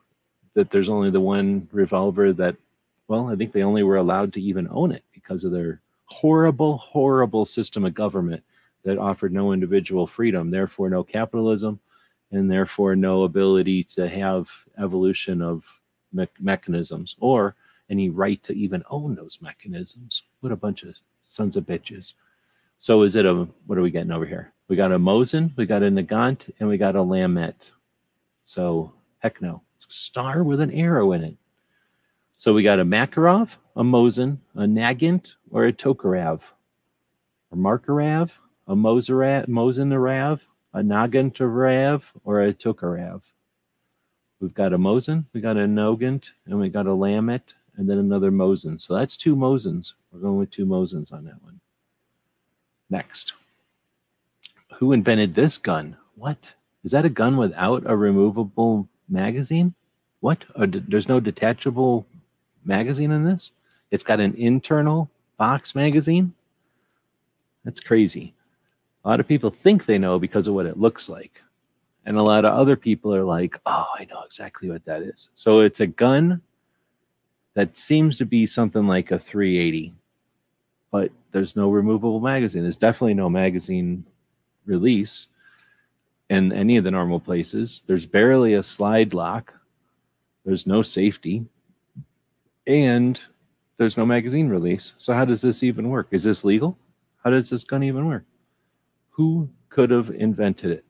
that 0.54 0.72
there's 0.72 0.90
only 0.90 1.10
the 1.10 1.20
one 1.20 1.68
revolver 1.72 2.34
that, 2.34 2.56
well, 3.08 3.30
I 3.30 3.36
think 3.36 3.52
they 3.52 3.64
only 3.64 3.84
were 3.84 3.98
allowed 3.98 4.34
to 4.34 4.42
even 4.42 4.68
own 4.72 4.92
it 4.92 5.04
because 5.14 5.44
of 5.44 5.52
their 5.52 5.82
horrible, 6.06 6.78
horrible 6.78 7.46
system 7.46 7.86
of 7.86 7.94
government 7.94 8.44
that 8.84 8.98
offered 8.98 9.34
no 9.34 9.54
individual 9.54 10.08
freedom, 10.08 10.52
therefore, 10.52 10.90
no 10.90 11.04
capitalism, 11.04 11.80
and 12.32 12.50
therefore, 12.50 12.96
no 12.96 13.24
ability 13.24 13.84
to 13.84 14.08
have 14.08 14.50
evolution 14.78 15.42
of 15.42 15.64
me- 16.12 16.28
mechanisms 16.40 17.16
or 17.20 17.56
any 17.90 18.10
right 18.10 18.42
to 18.44 18.54
even 18.54 18.84
own 18.90 19.16
those 19.16 19.40
mechanisms. 19.42 20.24
What 20.40 20.52
a 20.52 20.58
bunch 20.58 20.84
of 20.84 20.96
sons 21.26 21.56
of 21.56 21.66
bitches. 21.66 22.14
So, 22.78 23.04
is 23.04 23.16
it 23.16 23.26
a 23.26 23.48
what 23.66 23.78
are 23.78 23.82
we 23.82 23.92
getting 23.92 24.12
over 24.12 24.26
here? 24.26 24.54
We 24.68 24.76
got 24.76 24.92
a 24.92 25.00
Mosin, 25.00 25.56
we 25.56 25.66
got 25.66 25.84
a 25.84 25.90
Nagant, 25.90 26.50
and 26.60 26.68
we 26.68 26.78
got 26.78 26.96
a 26.96 27.00
LeMat. 27.00 27.54
So 28.44 28.92
heck 29.20 29.42
no. 29.42 29.62
It's 29.76 29.86
a 29.86 29.92
star 29.92 30.44
with 30.44 30.60
an 30.60 30.72
arrow 30.72 31.12
in 31.14 31.24
it. 31.24 31.38
So 32.44 32.54
we 32.54 32.62
got 32.62 32.82
a 32.82 32.84
Makarov, 32.84 33.52
a 33.78 33.84
Mosin, 33.84 34.38
a 34.54 34.64
Nagant, 34.64 35.36
or 35.50 35.68
a 35.68 35.72
Tokarev. 35.72 36.42
A 37.54 37.56
Markarav, 37.56 38.32
a 38.68 38.76
Mosin 38.76 39.48
Mosinarav, 39.48 40.42
a 40.74 40.80
Nagantarav, 40.80 42.02
or 42.26 42.42
a 42.42 42.54
Tokarev. 42.54 43.22
We've 44.42 44.54
got 44.54 44.74
a 44.74 44.78
Mosin, 44.78 45.24
we 45.32 45.40
got 45.40 45.56
a 45.56 45.62
Nagant, 45.62 46.32
and 46.46 46.60
we 46.60 46.68
got 46.68 46.86
a 46.86 46.90
LeMat, 46.90 47.44
and 47.78 47.90
then 47.90 47.98
another 47.98 48.30
Mosin. 48.30 48.78
So 48.78 48.94
that's 48.94 49.16
two 49.16 49.38
Mosins. 49.38 49.94
We're 50.12 50.20
going 50.20 50.38
with 50.38 50.52
two 50.52 50.66
Mosins 50.66 51.14
on 51.14 51.24
that 51.24 51.42
one. 51.42 51.62
Next. 52.90 53.32
Who 54.80 54.92
invented 54.92 55.34
this 55.34 55.58
gun? 55.58 55.96
What? 56.16 56.56
Is 56.84 56.92
that 56.92 57.06
a 57.06 57.10
gun 57.10 57.38
without 57.38 57.84
a 57.86 57.96
removable 57.96 58.90
magazine? 59.08 59.76
What? 60.20 60.44
there's 60.58 61.08
no 61.08 61.22
detachable 61.22 62.06
magazine 62.66 63.12
in 63.12 63.24
this? 63.24 63.52
It's 63.92 64.04
got 64.04 64.20
an 64.20 64.36
internal 64.36 65.10
box 65.38 65.76
magazine? 65.76 66.34
That's 67.64 67.80
crazy. 67.80 68.34
A 69.06 69.10
lot 69.10 69.20
of 69.20 69.28
people 69.28 69.50
think 69.50 69.86
they 69.86 69.98
know 69.98 70.20
because 70.20 70.48
of 70.48 70.54
what 70.54 70.66
it 70.66 70.80
looks 70.80 71.10
like. 71.10 71.42
And 72.06 72.18
a 72.18 72.24
lot 72.24 72.46
of 72.46 72.54
other 72.54 72.76
people 72.76 73.14
are 73.16 73.24
like, 73.24 73.60
oh, 73.66 73.88
I 73.98 74.06
know 74.06 74.24
exactly 74.24 74.70
what 74.70 74.86
that 74.86 75.02
is. 75.02 75.30
So 75.34 75.60
it's 75.60 75.80
a 75.80 75.88
gun 75.88 76.42
that 77.54 77.78
seems 77.78 78.18
to 78.18 78.26
be 78.26 78.46
something 78.46 78.88
like 78.88 79.12
a 79.12 79.20
380, 79.20 79.94
but 80.92 81.12
there's 81.32 81.56
no 81.56 81.70
removable 81.70 82.20
magazine. 82.20 82.64
There's 82.64 82.78
definitely 82.78 83.14
no 83.14 83.30
magazine 83.30 84.06
release 84.66 85.28
in 86.30 86.52
any 86.52 86.78
of 86.78 86.84
the 86.84 86.92
normal 86.92 87.20
places. 87.20 87.84
There's 87.88 88.06
barely 88.06 88.54
a 88.54 88.64
slide 88.64 89.14
lock. 89.14 89.54
There's 90.46 90.68
no 90.68 90.82
safety. 90.82 91.46
And 92.66 93.20
there's 93.78 93.98
no 93.98 94.06
magazine 94.06 94.50
release. 94.50 94.94
So 94.98 95.14
how 95.14 95.26
does 95.26 95.42
this 95.42 95.64
even 95.64 95.90
work? 95.90 96.08
Is 96.12 96.24
this 96.24 96.44
legal? 96.44 96.78
How 97.24 97.30
does 97.30 97.50
this 97.50 97.64
gun 97.64 97.84
even 97.84 98.08
work? 98.08 98.26
Who 99.12 99.50
could 99.70 99.90
have 99.90 100.10
invented 100.10 100.72
it? 100.72 100.86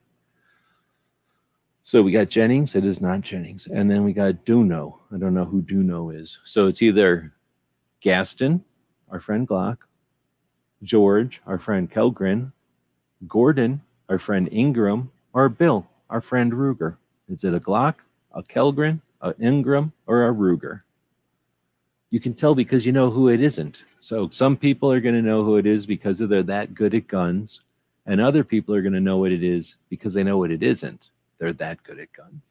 So 1.84 2.02
we 2.02 2.12
got 2.12 2.30
Jennings. 2.30 2.76
It 2.76 2.86
is 2.86 3.02
not 3.02 3.22
Jennings. 3.22 3.68
And 3.68 3.90
then 3.92 4.04
we 4.04 4.14
got 4.14 4.46
Duno. 4.46 5.00
I 5.14 5.18
don't 5.18 5.34
know 5.34 5.46
who 5.46 5.62
Duno 5.62 6.18
is. 6.18 6.40
So 6.46 6.68
it's 6.68 6.82
either 6.82 7.34
Gaston, 8.02 8.64
our 9.10 9.20
friend 9.20 9.48
Glock, 9.48 9.80
George, 10.82 11.42
our 11.46 11.60
friend 11.60 11.92
Kellgren, 11.92 12.52
Gordon, 13.28 13.82
our 14.10 14.20
friend 14.20 14.50
Ingram, 14.52 15.12
or 15.34 15.50
Bill, 15.50 15.88
our 16.10 16.22
friend 16.22 16.52
Ruger? 16.52 16.98
Is 17.30 17.44
it 17.44 17.54
a 17.54 17.60
Glock, 17.60 17.96
a 18.34 18.44
Kellgren, 18.44 19.02
a 19.22 19.34
Ingram, 19.40 19.92
or 20.08 20.28
a 20.28 20.34
Ruger? 20.34 20.82
You 22.14 22.20
can 22.20 22.36
tell 22.36 22.54
because 22.54 22.86
you 22.86 22.92
know 22.92 23.10
who 23.10 23.30
it 23.30 23.42
isn't. 23.42 23.82
So 24.00 24.30
some 24.30 24.56
people 24.56 24.92
are 24.92 25.00
going 25.00 25.16
to 25.16 25.22
know 25.24 25.44
who 25.44 25.58
it 25.58 25.66
is 25.66 25.88
because 25.88 26.20
they're 26.20 26.44
that 26.44 26.76
good 26.76 26.94
at 26.94 27.08
guns, 27.08 27.62
and 28.06 28.22
other 28.22 28.44
people 28.44 28.76
are 28.76 28.84
going 28.84 28.94
to 28.94 29.00
know 29.00 29.18
what 29.18 29.32
it 29.32 29.44
is 29.44 29.78
because 29.90 30.14
they 30.14 30.22
know 30.22 30.38
what 30.38 30.52
it 30.52 30.62
isn't. 30.62 31.10
They're 31.40 31.54
that 31.54 31.82
good 31.82 31.98
at 31.98 32.14
guns. 32.14 32.44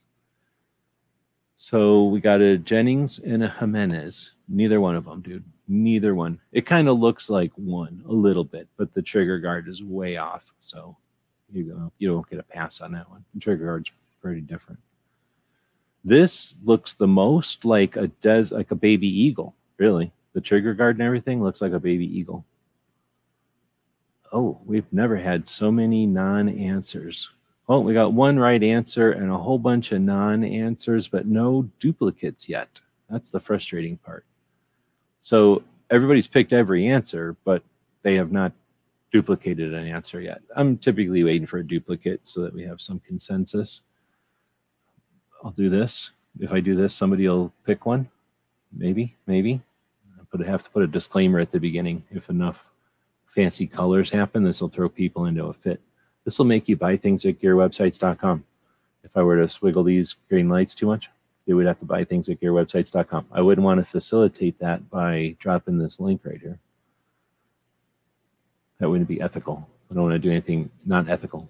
So 1.55 2.07
we 2.07 2.21
got 2.21 2.41
a 2.41 2.59
Jennings 2.59 3.21
and 3.21 3.45
a 3.45 3.51
Jimenez. 3.51 4.33
Neither 4.49 4.81
one 4.81 4.97
of 4.97 5.05
them, 5.05 5.21
dude. 5.21 5.45
Neither 5.69 6.17
one. 6.17 6.41
It 6.51 6.67
kind 6.67 6.89
of 6.89 6.99
looks 6.99 7.31
like 7.31 7.53
one 7.55 8.03
a 8.09 8.13
little 8.13 8.43
bit, 8.43 8.67
but 8.77 8.93
the 8.95 9.03
trigger 9.03 9.39
guard 9.39 9.69
is 9.69 9.81
way 9.81 10.17
off. 10.17 10.43
So 10.59 10.97
you 11.53 11.63
go, 11.63 11.93
you 12.01 12.09
don't 12.09 12.29
get 12.29 12.41
a 12.41 12.43
pass 12.43 12.81
on 12.81 12.91
that 12.95 13.09
one. 13.09 13.25
The 13.33 13.39
trigger 13.39 13.67
guard's 13.67 13.93
pretty 14.21 14.41
different. 14.41 14.81
This 16.05 16.55
looks 16.64 16.94
the 16.94 17.07
most 17.07 17.64
like 17.64 17.96
a 17.96 18.09
des 18.09 18.48
like 18.50 18.70
a 18.70 18.76
baby 18.76 19.07
eagle, 19.07 19.55
really. 19.78 20.12
The 20.32 20.40
trigger 20.40 20.74
guard 20.74 20.96
and 20.96 21.07
everything 21.07 21.42
looks 21.42 21.61
like 21.61 21.72
a 21.72 21.78
baby 21.78 22.07
eagle. 22.07 22.44
Oh, 24.32 24.59
we've 24.64 24.90
never 24.90 25.16
had 25.16 25.48
so 25.48 25.70
many 25.70 26.07
non-answers. 26.07 27.28
Oh, 27.68 27.80
we 27.80 27.92
got 27.92 28.14
one 28.14 28.38
right 28.38 28.62
answer 28.62 29.12
and 29.12 29.30
a 29.30 29.36
whole 29.36 29.59
bunch 29.59 29.92
of 29.92 30.00
non-answers, 30.00 31.07
but 31.09 31.26
no 31.26 31.68
duplicates 31.80 32.48
yet. 32.48 32.68
That's 33.11 33.30
the 33.30 33.40
frustrating 33.40 33.98
part. 33.98 34.24
So 35.20 35.62
everybody's 35.90 36.26
picked 36.26 36.53
every 36.53 36.88
answer, 36.88 37.36
but 37.44 37.62
they 38.03 38.14
have 38.14 38.32
not 38.32 38.53
duplicated 39.12 39.74
an 39.74 39.86
answer 39.86 40.20
yet. 40.20 40.40
I'm 40.57 40.78
typically 40.78 41.22
waiting 41.22 41.46
for 41.46 41.59
a 41.59 41.66
duplicate 41.66 42.22
so 42.24 42.40
that 42.40 42.55
we 42.55 42.64
have 42.64 42.80
some 42.80 43.00
consensus. 43.07 43.82
I'll 45.43 45.51
do 45.51 45.68
this. 45.68 46.11
If 46.38 46.53
I 46.53 46.61
do 46.61 46.74
this, 46.74 46.95
somebody 46.95 47.28
will 47.28 47.53
pick 47.66 47.84
one. 47.84 48.09
Maybe, 48.72 49.16
maybe. 49.26 49.61
But 50.30 50.47
I 50.47 50.51
have 50.51 50.64
to 50.64 50.70
put 50.70 50.82
a 50.82 50.86
disclaimer 50.86 51.40
at 51.40 51.53
the 51.53 51.61
beginning. 51.61 52.05
If 52.11 52.30
enough 52.30 52.64
fancy 53.26 53.66
colors 53.66 54.11
happen, 54.11 54.45
this 54.45 54.61
will 54.61 54.68
throw 54.68 54.88
people 54.88 55.26
into 55.26 55.45
a 55.45 55.53
fit. 55.53 55.80
This 56.24 56.38
will 56.38 56.47
make 56.47 56.68
you 56.68 56.76
buy 56.76 56.97
things 56.97 57.24
at 57.26 57.40
gearwebsites.com. 57.40 58.45
If 59.05 59.16
I 59.16 59.22
were 59.22 59.36
to 59.36 59.47
swiggle 59.47 59.84
these 59.84 60.14
green 60.28 60.49
lights 60.49 60.74
too 60.74 60.86
much, 60.86 61.11
they 61.47 61.55
would 61.55 61.66
have 61.66 61.80
to 61.80 61.84
buy 61.84 62.05
things 62.05 62.28
at 62.28 62.40
gearwebsites.com. 62.40 63.26
I 63.32 63.40
wouldn't 63.40 63.64
want 63.64 63.80
to 63.80 63.84
facilitate 63.84 64.59
that 64.61 64.88
by 64.88 65.36
dropping 65.40 65.78
this 65.78 65.99
link 65.99 66.20
right 66.24 66.40
here. 66.40 66.59
That 68.78 68.88
wouldn't 68.88 69.09
be 69.09 69.20
ethical. 69.20 69.68
I 69.90 69.95
don't 69.95 70.05
want 70.05 70.14
to 70.14 70.18
do 70.18 70.30
anything 70.30 70.70
not 70.86 71.09
ethical. 71.09 71.49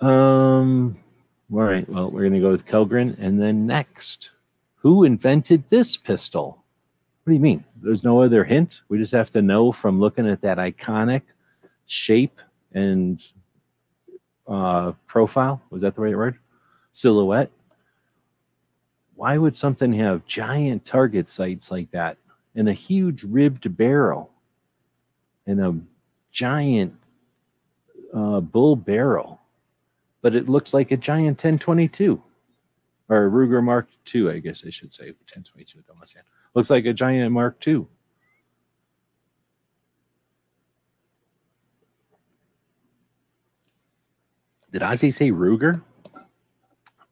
Um, 0.00 0.96
all 1.50 1.60
right. 1.60 1.88
Well, 1.88 2.10
we're 2.10 2.20
going 2.20 2.34
to 2.34 2.40
go 2.40 2.50
with 2.50 2.66
Kellgren. 2.66 3.16
And 3.18 3.40
then 3.40 3.66
next, 3.66 4.30
who 4.76 5.04
invented 5.04 5.64
this 5.70 5.96
pistol? 5.96 6.62
What 7.24 7.30
do 7.30 7.34
you 7.34 7.40
mean? 7.40 7.64
There's 7.82 8.04
no 8.04 8.22
other 8.22 8.44
hint. 8.44 8.82
We 8.88 8.98
just 8.98 9.12
have 9.12 9.30
to 9.32 9.42
know 9.42 9.72
from 9.72 9.98
looking 10.00 10.28
at 10.28 10.42
that 10.42 10.58
iconic 10.58 11.22
shape 11.86 12.38
and 12.72 13.22
uh, 14.46 14.92
profile. 15.06 15.62
Was 15.70 15.82
that 15.82 15.94
the 15.94 16.02
right 16.02 16.16
word? 16.16 16.38
Silhouette. 16.92 17.50
Why 19.14 19.36
would 19.36 19.56
something 19.56 19.94
have 19.94 20.26
giant 20.26 20.84
target 20.84 21.30
sights 21.30 21.70
like 21.70 21.90
that 21.90 22.18
and 22.54 22.68
a 22.68 22.72
huge 22.72 23.24
ribbed 23.24 23.76
barrel 23.76 24.30
and 25.46 25.60
a 25.60 25.76
giant 26.30 26.94
uh, 28.14 28.40
bull 28.40 28.76
barrel? 28.76 29.37
But 30.20 30.34
it 30.34 30.48
looks 30.48 30.74
like 30.74 30.90
a 30.90 30.96
giant 30.96 31.38
1022 31.38 32.22
or 33.08 33.26
a 33.26 33.30
Ruger 33.30 33.62
Mark 33.62 33.88
II, 34.14 34.30
I 34.30 34.38
guess 34.38 34.62
I 34.66 34.70
should 34.70 34.92
say. 34.92 35.06
1022, 35.06 35.80
don't 35.86 36.08
say. 36.08 36.20
Looks 36.54 36.70
like 36.70 36.86
a 36.86 36.92
giant 36.92 37.32
Mark 37.32 37.64
II. 37.66 37.86
Did 44.70 44.82
Ozzy 44.82 45.14
say 45.14 45.30
Ruger? 45.30 45.82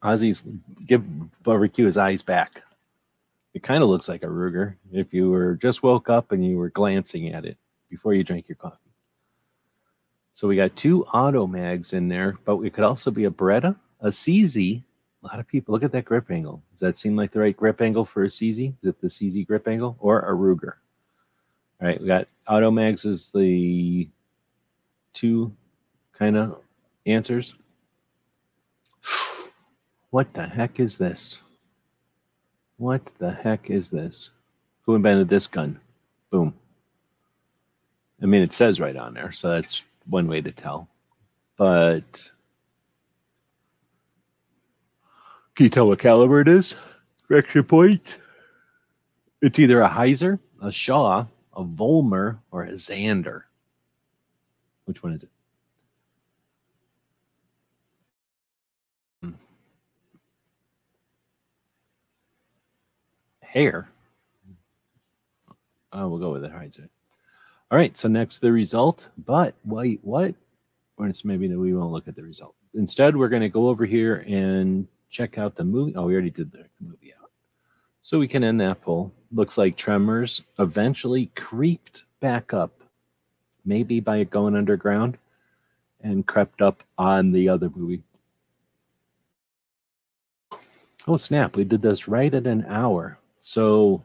Ozzy's 0.02 0.44
give 0.86 1.02
barbecue 1.42 1.86
his 1.86 1.96
eyes 1.96 2.22
back. 2.22 2.62
It 3.54 3.62
kind 3.62 3.82
of 3.82 3.88
looks 3.88 4.08
like 4.08 4.22
a 4.22 4.26
Ruger 4.26 4.76
if 4.92 5.14
you 5.14 5.30
were 5.30 5.54
just 5.54 5.82
woke 5.82 6.10
up 6.10 6.32
and 6.32 6.44
you 6.44 6.58
were 6.58 6.68
glancing 6.68 7.32
at 7.32 7.46
it 7.46 7.56
before 7.88 8.12
you 8.12 8.22
drank 8.22 8.48
your 8.48 8.56
coffee. 8.56 8.85
So 10.36 10.46
we 10.46 10.56
got 10.56 10.76
two 10.76 11.02
auto 11.06 11.46
mags 11.46 11.94
in 11.94 12.08
there, 12.08 12.36
but 12.44 12.60
it 12.60 12.74
could 12.74 12.84
also 12.84 13.10
be 13.10 13.24
a 13.24 13.30
Beretta, 13.30 13.74
a 14.02 14.08
CZ. 14.08 14.82
A 15.22 15.26
lot 15.26 15.40
of 15.40 15.48
people 15.48 15.72
look 15.72 15.82
at 15.82 15.92
that 15.92 16.04
grip 16.04 16.30
angle. 16.30 16.62
Does 16.72 16.80
that 16.80 16.98
seem 16.98 17.16
like 17.16 17.32
the 17.32 17.40
right 17.40 17.56
grip 17.56 17.80
angle 17.80 18.04
for 18.04 18.22
a 18.22 18.26
CZ? 18.26 18.74
Is 18.82 18.88
it 18.90 19.00
the 19.00 19.08
CZ 19.08 19.46
grip 19.46 19.66
angle 19.66 19.96
or 19.98 20.20
a 20.20 20.34
Ruger? 20.34 20.74
All 21.80 21.88
right, 21.88 21.98
we 21.98 22.06
got 22.06 22.28
auto 22.46 22.70
mags 22.70 23.06
as 23.06 23.30
the 23.30 24.10
two 25.14 25.56
kind 26.12 26.36
of 26.36 26.60
answers. 27.06 27.54
What 30.10 30.34
the 30.34 30.46
heck 30.46 30.78
is 30.78 30.98
this? 30.98 31.40
What 32.76 33.00
the 33.18 33.30
heck 33.30 33.70
is 33.70 33.88
this? 33.88 34.28
Who 34.82 34.96
invented 34.96 35.30
this 35.30 35.46
gun? 35.46 35.80
Boom. 36.30 36.52
I 38.22 38.26
mean, 38.26 38.42
it 38.42 38.52
says 38.52 38.80
right 38.80 38.96
on 38.96 39.14
there, 39.14 39.32
so 39.32 39.48
that's 39.48 39.82
one 40.08 40.28
way 40.28 40.40
to 40.40 40.52
tell. 40.52 40.88
But 41.56 42.30
can 45.54 45.64
you 45.64 45.70
tell 45.70 45.88
what 45.88 45.98
caliber 45.98 46.40
it 46.40 46.48
is? 46.48 46.74
Correction 47.26 47.64
point. 47.64 48.18
It's 49.42 49.58
either 49.58 49.82
a 49.82 49.88
Heizer, 49.88 50.38
a 50.62 50.70
Shaw, 50.72 51.26
a 51.54 51.64
Volmer, 51.64 52.38
or 52.50 52.64
a 52.64 52.72
Zander. 52.72 53.42
Which 54.84 55.02
one 55.02 55.12
is 55.12 55.24
it? 55.24 55.30
Hmm. 59.22 59.32
Hair. 63.42 63.88
Oh, 65.92 66.08
we'll 66.08 66.18
go 66.18 66.32
with 66.32 66.44
it. 66.44 66.52
Heizer. 66.52 66.88
All 67.70 67.78
right, 67.78 67.96
so 67.98 68.08
next 68.08 68.38
the 68.38 68.52
result, 68.52 69.08
but 69.18 69.54
wait, 69.64 69.98
what? 70.02 70.34
Or 70.98 71.08
it's 71.08 71.24
maybe 71.24 71.48
that 71.48 71.58
we 71.58 71.74
won't 71.74 71.92
look 71.92 72.06
at 72.06 72.14
the 72.14 72.22
result. 72.22 72.54
Instead, 72.74 73.16
we're 73.16 73.28
going 73.28 73.42
to 73.42 73.48
go 73.48 73.68
over 73.68 73.84
here 73.84 74.24
and 74.26 74.86
check 75.10 75.36
out 75.36 75.56
the 75.56 75.64
movie. 75.64 75.94
Oh, 75.96 76.04
we 76.04 76.12
already 76.12 76.30
did 76.30 76.52
the 76.52 76.66
movie 76.80 77.12
out. 77.20 77.30
So 78.02 78.20
we 78.20 78.28
can 78.28 78.44
end 78.44 78.60
that 78.60 78.82
poll. 78.82 79.12
Looks 79.32 79.58
like 79.58 79.76
Tremors 79.76 80.42
eventually 80.60 81.26
creeped 81.34 82.04
back 82.20 82.54
up, 82.54 82.82
maybe 83.64 83.98
by 83.98 84.22
going 84.24 84.54
underground, 84.54 85.18
and 86.00 86.24
crept 86.24 86.62
up 86.62 86.84
on 86.96 87.32
the 87.32 87.48
other 87.48 87.70
movie. 87.74 88.02
Oh, 91.08 91.16
snap. 91.16 91.56
We 91.56 91.64
did 91.64 91.82
this 91.82 92.06
right 92.06 92.32
at 92.32 92.46
an 92.46 92.64
hour. 92.68 93.18
So, 93.40 94.02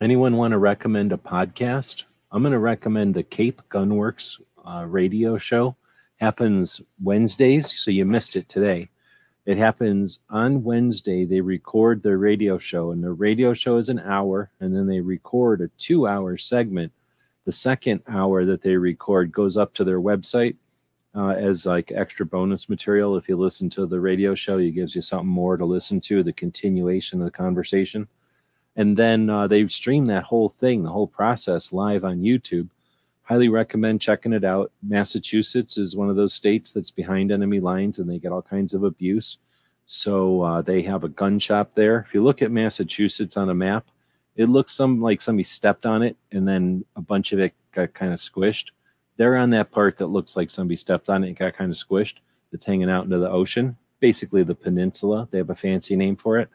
anyone 0.00 0.36
want 0.36 0.52
to 0.52 0.58
recommend 0.58 1.12
a 1.12 1.16
podcast? 1.16 2.04
I'm 2.34 2.42
going 2.42 2.52
to 2.52 2.58
recommend 2.58 3.12
the 3.14 3.22
Cape 3.22 3.60
Gunworks 3.68 4.40
uh, 4.66 4.86
radio 4.88 5.36
show. 5.36 5.76
Happens 6.16 6.80
Wednesdays, 7.02 7.78
so 7.78 7.90
you 7.90 8.06
missed 8.06 8.36
it 8.36 8.48
today. 8.48 8.88
It 9.44 9.58
happens 9.58 10.20
on 10.30 10.64
Wednesday. 10.64 11.26
They 11.26 11.42
record 11.42 12.02
their 12.02 12.16
radio 12.16 12.56
show, 12.56 12.90
and 12.90 13.04
the 13.04 13.12
radio 13.12 13.52
show 13.52 13.76
is 13.76 13.90
an 13.90 13.98
hour, 13.98 14.50
and 14.60 14.74
then 14.74 14.86
they 14.86 15.00
record 15.00 15.60
a 15.60 15.68
two 15.76 16.08
hour 16.08 16.38
segment. 16.38 16.92
The 17.44 17.52
second 17.52 18.02
hour 18.08 18.46
that 18.46 18.62
they 18.62 18.76
record 18.76 19.30
goes 19.30 19.58
up 19.58 19.74
to 19.74 19.84
their 19.84 20.00
website 20.00 20.56
uh, 21.14 21.30
as 21.30 21.66
like 21.66 21.92
extra 21.92 22.24
bonus 22.24 22.70
material. 22.70 23.18
If 23.18 23.28
you 23.28 23.36
listen 23.36 23.68
to 23.70 23.84
the 23.84 24.00
radio 24.00 24.34
show, 24.34 24.56
it 24.56 24.70
gives 24.70 24.94
you 24.94 25.02
something 25.02 25.28
more 25.28 25.58
to 25.58 25.66
listen 25.66 26.00
to, 26.02 26.22
the 26.22 26.32
continuation 26.32 27.20
of 27.20 27.26
the 27.26 27.30
conversation 27.30 28.08
and 28.76 28.96
then 28.96 29.28
uh, 29.28 29.46
they 29.46 29.66
stream 29.68 30.06
that 30.06 30.24
whole 30.24 30.54
thing, 30.60 30.82
the 30.82 30.90
whole 30.90 31.06
process 31.06 31.72
live 31.72 32.04
on 32.04 32.22
YouTube. 32.22 32.68
Highly 33.22 33.48
recommend 33.48 34.00
checking 34.00 34.32
it 34.32 34.44
out. 34.44 34.72
Massachusetts 34.82 35.78
is 35.78 35.94
one 35.94 36.10
of 36.10 36.16
those 36.16 36.32
states 36.32 36.72
that's 36.72 36.90
behind 36.90 37.30
enemy 37.30 37.60
lines, 37.60 37.98
and 37.98 38.08
they 38.08 38.18
get 38.18 38.32
all 38.32 38.42
kinds 38.42 38.74
of 38.74 38.82
abuse. 38.82 39.38
So 39.86 40.42
uh, 40.42 40.62
they 40.62 40.82
have 40.82 41.04
a 41.04 41.08
gun 41.08 41.38
shop 41.38 41.72
there. 41.74 42.04
If 42.08 42.14
you 42.14 42.22
look 42.22 42.40
at 42.40 42.50
Massachusetts 42.50 43.36
on 43.36 43.50
a 43.50 43.54
map, 43.54 43.86
it 44.36 44.48
looks 44.48 44.72
some 44.72 45.02
like 45.02 45.20
somebody 45.20 45.44
stepped 45.44 45.84
on 45.84 46.02
it, 46.02 46.16
and 46.32 46.48
then 46.48 46.84
a 46.96 47.02
bunch 47.02 47.32
of 47.32 47.40
it 47.40 47.52
got 47.72 47.92
kind 47.92 48.12
of 48.12 48.20
squished. 48.20 48.66
They're 49.18 49.36
on 49.36 49.50
that 49.50 49.70
part 49.70 49.98
that 49.98 50.06
looks 50.06 50.34
like 50.34 50.50
somebody 50.50 50.76
stepped 50.76 51.10
on 51.10 51.22
it 51.22 51.28
and 51.28 51.36
got 51.36 51.56
kind 51.56 51.70
of 51.70 51.76
squished. 51.76 52.16
That's 52.50 52.64
hanging 52.64 52.90
out 52.90 53.04
into 53.04 53.18
the 53.18 53.30
ocean, 53.30 53.76
basically 54.00 54.42
the 54.42 54.54
peninsula. 54.54 55.28
They 55.30 55.38
have 55.38 55.50
a 55.50 55.54
fancy 55.54 55.94
name 55.94 56.16
for 56.16 56.38
it 56.38 56.48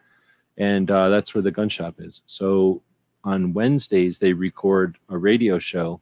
and 0.58 0.90
uh, 0.90 1.08
that's 1.08 1.34
where 1.34 1.42
the 1.42 1.50
gun 1.50 1.68
shop 1.68 1.94
is. 1.98 2.20
So 2.26 2.82
on 3.24 3.54
Wednesdays 3.54 4.18
they 4.18 4.32
record 4.32 4.98
a 5.08 5.16
radio 5.16 5.58
show 5.58 6.00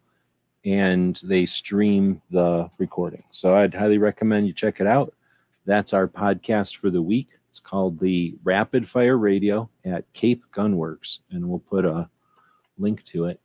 and 0.64 1.20
they 1.22 1.46
stream 1.46 2.20
the 2.30 2.68
recording. 2.78 3.22
So 3.30 3.56
I'd 3.56 3.74
highly 3.74 3.98
recommend 3.98 4.48
you 4.48 4.52
check 4.52 4.80
it 4.80 4.86
out. 4.86 5.14
That's 5.64 5.92
our 5.92 6.08
podcast 6.08 6.76
for 6.76 6.90
the 6.90 7.02
week. 7.02 7.28
It's 7.50 7.60
called 7.60 8.00
the 8.00 8.36
Rapid 8.42 8.88
Fire 8.88 9.16
Radio 9.16 9.70
at 9.84 10.04
Cape 10.12 10.44
Gunworks, 10.54 11.20
and 11.30 11.48
we'll 11.48 11.60
put 11.60 11.84
a 11.84 12.08
link 12.78 13.04
to 13.04 13.26
it 13.26 13.40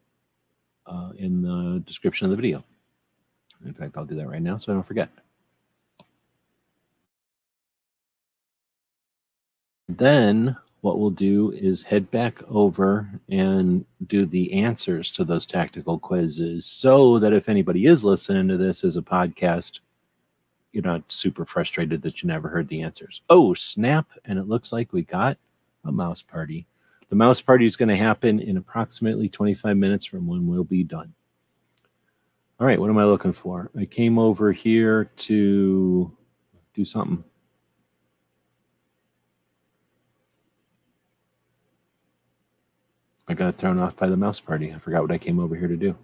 uh, 0.86 1.12
in 1.18 1.42
the 1.42 1.84
description 1.86 2.26
of 2.26 2.32
the 2.32 2.36
video. 2.36 2.64
In 3.66 3.74
fact, 3.74 3.96
I'll 3.96 4.06
do 4.06 4.16
that 4.16 4.28
right 4.28 4.42
now 4.42 4.58
so 4.58 4.72
I 4.72 4.76
don't 4.76 4.88
forget. 4.88 5.10
Then 9.88 10.56
what 10.82 11.00
we'll 11.00 11.12
do 11.12 11.52
is 11.52 11.84
head 11.84 12.10
back 12.10 12.40
over 12.50 13.08
and 13.30 13.86
do 14.08 14.26
the 14.26 14.52
answers 14.54 15.12
to 15.12 15.24
those 15.24 15.46
tactical 15.46 16.00
quizzes 16.00 16.66
so 16.66 17.20
that 17.20 17.34
if 17.34 17.48
anybody 17.48 17.86
is 17.86 18.04
listening 18.04 18.48
to 18.48 18.58
this 18.58 18.84
as 18.84 18.98
a 18.98 19.02
podcast, 19.02 19.80
you're 20.72 20.84
not 20.84 21.04
super 21.08 21.46
frustrated 21.46 22.02
that 22.02 22.22
you 22.22 22.28
never 22.28 22.50
heard 22.50 22.68
the 22.68 22.82
answers. 22.82 23.22
Oh, 23.30 23.54
snap. 23.54 24.08
And 24.26 24.40
it 24.40 24.48
looks 24.48 24.72
like 24.72 24.92
we 24.92 25.04
got 25.04 25.38
a 25.86 25.92
mouse 25.92 26.24
party. 26.24 26.66
The 27.10 27.16
mouse 27.16 27.42
party 27.42 27.66
is 27.66 27.76
going 27.76 27.90
to 27.90 27.98
happen 27.98 28.40
in 28.40 28.58
approximately 28.58 29.30
25 29.30 29.78
minutes 29.78 30.06
from 30.06 30.26
when 30.26 30.48
we'll 30.48 30.64
be 30.64 30.84
done. 30.84 31.14
All 32.60 32.66
right, 32.66 32.80
what 32.80 32.90
am 32.90 32.98
I 32.98 33.06
looking 33.06 33.34
for? 33.34 33.70
I 33.78 33.86
came 33.86 34.18
over 34.18 34.52
here 34.52 35.06
to 35.18 36.16
do 36.74 36.86
something. 36.86 37.24
I 43.32 43.34
got 43.34 43.58
thrown 43.58 43.80
off 43.80 43.96
by 43.96 44.08
the 44.08 44.18
mouse 44.18 44.42
party. 44.42 44.74
I 44.74 44.78
forgot 44.78 45.04
what 45.04 45.12
I 45.12 45.18
came 45.18 45.40
over 45.40 45.56
here 45.56 45.70
to 45.70 45.78
do. 45.78 45.96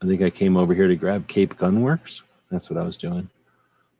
I 0.00 0.06
think 0.06 0.22
I 0.22 0.30
came 0.30 0.56
over 0.56 0.72
here 0.72 0.88
to 0.88 0.96
grab 0.96 1.28
Cape 1.28 1.58
Gunworks. 1.58 2.22
That's 2.50 2.70
what 2.70 2.78
I 2.78 2.84
was 2.84 2.96
doing. 2.96 3.28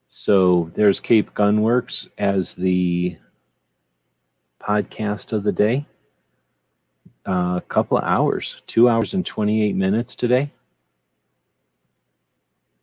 So 0.07 0.71
there's 0.73 0.99
Cape 0.99 1.35
Gunworks 1.35 2.07
as 2.17 2.55
the 2.55 3.17
podcast 4.59 5.31
of 5.31 5.43
the 5.43 5.51
day. 5.51 5.85
A 7.27 7.31
uh, 7.31 7.59
couple 7.59 7.99
of 7.99 8.03
hours, 8.03 8.63
two 8.65 8.89
hours 8.89 9.13
and 9.13 9.23
28 9.23 9.75
minutes 9.75 10.15
today. 10.15 10.49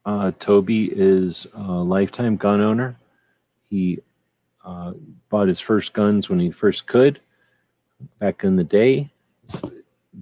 Uh, 0.07 0.31
Toby 0.39 0.93
is 0.95 1.49
a 1.55 1.73
lifetime 1.73 2.37
gun 2.37 2.61
owner. 2.61 3.01
He 3.69 3.99
uh, 4.65 4.93
bought 5.29 5.49
his 5.49 5.61
first 5.61 5.93
guns 5.93 6.29
when 6.29 6.39
he 6.39 6.51
first 6.51 6.87
could 6.87 7.21
back 8.19 8.45
in 8.45 8.57
the 8.57 8.65
day, 8.65 9.11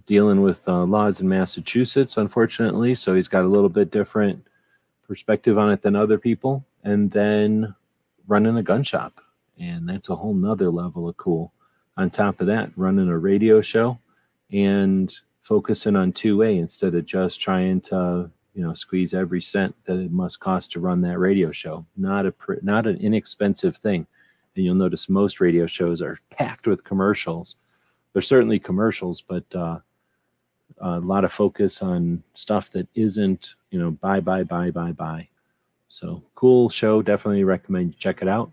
dealing 0.06 0.42
with 0.42 0.66
uh, 0.68 0.84
laws 0.84 1.20
in 1.20 1.28
Massachusetts, 1.28 2.16
unfortunately. 2.16 2.94
So 2.94 3.14
he's 3.14 3.28
got 3.28 3.44
a 3.44 3.48
little 3.48 3.68
bit 3.68 3.90
different 3.90 4.44
perspective 5.06 5.58
on 5.58 5.70
it 5.70 5.82
than 5.82 5.96
other 5.96 6.18
people. 6.18 6.64
And 6.84 7.10
then 7.10 7.74
running 8.26 8.56
a 8.56 8.62
gun 8.62 8.82
shop. 8.84 9.20
And 9.58 9.88
that's 9.88 10.08
a 10.08 10.16
whole 10.16 10.34
nother 10.34 10.70
level 10.70 11.08
of 11.08 11.16
cool. 11.16 11.52
On 11.96 12.10
top 12.10 12.40
of 12.40 12.46
that, 12.46 12.70
running 12.76 13.08
a 13.08 13.18
radio 13.18 13.60
show 13.60 13.98
and 14.52 15.12
focusing 15.42 15.96
on 15.96 16.12
2A 16.12 16.58
instead 16.58 16.94
of 16.94 17.06
just 17.06 17.40
trying 17.40 17.80
to 17.80 18.30
you 18.54 18.62
know 18.62 18.74
squeeze 18.74 19.14
every 19.14 19.40
cent 19.40 19.74
that 19.84 19.98
it 19.98 20.10
must 20.10 20.40
cost 20.40 20.72
to 20.72 20.80
run 20.80 21.00
that 21.00 21.18
radio 21.18 21.52
show 21.52 21.86
not 21.96 22.26
a 22.26 22.34
not 22.62 22.86
an 22.86 22.96
inexpensive 22.96 23.76
thing 23.76 24.06
and 24.58 24.66
you'll 24.66 24.74
notice 24.74 25.08
most 25.08 25.40
radio 25.40 25.66
shows 25.66 26.02
are 26.02 26.18
packed 26.30 26.66
with 26.66 26.82
commercials. 26.82 27.56
There's 28.12 28.26
certainly 28.26 28.58
commercials, 28.58 29.22
but 29.22 29.44
uh, 29.54 29.78
a 30.80 30.98
lot 30.98 31.24
of 31.24 31.32
focus 31.32 31.80
on 31.80 32.24
stuff 32.34 32.70
that 32.72 32.88
isn't, 32.94 33.54
you 33.70 33.78
know, 33.78 33.92
buy, 33.92 34.18
buy, 34.18 34.42
buy, 34.42 34.70
buy, 34.70 34.90
buy. 34.92 35.28
So 35.88 36.24
cool 36.34 36.68
show. 36.68 37.02
Definitely 37.02 37.44
recommend 37.44 37.92
you 37.92 37.98
check 37.98 38.20
it 38.20 38.28
out. 38.28 38.52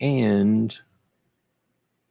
And 0.00 0.76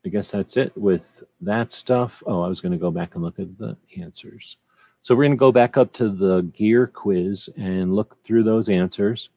I 0.05 0.09
guess 0.09 0.31
that's 0.31 0.55
it 0.55 0.75
with 0.77 1.21
that 1.41 1.73
stuff. 1.73 2.23
Oh, 2.25 2.41
I 2.41 2.47
was 2.47 2.61
going 2.61 2.71
to 2.71 2.77
go 2.77 2.89
back 2.89 3.15
and 3.15 3.23
look 3.23 3.37
at 3.37 3.57
the 3.57 3.75
answers. 3.99 4.57
So 5.01 5.13
we're 5.13 5.23
going 5.23 5.31
to 5.31 5.37
go 5.37 5.51
back 5.51 5.75
up 5.75 5.91
to 5.93 6.09
the 6.09 6.41
gear 6.53 6.87
quiz 6.87 7.49
and 7.57 7.95
look 7.95 8.15
through 8.23 8.43
those 8.43 8.69
answers. 8.69 9.29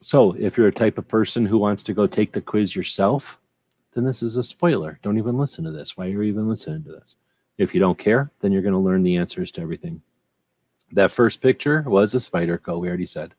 So, 0.00 0.32
if 0.38 0.56
you're 0.56 0.68
a 0.68 0.72
type 0.72 0.96
of 0.96 1.08
person 1.08 1.44
who 1.44 1.58
wants 1.58 1.82
to 1.82 1.92
go 1.92 2.06
take 2.06 2.32
the 2.32 2.40
quiz 2.40 2.74
yourself, 2.74 3.38
then 3.94 4.04
this 4.04 4.22
is 4.22 4.36
a 4.36 4.44
spoiler. 4.44 4.98
Don't 5.02 5.18
even 5.18 5.36
listen 5.36 5.64
to 5.64 5.70
this. 5.70 5.96
Why 5.96 6.06
are 6.06 6.08
you 6.08 6.22
even 6.22 6.48
listening 6.48 6.84
to 6.84 6.92
this? 6.92 7.16
If 7.58 7.74
you 7.74 7.80
don't 7.80 7.98
care, 7.98 8.30
then 8.40 8.52
you're 8.52 8.62
going 8.62 8.72
to 8.72 8.78
learn 8.78 9.02
the 9.02 9.16
answers 9.16 9.50
to 9.52 9.60
everything. 9.60 10.00
That 10.92 11.10
first 11.10 11.42
picture 11.42 11.82
was 11.82 12.14
a 12.14 12.18
Spyderco, 12.18 12.80
we 12.80 12.88
already 12.88 13.06
said. 13.06 13.34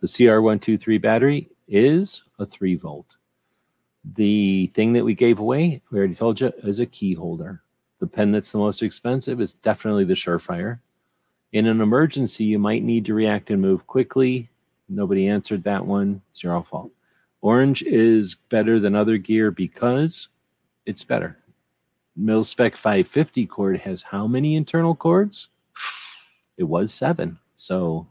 The 0.00 0.06
CR123 0.06 1.00
battery 1.00 1.48
is 1.66 2.22
a 2.38 2.44
3 2.44 2.74
volt. 2.76 3.16
The 4.04 4.68
thing 4.74 4.92
that 4.92 5.04
we 5.04 5.14
gave 5.14 5.38
away, 5.38 5.80
we 5.90 5.98
already 5.98 6.14
told 6.14 6.40
you, 6.40 6.52
is 6.62 6.78
a 6.78 6.86
key 6.86 7.14
holder. 7.14 7.62
The 7.98 8.06
pen 8.06 8.30
that's 8.30 8.52
the 8.52 8.58
most 8.58 8.82
expensive 8.82 9.40
is 9.40 9.54
definitely 9.54 10.04
the 10.04 10.14
Surefire. 10.14 10.80
In 11.52 11.66
an 11.66 11.80
emergency, 11.80 12.44
you 12.44 12.58
might 12.58 12.82
need 12.82 13.06
to 13.06 13.14
react 13.14 13.50
and 13.50 13.62
move 13.62 13.86
quickly 13.86 14.50
Nobody 14.88 15.28
answered 15.28 15.64
that 15.64 15.84
one. 15.84 16.22
It's 16.32 16.42
your 16.42 16.62
fault. 16.64 16.90
Orange 17.40 17.82
is 17.82 18.36
better 18.48 18.80
than 18.80 18.94
other 18.94 19.18
gear 19.18 19.50
because 19.50 20.28
it's 20.84 21.04
better. 21.04 21.36
Mil-Spec 22.16 22.76
550 22.76 23.46
cord 23.46 23.80
has 23.80 24.02
how 24.02 24.26
many 24.26 24.56
internal 24.56 24.94
cords? 24.94 25.48
It 26.58 26.64
was 26.64 26.94
seven. 26.94 27.38
So 27.56 28.06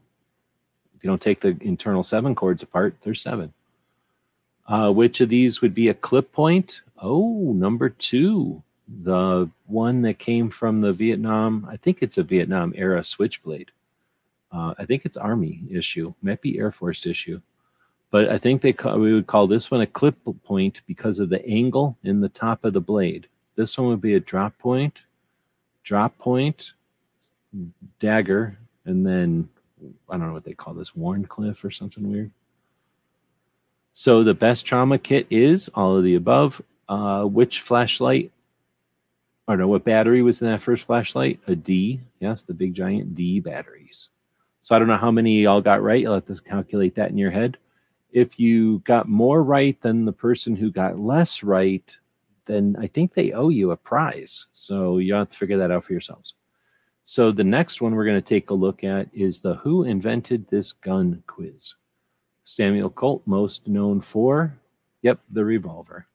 if 0.96 1.04
you 1.04 1.10
don't 1.10 1.22
take 1.22 1.42
the 1.42 1.58
internal 1.62 2.04
seven 2.04 2.36
cords 2.36 2.62
apart, 2.62 2.96
there's 3.02 3.20
seven. 3.20 3.54
Uh, 4.68 4.92
which 4.92 5.20
of 5.20 5.30
these 5.30 5.62
would 5.62 5.74
be 5.74 5.88
a 5.88 5.96
clip 5.96 6.32
point? 6.32 6.82
Oh, 7.02 7.54
number 7.54 7.90
two, 7.90 8.62
the 8.88 9.50
one 9.66 10.04
that 10.04 10.20
came 10.20 10.52
from 10.52 10.82
the 10.82 10.94
Vietnam, 10.94 11.68
I 11.70 11.78
think 11.78 12.00
it's 12.02 12.20
a 12.20 12.24
Vietnam 12.24 12.74
era 12.76 13.04
switchblade. 13.04 13.72
Uh, 14.56 14.74
I 14.80 14.86
think 14.86 15.02
it's 15.04 15.18
Army 15.18 15.64
issue, 15.70 16.14
might 16.22 16.42
be 16.42 16.58
Air 16.58 16.72
Force 16.72 17.06
issue, 17.06 17.42
but 18.10 18.30
I 18.30 18.38
think 18.38 18.62
they 18.62 18.74
we 18.96 19.14
would 19.14 19.28
call 19.28 19.48
this 19.48 19.70
one 19.70 19.82
a 19.82 19.88
clip 19.88 20.16
point 20.46 20.80
because 20.88 21.20
of 21.20 21.30
the 21.30 21.46
angle 21.46 21.98
in 22.04 22.22
the 22.22 22.30
top 22.30 22.64
of 22.64 22.72
the 22.72 22.80
blade. 22.80 23.28
This 23.56 23.78
one 23.78 23.88
would 23.88 24.02
be 24.02 24.16
a 24.16 24.20
drop 24.20 24.58
point, 24.58 25.00
drop 25.84 26.18
point, 26.18 26.72
dagger, 28.00 28.58
and 28.86 29.06
then 29.06 29.50
I 30.10 30.18
don't 30.18 30.28
know 30.28 30.34
what 30.34 30.46
they 30.46 30.54
call 30.54 30.74
this, 30.74 30.92
Wharncliffe 30.92 31.64
or 31.64 31.72
something 31.72 32.10
weird. 32.10 32.32
So 33.92 34.24
the 34.24 34.34
best 34.34 34.66
trauma 34.66 34.98
kit 34.98 35.28
is 35.30 35.70
all 35.76 35.98
of 35.98 36.04
the 36.04 36.16
above. 36.16 36.62
Uh, 36.88 37.24
which 37.24 37.62
flashlight? 37.62 38.32
Or 39.48 39.58
know 39.58 39.68
what 39.68 39.84
battery 39.84 40.22
was 40.22 40.42
in 40.42 40.48
that 40.48 40.62
first 40.62 40.86
flashlight? 40.86 41.40
A 41.48 41.56
D. 41.56 42.00
Yes, 42.20 42.42
the 42.42 42.54
big 42.54 42.74
giant 42.74 43.16
D 43.16 43.40
batteries. 43.40 44.10
So 44.66 44.76
I 44.76 44.80
don't 44.80 44.88
know 44.88 44.98
how 44.98 45.12
many 45.12 45.44
y'all 45.44 45.62
got 45.62 45.84
right. 45.84 46.02
You'll 46.02 46.16
have 46.16 46.26
to 46.26 46.42
calculate 46.42 46.96
that 46.96 47.12
in 47.12 47.20
your 47.20 47.30
head. 47.30 47.60
If 48.12 48.40
you 48.40 48.80
got 48.80 49.08
more 49.08 49.44
right 49.44 49.80
than 49.84 50.06
the 50.06 50.12
person 50.12 50.56
who 50.56 50.72
got 50.72 50.98
less 50.98 51.44
right, 51.44 51.84
then 52.48 52.76
I 52.80 52.88
think 52.88 53.14
they 53.14 53.32
owe 53.32 53.50
you 53.50 53.70
a 53.70 53.78
prize. 53.78 54.48
So 54.54 54.98
you 54.98 55.14
have 55.14 55.30
to 55.30 55.38
figure 55.38 55.60
that 55.60 55.70
out 55.70 55.86
for 55.86 55.94
yourselves. 55.94 56.34
So 57.04 57.32
the 57.32 57.44
next 57.44 57.80
one 57.80 57.94
we're 57.94 58.06
going 58.06 58.20
to 58.20 58.28
take 58.28 58.50
a 58.50 58.56
look 58.56 58.84
at 58.84 59.08
is 59.14 59.40
the 59.40 59.54
Who 59.54 59.84
Invented 59.84 60.48
This 60.48 60.72
Gun 60.72 61.22
quiz. 61.28 61.76
Samuel 62.44 62.90
Colt, 62.90 63.22
most 63.28 63.68
known 63.68 64.02
for, 64.02 64.58
yep, 65.04 65.20
the 65.30 65.46
revolver. 65.46 66.08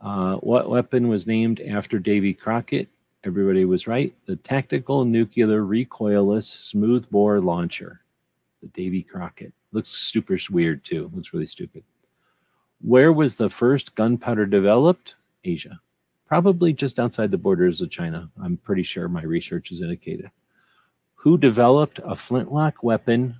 Uh, 0.00 0.36
what 0.36 0.70
weapon 0.70 1.08
was 1.08 1.26
named 1.26 1.60
after 1.60 1.98
Davy 1.98 2.32
Crockett? 2.32 2.88
Everybody 3.22 3.66
was 3.66 3.86
right. 3.86 4.14
The 4.24 4.36
Tactical 4.36 5.04
Nuclear 5.04 5.62
Recoilless 5.62 6.44
Smoothbore 6.44 7.40
Launcher, 7.40 8.00
the 8.62 8.68
Davy 8.68 9.02
Crockett. 9.02 9.52
Looks 9.72 9.90
super 9.90 10.38
weird 10.48 10.82
too. 10.86 11.10
Looks 11.14 11.34
really 11.34 11.46
stupid. 11.46 11.84
Where 12.80 13.12
was 13.12 13.34
the 13.34 13.50
first 13.50 13.94
gunpowder 13.94 14.46
developed? 14.46 15.16
Asia. 15.44 15.80
Probably 16.26 16.72
just 16.72 16.98
outside 16.98 17.30
the 17.30 17.36
borders 17.36 17.82
of 17.82 17.90
China. 17.90 18.30
I'm 18.42 18.56
pretty 18.56 18.84
sure 18.84 19.06
my 19.06 19.22
research 19.22 19.68
has 19.68 19.82
indicated. 19.82 20.30
Who 21.16 21.36
developed 21.36 22.00
a 22.02 22.16
flintlock 22.16 22.82
weapon 22.82 23.36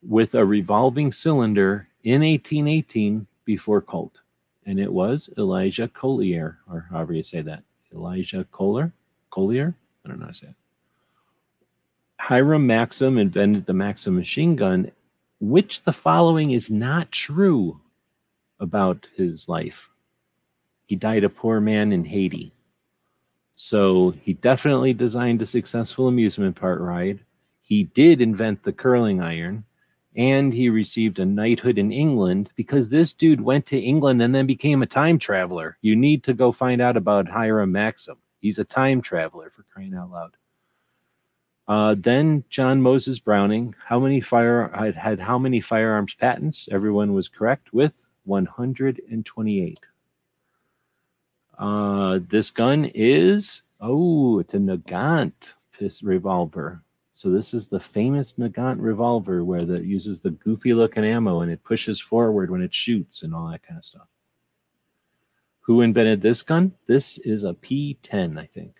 with 0.00 0.34
a 0.34 0.46
revolving 0.46 1.10
cylinder 1.10 1.88
in 2.04 2.20
1818 2.20 3.26
before 3.44 3.80
Colt? 3.80 4.12
And 4.64 4.78
it 4.78 4.92
was 4.92 5.28
Elisha 5.36 5.88
Collier, 5.88 6.58
or 6.70 6.86
however 6.88 7.14
you 7.14 7.24
say 7.24 7.40
that. 7.40 7.64
Elijah 7.92 8.46
Kohler. 8.52 8.92
Collier? 9.30 9.74
I 10.04 10.08
don't 10.08 10.18
know 10.18 10.26
how 10.26 10.32
to 10.32 10.36
say 10.36 10.46
it. 10.48 10.54
Hiram 12.18 12.66
Maxim 12.66 13.16
invented 13.16 13.66
the 13.66 13.72
Maxim 13.72 14.16
machine 14.16 14.56
gun, 14.56 14.90
which 15.40 15.82
the 15.84 15.92
following 15.92 16.50
is 16.50 16.70
not 16.70 17.12
true 17.12 17.80
about 18.60 19.06
his 19.16 19.48
life. 19.48 19.90
He 20.86 20.96
died 20.96 21.24
a 21.24 21.28
poor 21.28 21.60
man 21.60 21.92
in 21.92 22.04
Haiti. 22.04 22.52
So 23.56 24.14
he 24.22 24.34
definitely 24.34 24.92
designed 24.92 25.42
a 25.42 25.46
successful 25.46 26.08
amusement 26.08 26.56
park 26.56 26.80
ride. 26.80 27.20
He 27.60 27.84
did 27.84 28.20
invent 28.20 28.62
the 28.62 28.72
curling 28.72 29.20
iron, 29.20 29.64
and 30.16 30.52
he 30.52 30.68
received 30.68 31.18
a 31.18 31.24
knighthood 31.24 31.78
in 31.78 31.92
England 31.92 32.50
because 32.56 32.88
this 32.88 33.12
dude 33.12 33.40
went 33.40 33.66
to 33.66 33.78
England 33.78 34.22
and 34.22 34.34
then 34.34 34.46
became 34.46 34.82
a 34.82 34.86
time 34.86 35.18
traveler. 35.18 35.76
You 35.82 35.94
need 35.96 36.24
to 36.24 36.34
go 36.34 36.50
find 36.50 36.80
out 36.80 36.96
about 36.96 37.28
Hiram 37.28 37.72
Maxim. 37.72 38.16
He's 38.40 38.58
a 38.58 38.64
time 38.64 39.00
traveler 39.00 39.50
for 39.50 39.64
crying 39.64 39.94
out 39.94 40.10
loud. 40.10 40.36
Uh, 41.66 41.94
then 41.98 42.44
John 42.48 42.80
Moses 42.80 43.18
Browning, 43.18 43.74
how 43.84 44.00
many 44.00 44.20
fire 44.20 44.70
had, 44.74 44.94
had 44.94 45.20
how 45.20 45.38
many 45.38 45.60
firearms 45.60 46.14
patents? 46.14 46.66
Everyone 46.72 47.12
was 47.12 47.28
correct 47.28 47.74
with 47.74 47.92
128. 48.24 49.78
Uh, 51.58 52.20
this 52.28 52.50
gun 52.50 52.90
is 52.94 53.62
oh, 53.80 54.38
it's 54.38 54.54
a 54.54 54.58
Nagant 54.58 55.52
revolver. 56.02 56.82
So 57.12 57.30
this 57.30 57.52
is 57.52 57.68
the 57.68 57.80
famous 57.80 58.34
Nagant 58.34 58.76
revolver 58.78 59.44
where 59.44 59.64
that 59.64 59.84
uses 59.84 60.20
the 60.20 60.30
goofy 60.30 60.72
looking 60.72 61.04
ammo 61.04 61.40
and 61.40 61.50
it 61.50 61.64
pushes 61.64 62.00
forward 62.00 62.50
when 62.50 62.62
it 62.62 62.74
shoots 62.74 63.22
and 63.22 63.34
all 63.34 63.50
that 63.50 63.62
kind 63.62 63.78
of 63.78 63.84
stuff. 63.84 64.06
Who 65.68 65.82
invented 65.82 66.22
this 66.22 66.40
gun? 66.40 66.72
This 66.86 67.18
is 67.18 67.44
a 67.44 67.52
P10, 67.52 68.38
I 68.38 68.46
think. 68.46 68.72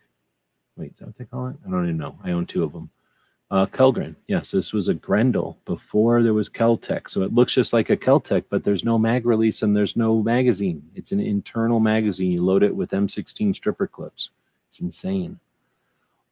Wait, 0.75 0.93
is 0.93 0.99
that 1.01 1.09
what 1.09 1.19
they 1.19 1.27
call 1.27 1.49
it? 1.49 1.57
I 1.67 1.71
don't 1.71 1.85
even 1.85 1.99
know. 1.99 2.19
I 2.25 2.31
own 2.31 2.47
two 2.47 2.65
of 2.65 2.73
them. 2.73 2.89
Uh, 3.51 3.67
Kellgren. 3.67 4.15
Yes, 4.27 4.53
this 4.53 4.73
was 4.73 4.89
a 4.89 4.95
Grendel 4.95 5.59
before 5.67 6.23
there 6.23 6.33
was 6.33 6.49
Keltec. 6.49 7.11
So 7.11 7.21
it 7.21 7.35
looks 7.35 7.53
just 7.53 7.75
like 7.75 7.91
a 7.91 7.97
Keltec, 7.97 8.45
but 8.49 8.65
there's 8.65 8.85
no 8.85 8.97
mag 8.97 9.27
release 9.27 9.61
and 9.61 9.77
there's 9.77 9.97
no 9.97 10.23
magazine. 10.23 10.83
It's 10.95 11.13
an 11.13 11.21
internal 11.21 11.79
magazine. 11.79 12.33
You 12.33 12.43
load 12.43 12.63
it 12.63 12.75
with 12.75 12.93
M16 12.93 13.55
stripper 13.55 13.87
clips. 13.87 14.31
It's 14.69 14.81
insane. 14.81 15.41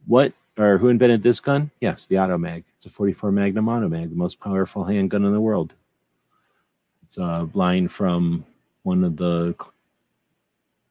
What 0.06 0.32
or 0.56 0.78
who 0.78 0.88
invented 0.88 1.22
this 1.22 1.38
gun? 1.38 1.70
Yes, 1.82 2.06
the 2.06 2.14
Automag. 2.14 2.64
It's 2.78 2.86
a 2.86 2.90
44 2.90 3.30
Magnum 3.30 3.66
Automag, 3.66 4.08
the 4.08 4.16
most 4.16 4.40
powerful 4.40 4.84
handgun 4.84 5.26
in 5.26 5.34
the 5.34 5.40
world. 5.40 5.74
It's 7.06 7.18
a 7.18 7.46
line 7.52 7.88
from 7.88 8.46
one 8.84 9.04
of 9.04 9.18
the 9.18 9.54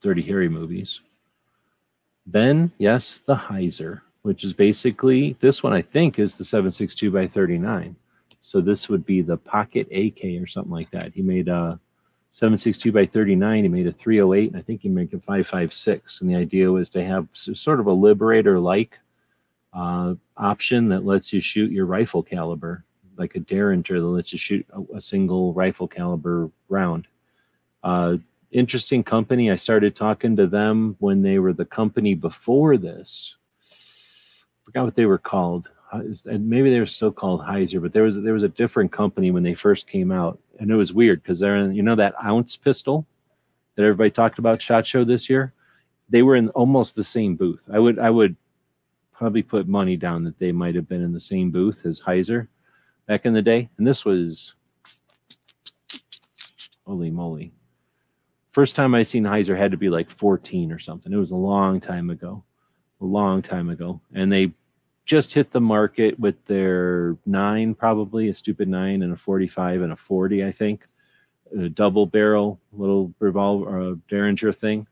Dirty 0.06 0.22
Harry 0.22 0.48
movies. 0.48 1.02
Then, 2.28 2.72
yes, 2.78 3.22
the 3.26 3.36
Heizer, 3.36 4.02
which 4.22 4.44
is 4.44 4.54
basically 4.54 5.36
this 5.40 5.64
one, 5.64 5.74
I 5.74 5.82
think, 5.82 6.20
is 6.20 6.36
the 6.36 6.44
7.62 6.44 7.12
by 7.12 7.26
39. 7.26 7.96
So 8.40 8.62
this 8.62 8.88
would 8.88 9.04
be 9.04 9.24
the 9.24 9.38
Pocket 9.38 9.88
AK 9.92 10.40
or 10.40 10.46
something 10.46 10.72
like 10.72 10.92
that. 10.92 11.12
He 11.16 11.24
made 11.24 11.48
a 11.48 11.80
762 12.34 12.92
by 12.92 13.08
39. 13.08 13.64
He 13.64 13.68
made 13.68 13.88
a 13.88 13.92
308, 13.94 14.52
and 14.52 14.60
I 14.60 14.62
think 14.62 14.82
he 14.82 14.90
made 14.90 15.12
a 15.12 15.18
556. 15.18 16.22
And 16.22 16.30
the 16.30 16.36
idea 16.36 16.72
was 16.72 16.88
to 16.90 17.04
have 17.04 17.28
sort 17.34 17.80
of 17.80 17.88
a 17.88 17.92
Liberator 17.92 18.60
like 18.60 19.00
uh, 19.74 20.14
option 20.38 20.88
that 20.90 21.04
lets 21.04 21.34
you 21.34 21.42
shoot 21.42 21.72
your 21.72 21.88
rifle 21.88 22.22
caliber, 22.22 22.84
like 23.18 23.34
a 23.34 23.40
Derringer 23.40 24.00
that 24.00 24.06
lets 24.06 24.32
you 24.32 24.38
shoot 24.38 24.68
a, 24.72 24.98
a 24.98 25.02
single 25.02 25.52
rifle 25.56 25.88
caliber 25.88 26.52
round. 26.70 27.08
Uh, 27.82 28.18
interesting 28.52 29.04
company. 29.04 29.52
I 29.52 29.56
started 29.56 29.96
talking 29.96 30.36
to 30.38 30.48
them 30.48 30.96
when 31.00 31.22
they 31.22 31.40
were 31.40 31.54
the 31.54 31.66
company 31.66 32.14
before 32.14 32.78
this. 32.78 33.36
forgot 34.64 34.86
what 34.86 34.96
they 34.96 35.06
were 35.06 35.18
called. 35.18 35.70
And 35.92 36.50
maybe 36.50 36.70
they 36.72 36.80
were 36.80 36.86
still 36.86 37.12
called 37.12 37.42
Heizer, 37.42 37.82
but 37.82 37.94
there 37.94 38.04
was 38.04 38.20
there 38.20 38.34
was 38.34 38.44
a 38.44 38.50
different 38.50 38.92
company 38.92 39.32
when 39.32 39.44
they 39.44 39.54
first 39.54 39.88
came 39.88 40.12
out, 40.12 40.40
and 40.60 40.70
it 40.70 40.76
was 40.76 40.92
weird 40.92 41.22
because 41.22 41.40
they're 41.40 41.56
in, 41.56 41.74
you 41.74 41.84
know 41.84 41.96
that 41.96 42.16
ounce 42.22 42.58
pistol 42.58 43.06
that 43.76 43.84
everybody 43.84 44.12
talked 44.12 44.40
about 44.40 44.62
shot 44.62 44.86
show 44.86 45.06
this 45.06 45.30
year. 45.30 45.54
They 46.10 46.22
were 46.22 46.36
in 46.36 46.50
almost 46.50 46.96
the 46.96 47.04
same 47.04 47.36
booth. 47.36 47.64
I 47.72 47.80
would 47.80 47.98
I 47.98 48.10
would 48.10 48.36
probably 49.14 49.44
put 49.44 49.68
money 49.68 49.96
down 49.96 50.26
that 50.26 50.40
they 50.40 50.52
might 50.52 50.76
have 50.76 50.90
been 50.90 51.02
in 51.02 51.14
the 51.14 51.20
same 51.20 51.50
booth 51.50 51.86
as 51.86 52.02
Heizer 52.02 52.48
back 53.08 53.26
in 53.26 53.34
the 53.34 53.42
day. 53.42 53.70
And 53.78 53.88
this 53.88 54.04
was 54.04 54.56
holy 56.86 57.10
moly. 57.10 57.54
First 58.56 58.78
time 58.78 58.96
I 58.96 59.04
seen 59.04 59.26
Heizer 59.26 59.58
had 59.58 59.72
to 59.72 59.78
be 59.78 59.90
like 59.90 60.10
14 60.10 60.72
or 60.72 60.80
something. 60.80 61.12
It 61.12 61.18
was 61.18 61.32
a 61.32 61.36
long 61.36 61.82
time 61.82 62.10
ago. 62.10 62.42
A 63.02 63.06
long 63.06 63.42
time 63.42 63.70
ago. 63.70 64.00
And 64.14 64.32
they 64.32 64.54
just 65.06 65.34
hit 65.34 65.52
the 65.52 65.60
market 65.60 66.18
with 66.18 66.36
their 66.46 67.18
nine, 67.26 67.76
probably 67.76 68.30
a 68.30 68.34
stupid 68.34 68.70
nine 68.70 69.04
and 69.04 69.12
a 69.12 69.18
45 69.18 69.82
and 69.82 69.92
a 69.92 69.98
40, 69.98 70.46
I 70.46 70.54
think. 70.54 70.88
A 71.60 71.68
double 71.68 72.06
barrel 72.06 72.58
little 72.72 73.14
revolver 73.20 73.92
uh, 73.92 73.96
Derringer 74.08 74.54
thing, 74.54 74.88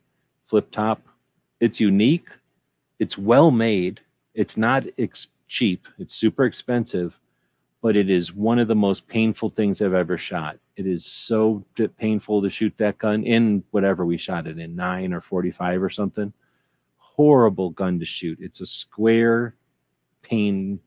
flip 0.45 0.69
top. 0.69 1.02
It's 1.61 1.80
unique. 1.80 2.27
It's 2.99 3.18
well 3.18 3.49
made. 3.49 4.02
It's 4.34 4.57
not 4.57 4.84
ex- 4.98 5.30
cheap, 5.48 5.88
it's 5.98 6.14
super 6.14 6.44
expensive, 6.44 7.18
but 7.81 7.95
it 7.95 8.10
is 8.10 8.34
one 8.34 8.60
of 8.60 8.68
the 8.68 8.76
most 8.76 9.07
painful 9.07 9.52
things 9.52 9.81
I've 9.81 9.94
ever 9.94 10.18
shot. 10.18 10.60
It 10.75 10.87
is 10.87 11.05
so 11.05 11.63
painful 11.97 12.41
to 12.41 12.49
shoot 12.49 12.73
that 12.77 12.97
gun 12.97 13.23
in 13.23 13.63
whatever 13.71 14.05
we 14.05 14.17
shot 14.17 14.47
it 14.47 14.57
in, 14.57 14.75
nine 14.75 15.13
or 15.13 15.21
45 15.21 15.83
or 15.83 15.89
something. 15.89 16.33
Horrible 16.97 17.69
gun 17.69 17.99
to 17.99 18.05
shoot. 18.05 18.39
It's 18.41 18.61
a 18.61 18.65
square 18.65 19.55
pain 20.23 20.79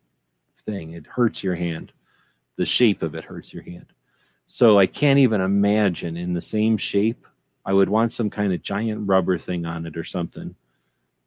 thing. 0.65 0.93
It 0.93 1.07
hurts 1.07 1.45
your 1.45 1.55
hand. 1.55 1.93
The 2.57 2.67
shape 2.67 3.03
of 3.03 3.15
it 3.15 3.25
hurts 3.25 3.53
your 3.55 3.63
hand. 3.63 3.87
So 4.47 4.79
I 4.79 4.87
can't 4.87 5.19
even 5.21 5.41
imagine 5.41 6.17
in 6.17 6.33
the 6.33 6.43
same 6.43 6.77
shape. 6.77 7.27
I 7.65 7.73
would 7.73 7.89
want 7.89 8.13
some 8.13 8.31
kind 8.31 8.53
of 8.53 8.63
giant 8.63 9.09
rubber 9.09 9.39
thing 9.39 9.67
on 9.67 9.87
it 9.87 9.97
or 9.97 10.05
something 10.05 10.57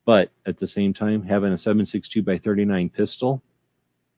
but 0.10 0.32
at 0.44 0.58
the 0.58 0.66
same 0.66 0.92
time, 0.92 1.22
having 1.22 1.52
a 1.52 1.56
7.62 1.56 2.26
by 2.26 2.40
39 2.40 2.90
pistol, 2.90 3.44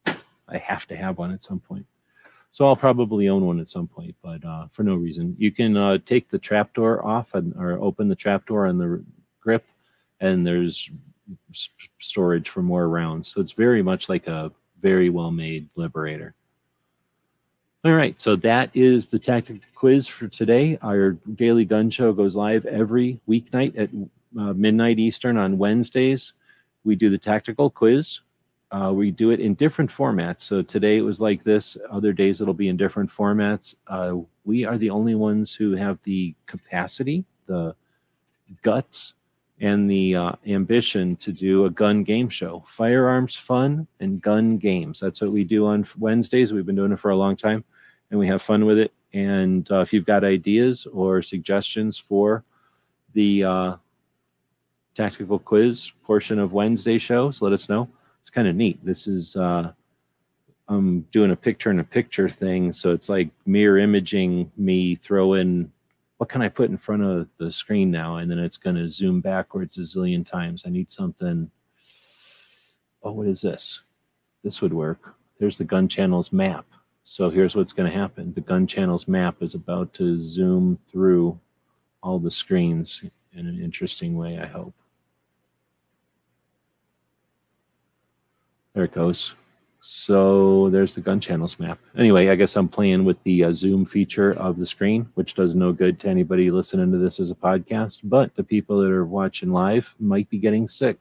I 0.05 0.57
have 0.57 0.87
to 0.87 0.95
have 0.95 1.17
one 1.17 1.33
at 1.33 1.43
some 1.43 1.59
point. 1.59 1.85
So 2.51 2.67
I'll 2.67 2.75
probably 2.75 3.29
own 3.29 3.45
one 3.45 3.61
at 3.61 3.69
some 3.69 3.87
point, 3.87 4.15
but 4.21 4.43
uh, 4.43 4.67
for 4.73 4.83
no 4.83 4.95
reason. 4.95 5.35
You 5.39 5.51
can 5.51 5.77
uh, 5.77 5.99
take 6.05 6.29
the 6.29 6.37
trapdoor 6.37 7.05
off 7.05 7.33
and, 7.33 7.53
or 7.55 7.73
open 7.73 8.09
the 8.09 8.15
trapdoor 8.15 8.67
on 8.67 8.77
the 8.77 9.03
grip, 9.39 9.65
and 10.19 10.45
there's 10.45 10.89
storage 12.01 12.49
for 12.49 12.61
more 12.61 12.89
rounds. 12.89 13.29
So 13.29 13.39
it's 13.39 13.53
very 13.53 13.81
much 13.81 14.09
like 14.09 14.27
a 14.27 14.51
very 14.81 15.09
well 15.09 15.31
made 15.31 15.69
Liberator. 15.75 16.35
All 17.83 17.93
right, 17.93 18.19
so 18.21 18.35
that 18.35 18.69
is 18.75 19.07
the 19.07 19.17
tactical 19.17 19.63
quiz 19.73 20.07
for 20.07 20.27
today. 20.27 20.77
Our 20.83 21.13
daily 21.13 21.65
gun 21.65 21.89
show 21.89 22.13
goes 22.13 22.35
live 22.35 22.65
every 22.65 23.19
weeknight 23.27 23.79
at 23.79 23.89
uh, 24.39 24.53
midnight 24.53 24.99
Eastern 24.99 25.37
on 25.37 25.57
Wednesdays. 25.57 26.33
We 26.83 26.95
do 26.95 27.09
the 27.09 27.17
tactical 27.17 27.69
quiz. 27.69 28.19
Uh, 28.71 28.91
we 28.93 29.11
do 29.11 29.31
it 29.31 29.39
in 29.39 29.53
different 29.53 29.91
formats. 29.91 30.41
So 30.41 30.61
today 30.61 30.97
it 30.97 31.01
was 31.01 31.19
like 31.19 31.43
this. 31.43 31.77
Other 31.89 32.13
days 32.13 32.39
it'll 32.39 32.53
be 32.53 32.69
in 32.69 32.77
different 32.77 33.11
formats. 33.11 33.75
Uh, 33.87 34.17
we 34.45 34.65
are 34.65 34.77
the 34.77 34.89
only 34.89 35.15
ones 35.15 35.53
who 35.53 35.75
have 35.75 35.99
the 36.03 36.33
capacity, 36.45 37.25
the 37.47 37.75
guts, 38.63 39.13
and 39.59 39.89
the 39.89 40.15
uh, 40.15 40.31
ambition 40.47 41.15
to 41.17 41.31
do 41.31 41.65
a 41.65 41.69
gun 41.69 42.03
game 42.03 42.29
show. 42.29 42.63
Firearms 42.67 43.35
fun 43.35 43.87
and 43.99 44.21
gun 44.21 44.57
games. 44.57 44.99
That's 44.99 45.21
what 45.21 45.31
we 45.31 45.43
do 45.43 45.67
on 45.67 45.85
Wednesdays. 45.99 46.51
We've 46.51 46.65
been 46.65 46.75
doing 46.75 46.93
it 46.93 46.99
for 46.99 47.11
a 47.11 47.15
long 47.17 47.35
time, 47.35 47.63
and 48.09 48.19
we 48.19 48.27
have 48.27 48.41
fun 48.41 48.65
with 48.65 48.79
it. 48.79 48.93
And 49.13 49.69
uh, 49.69 49.81
if 49.81 49.91
you've 49.91 50.05
got 50.05 50.23
ideas 50.23 50.87
or 50.91 51.21
suggestions 51.21 51.97
for 51.97 52.43
the 53.13 53.43
uh, 53.43 53.75
tactical 54.95 55.39
quiz 55.39 55.91
portion 56.03 56.39
of 56.39 56.53
Wednesday 56.53 56.97
shows. 56.97 57.41
Let 57.41 57.53
us 57.53 57.69
know. 57.69 57.89
It's 58.21 58.29
kind 58.29 58.47
of 58.47 58.55
neat. 58.55 58.83
This 58.85 59.07
is 59.07 59.35
uh, 59.35 59.73
I'm 60.67 61.01
doing 61.11 61.31
a 61.31 61.35
picture 61.35 61.69
in 61.71 61.79
a 61.79 61.83
picture 61.83 62.29
thing, 62.29 62.71
so 62.71 62.91
it's 62.91 63.09
like 63.09 63.29
mirror 63.45 63.77
imaging 63.79 64.51
me 64.55 64.95
throwing 64.95 65.71
what 66.17 66.29
can 66.29 66.43
I 66.43 66.49
put 66.49 66.69
in 66.69 66.77
front 66.77 67.01
of 67.01 67.27
the 67.39 67.51
screen 67.51 67.89
now, 67.89 68.17
and 68.17 68.29
then 68.29 68.37
it's 68.37 68.57
going 68.57 68.75
to 68.75 68.87
zoom 68.87 69.21
backwards 69.21 69.79
a 69.79 69.81
zillion 69.81 70.23
times. 70.23 70.61
I 70.65 70.69
need 70.69 70.91
something. 70.91 71.49
Oh, 73.01 73.13
what 73.13 73.27
is 73.27 73.41
this? 73.41 73.79
This 74.43 74.61
would 74.61 74.71
work. 74.71 75.15
There's 75.39 75.57
the 75.57 75.63
gun 75.63 75.87
channels 75.87 76.31
map. 76.31 76.67
So 77.03 77.31
here's 77.31 77.55
what's 77.55 77.73
going 77.73 77.91
to 77.91 77.97
happen. 77.97 78.33
The 78.35 78.41
gun 78.41 78.67
channels 78.67 79.07
map 79.07 79.41
is 79.41 79.55
about 79.55 79.93
to 79.95 80.19
zoom 80.19 80.77
through 80.91 81.39
all 82.03 82.19
the 82.19 82.29
screens 82.29 83.03
in 83.33 83.47
an 83.47 83.59
interesting 83.59 84.15
way, 84.15 84.37
I 84.39 84.45
hope. 84.45 84.75
There 88.73 88.85
it 88.85 88.93
goes. 88.93 89.33
So 89.81 90.69
there's 90.69 90.93
the 90.93 91.01
gun 91.01 91.19
channels 91.19 91.59
map. 91.59 91.79
Anyway, 91.97 92.29
I 92.29 92.35
guess 92.35 92.55
I'm 92.55 92.69
playing 92.69 93.03
with 93.03 93.21
the 93.23 93.45
uh, 93.45 93.53
zoom 93.53 93.85
feature 93.85 94.31
of 94.31 94.57
the 94.57 94.65
screen, 94.65 95.09
which 95.15 95.33
does 95.33 95.55
no 95.55 95.73
good 95.73 95.99
to 96.01 96.07
anybody 96.07 96.51
listening 96.51 96.91
to 96.91 96.99
this 96.99 97.19
as 97.19 97.31
a 97.31 97.35
podcast. 97.35 97.99
But 98.03 98.35
the 98.35 98.43
people 98.43 98.79
that 98.81 98.91
are 98.91 99.05
watching 99.05 99.51
live 99.51 99.93
might 99.99 100.29
be 100.29 100.37
getting 100.37 100.69
sick. 100.69 100.99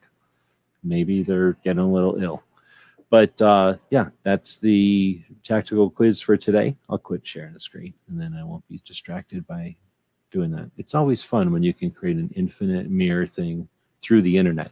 Maybe 0.82 1.22
they're 1.22 1.52
getting 1.62 1.82
a 1.82 1.92
little 1.92 2.22
ill. 2.22 2.42
But 3.10 3.40
uh, 3.42 3.76
yeah, 3.90 4.09
that's 4.22 4.56
the 4.56 5.22
tactical 5.44 5.90
quiz 5.90 6.20
for 6.20 6.36
today. 6.36 6.76
I'll 6.88 6.98
quit 6.98 7.26
sharing 7.26 7.52
the 7.52 7.60
screen 7.60 7.92
and 8.09 8.20
then 8.20 8.34
I 8.34 8.44
won't 8.44 8.66
be 8.68 8.80
distracted 8.86 9.47
by 9.47 9.76
doing 10.30 10.52
that. 10.52 10.70
It's 10.78 10.94
always 10.94 11.22
fun 11.22 11.52
when 11.52 11.62
you 11.62 11.74
can 11.74 11.90
create 11.90 12.16
an 12.16 12.30
infinite 12.34 12.88
mirror 12.88 13.26
thing 13.26 13.68
through 14.01 14.22
the 14.22 14.38
internet 14.38 14.70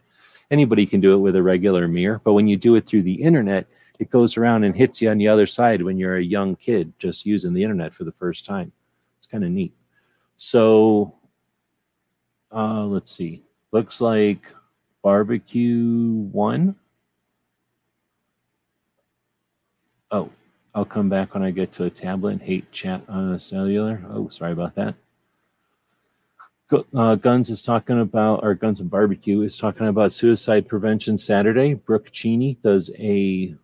anybody 0.50 0.86
can 0.86 1.00
do 1.00 1.14
it 1.14 1.18
with 1.18 1.36
a 1.36 1.42
regular 1.42 1.88
mirror, 1.88 2.20
but 2.24 2.32
when 2.32 2.48
you 2.48 2.56
do 2.56 2.74
it 2.76 2.86
through 2.86 3.02
the 3.02 3.22
internet, 3.22 3.66
it 3.98 4.10
goes 4.10 4.36
around 4.36 4.64
and 4.64 4.76
hits 4.76 5.02
you 5.02 5.10
on 5.10 5.18
the 5.18 5.28
other 5.28 5.46
side 5.46 5.82
when 5.82 5.98
you're 5.98 6.16
a 6.16 6.22
young 6.22 6.56
kid 6.56 6.92
just 6.98 7.26
using 7.26 7.52
the 7.52 7.62
internet 7.62 7.92
for 7.92 8.04
the 8.04 8.12
first 8.12 8.46
time. 8.46 8.72
It's 9.18 9.26
kind 9.26 9.44
of 9.44 9.50
neat. 9.50 9.74
So 10.36 11.14
uh, 12.54 12.84
let's 12.84 13.12
see. 13.12 13.42
Looks 13.72 14.00
like 14.00 14.40
barbecue 15.02 16.28
one. 16.32 16.76
Oh, 20.10 20.30
I'll 20.74 20.84
come 20.84 21.08
back 21.08 21.34
when 21.34 21.42
I 21.42 21.50
get 21.50 21.72
to 21.72 21.84
a 21.84 21.90
tablet. 21.90 22.40
Hate 22.40 22.70
chat 22.72 23.02
on 23.08 23.32
a 23.32 23.40
cellular. 23.40 24.02
Oh, 24.08 24.28
sorry 24.28 24.52
about 24.52 24.74
that. 24.76 24.94
Uh, 26.70 27.14
Guns 27.14 27.48
is 27.48 27.62
talking 27.62 27.98
about, 27.98 28.40
or 28.42 28.54
Guns 28.54 28.78
and 28.80 28.90
Barbecue 28.90 29.40
is 29.40 29.56
talking 29.56 29.86
about 29.86 30.12
Suicide 30.12 30.68
Prevention 30.68 31.16
Saturday. 31.16 31.72
Brooke 31.72 32.12
Cheney 32.12 32.58
does 32.62 32.90
a 32.98 33.54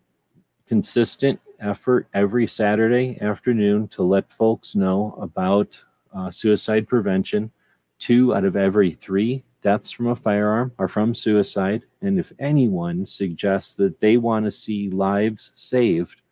consistent 0.66 1.38
effort 1.60 2.06
every 2.14 2.46
Saturday 2.46 3.18
afternoon 3.20 3.88
to 3.88 4.02
let 4.02 4.32
folks 4.32 4.74
know 4.74 5.18
about 5.20 5.84
uh, 6.14 6.30
suicide 6.30 6.88
prevention. 6.88 7.50
Two 7.98 8.34
out 8.34 8.46
of 8.46 8.56
every 8.56 8.92
three 8.92 9.44
deaths 9.62 9.90
from 9.90 10.06
a 10.06 10.16
firearm 10.16 10.72
are 10.78 10.88
from 10.88 11.14
suicide. 11.14 11.82
And 12.00 12.18
if 12.18 12.32
anyone 12.38 13.04
suggests 13.04 13.74
that 13.74 14.00
they 14.00 14.16
want 14.16 14.46
to 14.46 14.50
see 14.50 14.88
lives 14.88 15.52
saved, 15.54 16.22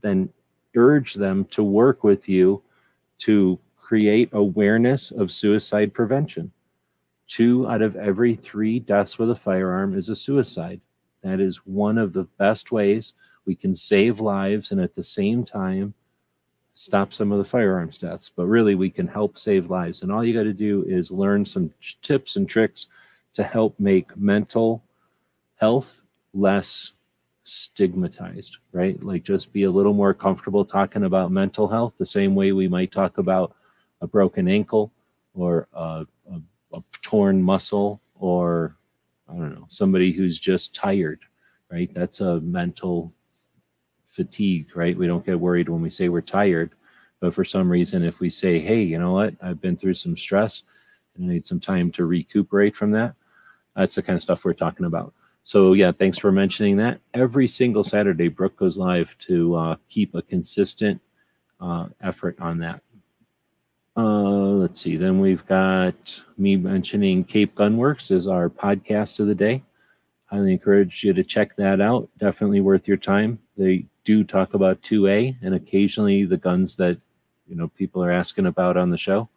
then 0.00 0.30
urge 0.76 1.14
them 1.14 1.44
to 1.46 1.64
work 1.64 2.04
with 2.04 2.28
you 2.28 2.62
to 3.18 3.58
create 3.90 4.28
awareness 4.32 5.10
of 5.10 5.32
suicide 5.32 5.92
prevention. 5.92 6.52
Two 7.26 7.68
out 7.68 7.82
of 7.82 7.96
every 7.96 8.36
three 8.36 8.78
deaths 8.78 9.18
with 9.18 9.28
a 9.28 9.34
firearm 9.34 9.98
is 9.98 10.08
a 10.08 10.14
suicide. 10.14 10.80
That 11.24 11.40
is 11.40 11.66
one 11.66 11.98
of 11.98 12.12
the 12.12 12.22
best 12.38 12.70
ways 12.70 13.14
we 13.46 13.56
can 13.56 13.74
save 13.74 14.20
lives 14.20 14.70
and 14.70 14.80
at 14.80 14.94
the 14.94 15.02
same 15.02 15.44
time 15.44 15.94
stop 16.74 17.12
some 17.12 17.32
of 17.32 17.38
the 17.38 17.44
firearms 17.44 17.98
deaths. 17.98 18.30
But 18.30 18.46
really, 18.46 18.76
we 18.76 18.90
can 18.90 19.08
help 19.08 19.36
save 19.36 19.70
lives. 19.70 20.02
And 20.02 20.12
all 20.12 20.24
you 20.24 20.34
got 20.34 20.44
to 20.44 20.52
do 20.52 20.84
is 20.86 21.10
learn 21.10 21.44
some 21.44 21.72
tips 22.00 22.36
and 22.36 22.48
tricks 22.48 22.86
to 23.34 23.42
help 23.42 23.74
make 23.80 24.16
mental 24.16 24.84
health 25.56 26.02
less 26.32 26.92
stigmatized, 27.42 28.58
right? 28.70 29.02
Like 29.02 29.24
just 29.24 29.52
be 29.52 29.64
a 29.64 29.70
little 29.70 29.94
more 29.94 30.14
comfortable 30.14 30.64
talking 30.64 31.02
about 31.02 31.32
mental 31.32 31.66
health 31.66 31.94
the 31.98 32.06
same 32.06 32.36
way 32.36 32.52
we 32.52 32.68
might 32.68 32.92
talk 32.92 33.18
about 33.18 33.56
a 34.00 34.06
broken 34.06 34.48
ankle 34.48 34.92
or 35.34 35.68
a, 35.72 36.06
a, 36.30 36.40
a 36.74 36.82
torn 37.02 37.42
muscle 37.42 38.00
or 38.14 38.76
I 39.28 39.34
don't 39.34 39.54
know, 39.54 39.66
somebody 39.68 40.12
who's 40.12 40.38
just 40.38 40.74
tired, 40.74 41.20
right? 41.70 41.92
That's 41.94 42.20
a 42.20 42.40
mental 42.40 43.12
fatigue, 44.06 44.68
right? 44.74 44.96
We 44.96 45.06
don't 45.06 45.24
get 45.24 45.38
worried 45.38 45.68
when 45.68 45.82
we 45.82 45.90
say 45.90 46.08
we're 46.08 46.20
tired. 46.20 46.72
But 47.20 47.34
for 47.34 47.44
some 47.44 47.70
reason, 47.70 48.02
if 48.02 48.18
we 48.18 48.30
say, 48.30 48.58
hey, 48.58 48.82
you 48.82 48.98
know 48.98 49.12
what, 49.12 49.34
I've 49.42 49.60
been 49.60 49.76
through 49.76 49.94
some 49.94 50.16
stress 50.16 50.62
and 51.14 51.30
I 51.30 51.34
need 51.34 51.46
some 51.46 51.60
time 51.60 51.90
to 51.92 52.06
recuperate 52.06 52.74
from 52.74 52.90
that, 52.92 53.14
that's 53.76 53.94
the 53.94 54.02
kind 54.02 54.16
of 54.16 54.22
stuff 54.22 54.44
we're 54.44 54.54
talking 54.54 54.86
about. 54.86 55.12
So, 55.44 55.72
yeah, 55.74 55.92
thanks 55.92 56.18
for 56.18 56.32
mentioning 56.32 56.76
that. 56.78 57.00
Every 57.14 57.48
single 57.48 57.84
Saturday, 57.84 58.28
Brooke 58.28 58.56
goes 58.56 58.78
live 58.78 59.08
to 59.26 59.54
uh, 59.54 59.76
keep 59.88 60.14
a 60.14 60.22
consistent 60.22 61.00
uh, 61.60 61.86
effort 62.02 62.36
on 62.40 62.58
that. 62.58 62.82
Uh, 63.96 64.52
let's 64.52 64.80
see. 64.80 64.96
Then 64.96 65.20
we've 65.20 65.44
got 65.46 66.22
me 66.38 66.56
mentioning 66.56 67.24
Cape 67.24 67.54
Gunworks 67.54 68.10
as 68.10 68.26
our 68.26 68.48
podcast 68.48 69.20
of 69.20 69.26
the 69.26 69.34
day. 69.34 69.62
Highly 70.26 70.52
encourage 70.52 71.02
you 71.02 71.12
to 71.12 71.24
check 71.24 71.56
that 71.56 71.80
out. 71.80 72.08
Definitely 72.18 72.60
worth 72.60 72.86
your 72.86 72.96
time. 72.96 73.40
They 73.56 73.86
do 74.04 74.22
talk 74.22 74.54
about 74.54 74.80
2A 74.82 75.36
and 75.42 75.54
occasionally 75.54 76.24
the 76.24 76.36
guns 76.36 76.76
that 76.76 76.98
you 77.48 77.56
know 77.56 77.68
people 77.68 78.02
are 78.02 78.12
asking 78.12 78.46
about 78.46 78.76
on 78.76 78.90
the 78.90 78.96
show. 78.96 79.28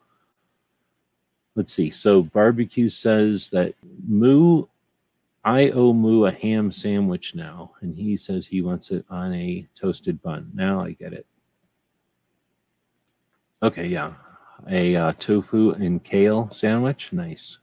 Let's 1.56 1.74
see. 1.74 1.90
So 1.90 2.22
barbecue 2.22 2.90
says 2.90 3.50
that 3.50 3.74
Moo 4.08 4.66
I 5.46 5.72
owe 5.72 5.92
Moo 5.94 6.26
a 6.26 6.32
ham 6.32 6.72
sandwich 6.72 7.36
now, 7.36 7.72
and 7.82 7.98
he 7.98 8.16
says 8.16 8.48
he 8.48 8.62
wants 8.62 8.92
it 8.92 9.04
on 9.10 9.34
a 9.34 9.68
toasted 9.76 10.22
bun. 10.22 10.50
Now 10.54 10.80
I 10.82 10.92
get 10.92 11.12
it. 11.12 11.26
Okay, 13.62 13.88
yeah, 13.88 14.14
a 14.70 14.96
uh, 14.96 15.14
tofu 15.20 15.72
and 15.72 16.04
kale 16.04 16.50
sandwich. 16.52 17.10
Nice. 17.12 17.58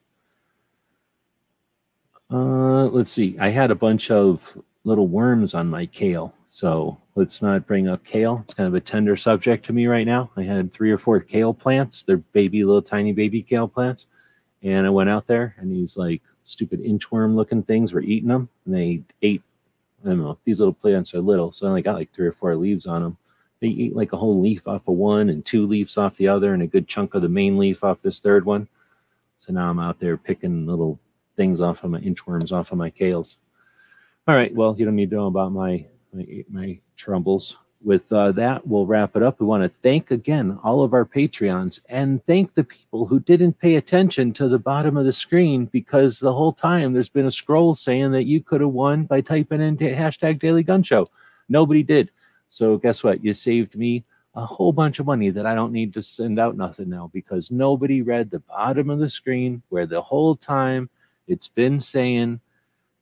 Uh, 2.31 2.87
let's 2.87 3.11
see. 3.11 3.37
I 3.39 3.49
had 3.49 3.71
a 3.71 3.75
bunch 3.75 4.11
of 4.11 4.57
little 4.85 5.09
worms 5.09 5.55
on 5.55 5.69
my 5.69 5.87
kale, 5.87 6.33
so 6.47 6.99
let's 7.17 7.43
not 7.43 7.67
bring 7.67 7.89
up 7.89 8.05
kale. 8.05 8.41
It's 8.45 8.55
kind 8.55 8.69
of 8.69 8.75
a 8.75 8.81
tender 8.81 9.17
subject 9.17 9.67
to 9.67 9.73
me 9.73 9.87
right 9.87 10.07
now. 10.07 10.31
I 10.37 10.43
had 10.43 10.73
three 10.73 10.91
or 10.91 10.99
four 10.99 11.21
kale 11.21 11.53
plants. 11.53 12.03
They're 12.03 12.19
baby, 12.19 12.65
little 12.65 12.83
tiny 12.83 13.13
baby 13.13 13.43
kale 13.43 13.69
plants. 13.69 14.07
And 14.63 14.87
I 14.87 14.91
went 14.91 15.11
out 15.11 15.27
there 15.27 15.55
and 15.59 15.73
these 15.73 15.97
like 15.97 16.23
stupid 16.45 16.81
inchworm 16.81 17.35
looking 17.35 17.63
things 17.63 17.93
were 17.93 18.01
eating 18.01 18.29
them. 18.29 18.49
And 18.65 18.75
they 18.75 19.03
ate, 19.23 19.43
I 20.05 20.09
don't 20.09 20.19
know, 20.19 20.39
these 20.45 20.61
little 20.61 20.75
plants 20.75 21.15
are 21.15 21.21
little. 21.21 21.51
So 21.53 21.67
I 21.67 21.71
only 21.71 21.83
got 21.83 21.97
like 21.97 22.13
three 22.13 22.27
or 22.27 22.33
four 22.33 22.55
leaves 22.55 22.87
on 22.87 23.03
them. 23.03 23.17
They 23.61 23.69
eat 23.69 23.95
like 23.95 24.13
a 24.13 24.17
whole 24.17 24.41
leaf 24.41 24.67
off 24.67 24.89
of 24.89 24.95
one 24.95 25.29
and 25.29 25.45
two 25.45 25.67
leaves 25.67 25.97
off 25.99 26.17
the 26.17 26.29
other 26.29 26.55
and 26.55 26.63
a 26.63 26.67
good 26.67 26.89
chunk 26.89 27.15
of 27.15 27.23
the 27.23 27.29
main 27.29 27.59
leaf 27.59 27.85
off 27.85 27.99
this 28.03 28.19
third 28.19 28.47
one. 28.47 28.69
So 29.39 29.53
now 29.53 29.71
I'm 29.71 29.79
out 29.79 30.01
there 30.01 30.17
picking 30.17 30.67
little 30.67 30.99
things 31.37 31.61
off 31.61 31.85
of 31.85 31.91
my 31.91 32.01
inchworms 32.01 32.53
off 32.53 32.73
of 32.73 32.79
my 32.79 32.91
kales. 32.91 33.37
All 34.29 34.35
right. 34.35 34.55
Well, 34.55 34.77
you 34.79 34.85
don't 34.85 34.97
need 34.97 35.11
to 35.11 35.17
know 35.17 35.27
about 35.27 35.53
my 35.53 35.87
my, 36.13 36.45
my 36.51 36.79
troubles. 36.97 37.57
With 37.83 38.13
uh, 38.13 38.33
that, 38.33 38.67
we'll 38.67 38.85
wrap 38.85 39.17
it 39.17 39.23
up. 39.23 39.41
We 39.41 39.47
want 39.47 39.63
to 39.63 39.73
thank 39.83 40.11
again 40.11 40.59
all 40.63 40.83
of 40.83 40.93
our 40.93 41.07
Patreons 41.07 41.81
and 41.89 42.23
thank 42.27 42.55
the 42.55 42.65
people 42.65 43.07
who 43.07 43.21
didn't 43.21 43.59
pay 43.59 43.77
attention 43.77 44.35
to 44.35 44.49
the 44.49 44.59
bottom 44.59 44.99
of 44.99 45.07
the 45.07 45.13
screen 45.15 45.65
because 45.65 46.21
the 46.21 46.35
whole 46.35 46.53
time 46.53 46.93
there's 46.93 47.09
been 47.09 47.25
a 47.25 47.33
scroll 47.33 47.75
saying 47.75 48.13
that 48.13 48.25
you 48.25 48.43
could 48.43 48.61
have 48.61 48.71
won 48.71 49.05
by 49.05 49.23
typing 49.23 49.63
in 49.63 49.79
hashtag 49.79 50.39
Daily 50.39 50.63
Gun 50.63 50.83
Show. 50.83 51.07
Nobody 51.49 51.83
did. 51.83 52.11
So 52.51 52.77
guess 52.77 53.03
what? 53.03 53.25
You 53.25 53.33
saved 53.33 53.77
me 53.77 54.05
a 54.35 54.45
whole 54.45 54.73
bunch 54.73 54.99
of 54.99 55.07
money 55.07 55.31
that 55.31 55.47
I 55.47 55.55
don't 55.55 55.73
need 55.73 55.95
to 55.95 56.03
send 56.03 56.39
out 56.39 56.57
nothing 56.57 56.91
now 56.91 57.11
because 57.13 57.51
nobody 57.51 58.03
read 58.03 58.31
the 58.31 58.41
bottom 58.41 58.91
of 58.91 58.99
the 58.99 59.09
screen 59.09 59.63
where 59.71 59.87
the 59.87 60.03
whole 60.03 60.37
time 60.37 60.91
it's 61.27 61.49
been 61.49 61.81
saying 61.81 62.41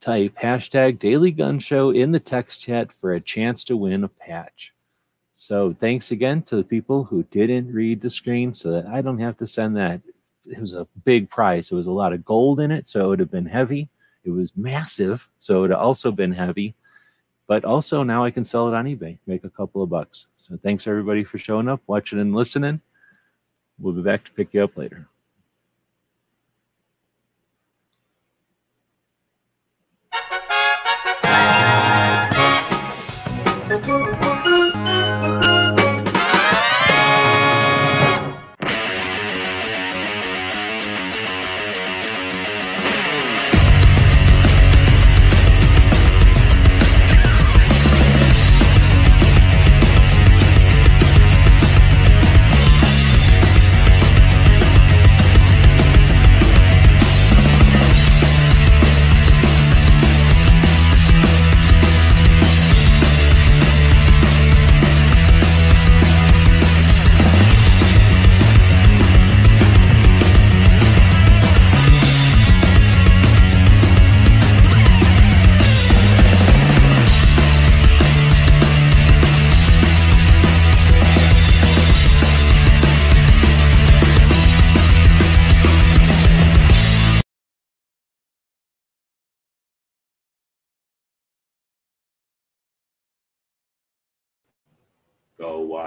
type 0.00 0.34
hashtag 0.40 0.98
daily 0.98 1.30
gun 1.30 1.58
show 1.58 1.90
in 1.90 2.12
the 2.12 2.20
text 2.20 2.60
chat 2.60 2.92
for 2.92 3.14
a 3.14 3.20
chance 3.20 3.64
to 3.64 3.76
win 3.76 4.04
a 4.04 4.08
patch. 4.08 4.72
So 5.34 5.74
thanks 5.78 6.10
again 6.10 6.42
to 6.42 6.56
the 6.56 6.64
people 6.64 7.04
who 7.04 7.22
didn't 7.24 7.72
read 7.72 8.00
the 8.00 8.10
screen 8.10 8.52
so 8.52 8.70
that 8.72 8.86
I 8.86 9.00
don't 9.00 9.18
have 9.18 9.38
to 9.38 9.46
send 9.46 9.76
that. 9.76 10.00
It 10.46 10.60
was 10.60 10.74
a 10.74 10.86
big 11.04 11.30
prize. 11.30 11.68
There 11.68 11.78
was 11.78 11.86
a 11.86 11.92
lot 11.92 12.12
of 12.12 12.24
gold 12.24 12.60
in 12.60 12.70
it, 12.70 12.86
so 12.86 13.04
it 13.04 13.08
would 13.08 13.20
have 13.20 13.30
been 13.30 13.46
heavy. 13.46 13.88
It 14.24 14.30
was 14.30 14.52
massive, 14.56 15.28
so 15.40 15.58
it 15.58 15.60
would 15.60 15.70
have 15.70 15.80
also 15.80 16.10
been 16.10 16.32
heavy. 16.32 16.74
But 17.48 17.64
also 17.64 18.04
now 18.04 18.24
I 18.24 18.30
can 18.30 18.44
sell 18.44 18.68
it 18.68 18.74
on 18.74 18.84
eBay, 18.84 19.18
make 19.26 19.42
a 19.42 19.50
couple 19.50 19.82
of 19.82 19.90
bucks. 19.90 20.26
So 20.36 20.56
thanks 20.62 20.86
everybody 20.86 21.24
for 21.24 21.38
showing 21.38 21.66
up, 21.68 21.80
watching 21.88 22.20
and 22.20 22.34
listening. 22.34 22.80
We'll 23.80 23.94
be 23.94 24.02
back 24.02 24.24
to 24.26 24.30
pick 24.32 24.54
you 24.54 24.62
up 24.62 24.76
later. 24.76 25.08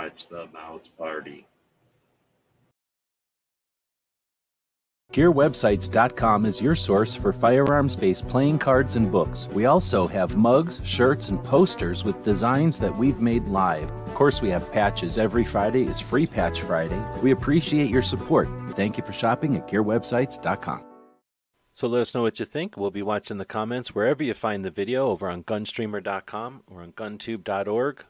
Watch 0.02 0.28
the 0.30 0.48
mouse 0.53 0.90
party. 0.98 1.45
GearWebsites.com 5.14 6.45
is 6.45 6.61
your 6.61 6.73
source 6.73 7.15
for 7.15 7.34
firearms 7.34 7.98
based 7.98 8.30
playing 8.30 8.57
cards 8.57 8.95
and 8.95 9.11
books. 9.11 9.49
We 9.49 9.65
also 9.65 10.07
have 10.07 10.38
mugs, 10.38 10.80
shirts, 10.86 11.28
and 11.28 11.44
posters 11.44 12.06
with 12.06 12.23
designs 12.23 12.80
that 12.80 12.98
we've 12.98 13.19
made 13.19 13.45
live. 13.49 13.91
Of 13.91 14.15
course, 14.15 14.41
we 14.41 14.49
have 14.52 14.72
patches. 14.72 15.18
Every 15.18 15.44
Friday 15.44 15.84
is 15.84 15.99
Free 15.99 16.26
Patch 16.26 16.61
Friday. 16.61 17.03
We 17.22 17.32
appreciate 17.32 17.90
your 17.90 18.03
support. 18.03 18.48
Thank 18.69 18.98
you 18.98 19.03
for 19.03 19.11
shopping 19.11 19.57
at 19.57 19.68
GearWebsites.com. 19.68 20.86
So 21.73 21.88
let 21.88 22.02
us 22.02 22.15
know 22.15 22.22
what 22.22 22.40
you 22.40 22.45
think. 22.45 22.78
We'll 22.78 22.91
be 22.91 23.02
watching 23.02 23.38
the 23.38 23.45
comments 23.45 23.94
wherever 23.94 24.23
you 24.23 24.34
find 24.34 24.64
the 24.64 24.72
video 24.72 25.07
over 25.07 25.30
on 25.30 25.44
Gunstreamer.com 25.44 26.64
or 26.68 26.82
on 26.82 26.94
GunTube.org. 26.94 28.06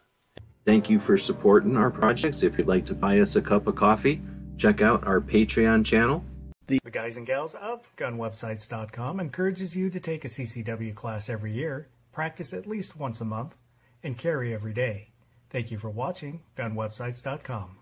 Thank 0.66 0.90
you 0.90 1.00
for 1.00 1.18
supporting 1.18 1.76
our 1.76 1.90
projects. 1.90 2.44
If 2.44 2.58
you'd 2.58 2.68
like 2.68 2.86
to 2.86 2.96
buy 2.96 3.20
us 3.20 3.36
a 3.36 3.42
cup 3.42 3.68
of 3.68 3.76
coffee, 3.76 4.22
check 4.58 4.82
out 4.82 5.06
our 5.06 5.20
Patreon 5.20 5.86
channel. 5.86 6.24
The 6.68 6.80
guys 6.92 7.18
and 7.18 7.26
gals 7.26 7.56
of 7.56 7.94
gunwebsites.com 7.98 9.20
encourages 9.20 9.76
you 9.76 9.90
to 9.90 10.00
take 10.00 10.24
a 10.24 10.30
CCW 10.30 10.96
class 10.96 11.30
every 11.30 11.52
year, 11.52 11.90
practice 12.12 12.54
at 12.54 12.68
least 12.68 12.96
once 12.96 13.20
a 13.20 13.26
month, 13.26 13.58
and 14.04 14.18
carry 14.18 14.54
every 14.54 14.74
day. 14.74 15.10
Thank 15.50 15.72
you 15.72 15.78
for 15.78 15.90
watching 15.90 16.44
gunwebsites.com. 16.56 17.81